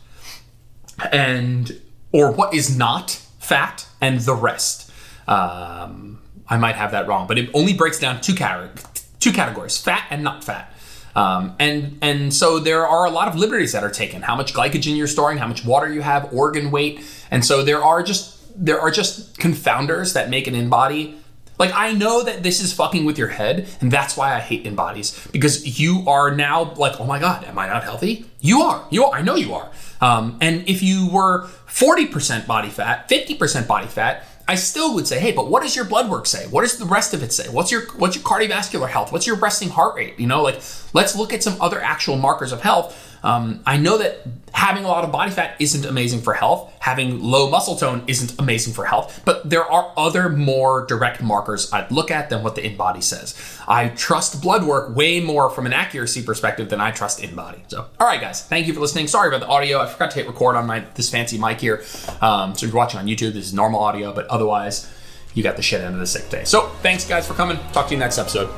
and 1.11 1.81
or 2.11 2.31
what 2.31 2.53
is 2.53 2.75
not 2.75 3.11
fat 3.39 3.87
and 3.99 4.19
the 4.19 4.35
rest. 4.35 4.91
Um, 5.27 6.20
I 6.51 6.57
might 6.57 6.75
have 6.75 6.91
that 6.91 7.07
wrong, 7.07 7.27
but 7.27 7.39
it 7.39 7.49
only 7.53 7.73
breaks 7.73 7.97
down 7.97 8.19
two, 8.19 8.33
two 8.33 9.31
categories: 9.31 9.77
fat 9.77 10.05
and 10.11 10.21
not 10.21 10.43
fat. 10.43 10.71
Um, 11.15 11.55
and 11.59 11.97
and 12.01 12.33
so 12.33 12.59
there 12.59 12.85
are 12.85 13.05
a 13.05 13.09
lot 13.09 13.29
of 13.29 13.35
liberties 13.35 13.71
that 13.71 13.83
are 13.83 13.89
taken. 13.89 14.21
How 14.21 14.35
much 14.35 14.53
glycogen 14.53 14.97
you're 14.97 15.07
storing, 15.07 15.37
how 15.37 15.47
much 15.47 15.63
water 15.65 15.91
you 15.91 16.01
have, 16.01 16.33
organ 16.33 16.69
weight, 16.69 17.03
and 17.31 17.43
so 17.43 17.63
there 17.63 17.81
are 17.81 18.03
just 18.03 18.37
there 18.53 18.79
are 18.81 18.91
just 18.91 19.37
confounders 19.37 20.13
that 20.13 20.29
make 20.29 20.45
an 20.45 20.53
InBody. 20.53 21.15
Like 21.57 21.71
I 21.73 21.93
know 21.93 22.23
that 22.23 22.43
this 22.43 22.59
is 22.59 22.73
fucking 22.73 23.05
with 23.05 23.17
your 23.17 23.29
head, 23.29 23.67
and 23.79 23.89
that's 23.89 24.17
why 24.17 24.35
I 24.35 24.39
hate 24.39 24.65
InBodies 24.65 25.31
because 25.31 25.79
you 25.79 26.03
are 26.05 26.35
now 26.35 26.73
like, 26.73 26.99
oh 26.99 27.05
my 27.05 27.19
god, 27.19 27.45
am 27.45 27.57
I 27.57 27.67
not 27.67 27.83
healthy? 27.83 28.25
You 28.41 28.63
are. 28.63 28.85
You 28.89 29.05
are. 29.05 29.13
I 29.13 29.21
know 29.21 29.35
you 29.35 29.53
are. 29.53 29.69
Um, 30.01 30.37
and 30.41 30.67
if 30.67 30.81
you 30.81 31.07
were 31.09 31.47
40% 31.67 32.47
body 32.47 32.69
fat, 32.69 33.07
50% 33.07 33.67
body 33.67 33.85
fat, 33.87 34.25
I 34.51 34.55
still 34.55 34.93
would 34.95 35.07
say, 35.07 35.17
hey, 35.17 35.31
but 35.31 35.49
what 35.49 35.63
does 35.63 35.77
your 35.77 35.85
blood 35.85 36.09
work 36.09 36.25
say? 36.25 36.45
What 36.47 36.63
does 36.63 36.77
the 36.77 36.83
rest 36.83 37.13
of 37.13 37.23
it 37.23 37.31
say? 37.31 37.47
What's 37.47 37.71
your 37.71 37.83
what's 37.95 38.17
your 38.17 38.25
cardiovascular 38.25 38.89
health? 38.89 39.13
What's 39.13 39.25
your 39.25 39.37
resting 39.37 39.69
heart 39.69 39.95
rate? 39.95 40.19
You 40.19 40.27
know, 40.27 40.41
like 40.41 40.55
let's 40.91 41.15
look 41.15 41.31
at 41.31 41.41
some 41.41 41.55
other 41.61 41.79
actual 41.79 42.17
markers 42.17 42.51
of 42.51 42.61
health. 42.61 43.10
Um, 43.23 43.61
I 43.65 43.77
know 43.77 43.97
that 43.99 44.25
having 44.53 44.83
a 44.83 44.87
lot 44.87 45.03
of 45.03 45.11
body 45.11 45.31
fat 45.31 45.55
isn't 45.59 45.85
amazing 45.85 46.21
for 46.21 46.33
health. 46.33 46.73
Having 46.79 47.21
low 47.21 47.49
muscle 47.49 47.75
tone 47.75 48.03
isn't 48.07 48.39
amazing 48.39 48.73
for 48.73 48.85
health. 48.85 49.21
But 49.25 49.49
there 49.49 49.63
are 49.63 49.93
other 49.97 50.29
more 50.29 50.85
direct 50.85 51.21
markers 51.21 51.71
I'd 51.71 51.91
look 51.91 52.11
at 52.11 52.29
than 52.29 52.43
what 52.43 52.55
the 52.55 52.61
InBody 52.61 53.03
says. 53.03 53.35
I 53.67 53.89
trust 53.89 54.41
blood 54.41 54.63
work 54.63 54.95
way 54.95 55.19
more 55.19 55.49
from 55.49 55.65
an 55.65 55.73
accuracy 55.73 56.23
perspective 56.23 56.69
than 56.69 56.81
I 56.81 56.91
trust 56.91 57.19
InBody. 57.19 57.61
So, 57.67 57.87
all 57.99 58.07
right, 58.07 58.19
guys, 58.21 58.43
thank 58.43 58.67
you 58.67 58.73
for 58.73 58.79
listening. 58.79 59.07
Sorry 59.07 59.27
about 59.27 59.41
the 59.41 59.47
audio. 59.47 59.79
I 59.79 59.87
forgot 59.87 60.11
to 60.11 60.17
hit 60.17 60.27
record 60.27 60.55
on 60.55 60.65
my 60.67 60.79
this 60.95 61.09
fancy 61.09 61.37
mic 61.37 61.59
here. 61.59 61.83
Um, 62.21 62.55
so 62.55 62.65
if 62.65 62.71
you're 62.71 62.77
watching 62.77 62.99
on 62.99 63.07
YouTube, 63.07 63.33
this 63.33 63.45
is 63.45 63.53
normal 63.53 63.79
audio, 63.79 64.13
but 64.13 64.27
otherwise, 64.27 64.91
you 65.33 65.43
got 65.43 65.55
the 65.55 65.61
shit 65.61 65.81
end 65.81 65.93
of 65.93 65.99
the 65.99 66.07
sick 66.07 66.29
day. 66.29 66.43
So, 66.43 66.67
thanks, 66.81 67.07
guys, 67.07 67.27
for 67.27 67.33
coming. 67.35 67.57
Talk 67.71 67.87
to 67.87 67.93
you 67.93 67.99
next 67.99 68.17
episode. 68.17 68.49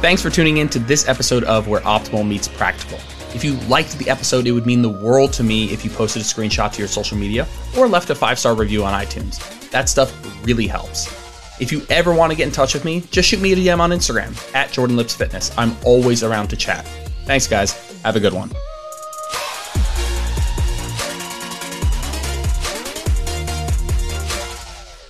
Thanks 0.00 0.22
for 0.22 0.30
tuning 0.30 0.58
in 0.58 0.68
to 0.70 0.78
this 0.78 1.08
episode 1.08 1.44
of 1.44 1.66
Where 1.68 1.80
Optimal 1.80 2.26
Meets 2.26 2.48
Practical. 2.48 2.98
If 3.34 3.44
you 3.44 3.54
liked 3.68 3.96
the 3.98 4.10
episode, 4.10 4.46
it 4.46 4.52
would 4.52 4.66
mean 4.66 4.82
the 4.82 4.88
world 4.88 5.32
to 5.34 5.44
me 5.44 5.70
if 5.72 5.84
you 5.84 5.90
posted 5.90 6.22
a 6.22 6.24
screenshot 6.24 6.72
to 6.72 6.78
your 6.78 6.88
social 6.88 7.16
media 7.16 7.46
or 7.78 7.86
left 7.86 8.10
a 8.10 8.14
five 8.14 8.38
star 8.38 8.54
review 8.54 8.84
on 8.84 8.92
iTunes. 8.92 9.38
That 9.70 9.88
stuff 9.88 10.12
really 10.44 10.66
helps. 10.66 11.06
If 11.60 11.70
you 11.70 11.82
ever 11.90 12.14
want 12.14 12.32
to 12.32 12.36
get 12.36 12.46
in 12.46 12.52
touch 12.52 12.74
with 12.74 12.84
me, 12.84 13.02
just 13.10 13.28
shoot 13.28 13.40
me 13.40 13.52
a 13.52 13.56
DM 13.56 13.78
on 13.78 13.90
Instagram 13.90 14.34
at 14.54 14.72
Jordan 14.72 14.96
Lips 14.96 15.14
Fitness. 15.14 15.52
I'm 15.58 15.76
always 15.84 16.24
around 16.24 16.48
to 16.48 16.56
chat. 16.56 16.86
Thanks, 17.24 17.46
guys. 17.46 17.72
Have 18.02 18.16
a 18.16 18.20
good 18.20 18.32
one. 18.32 18.50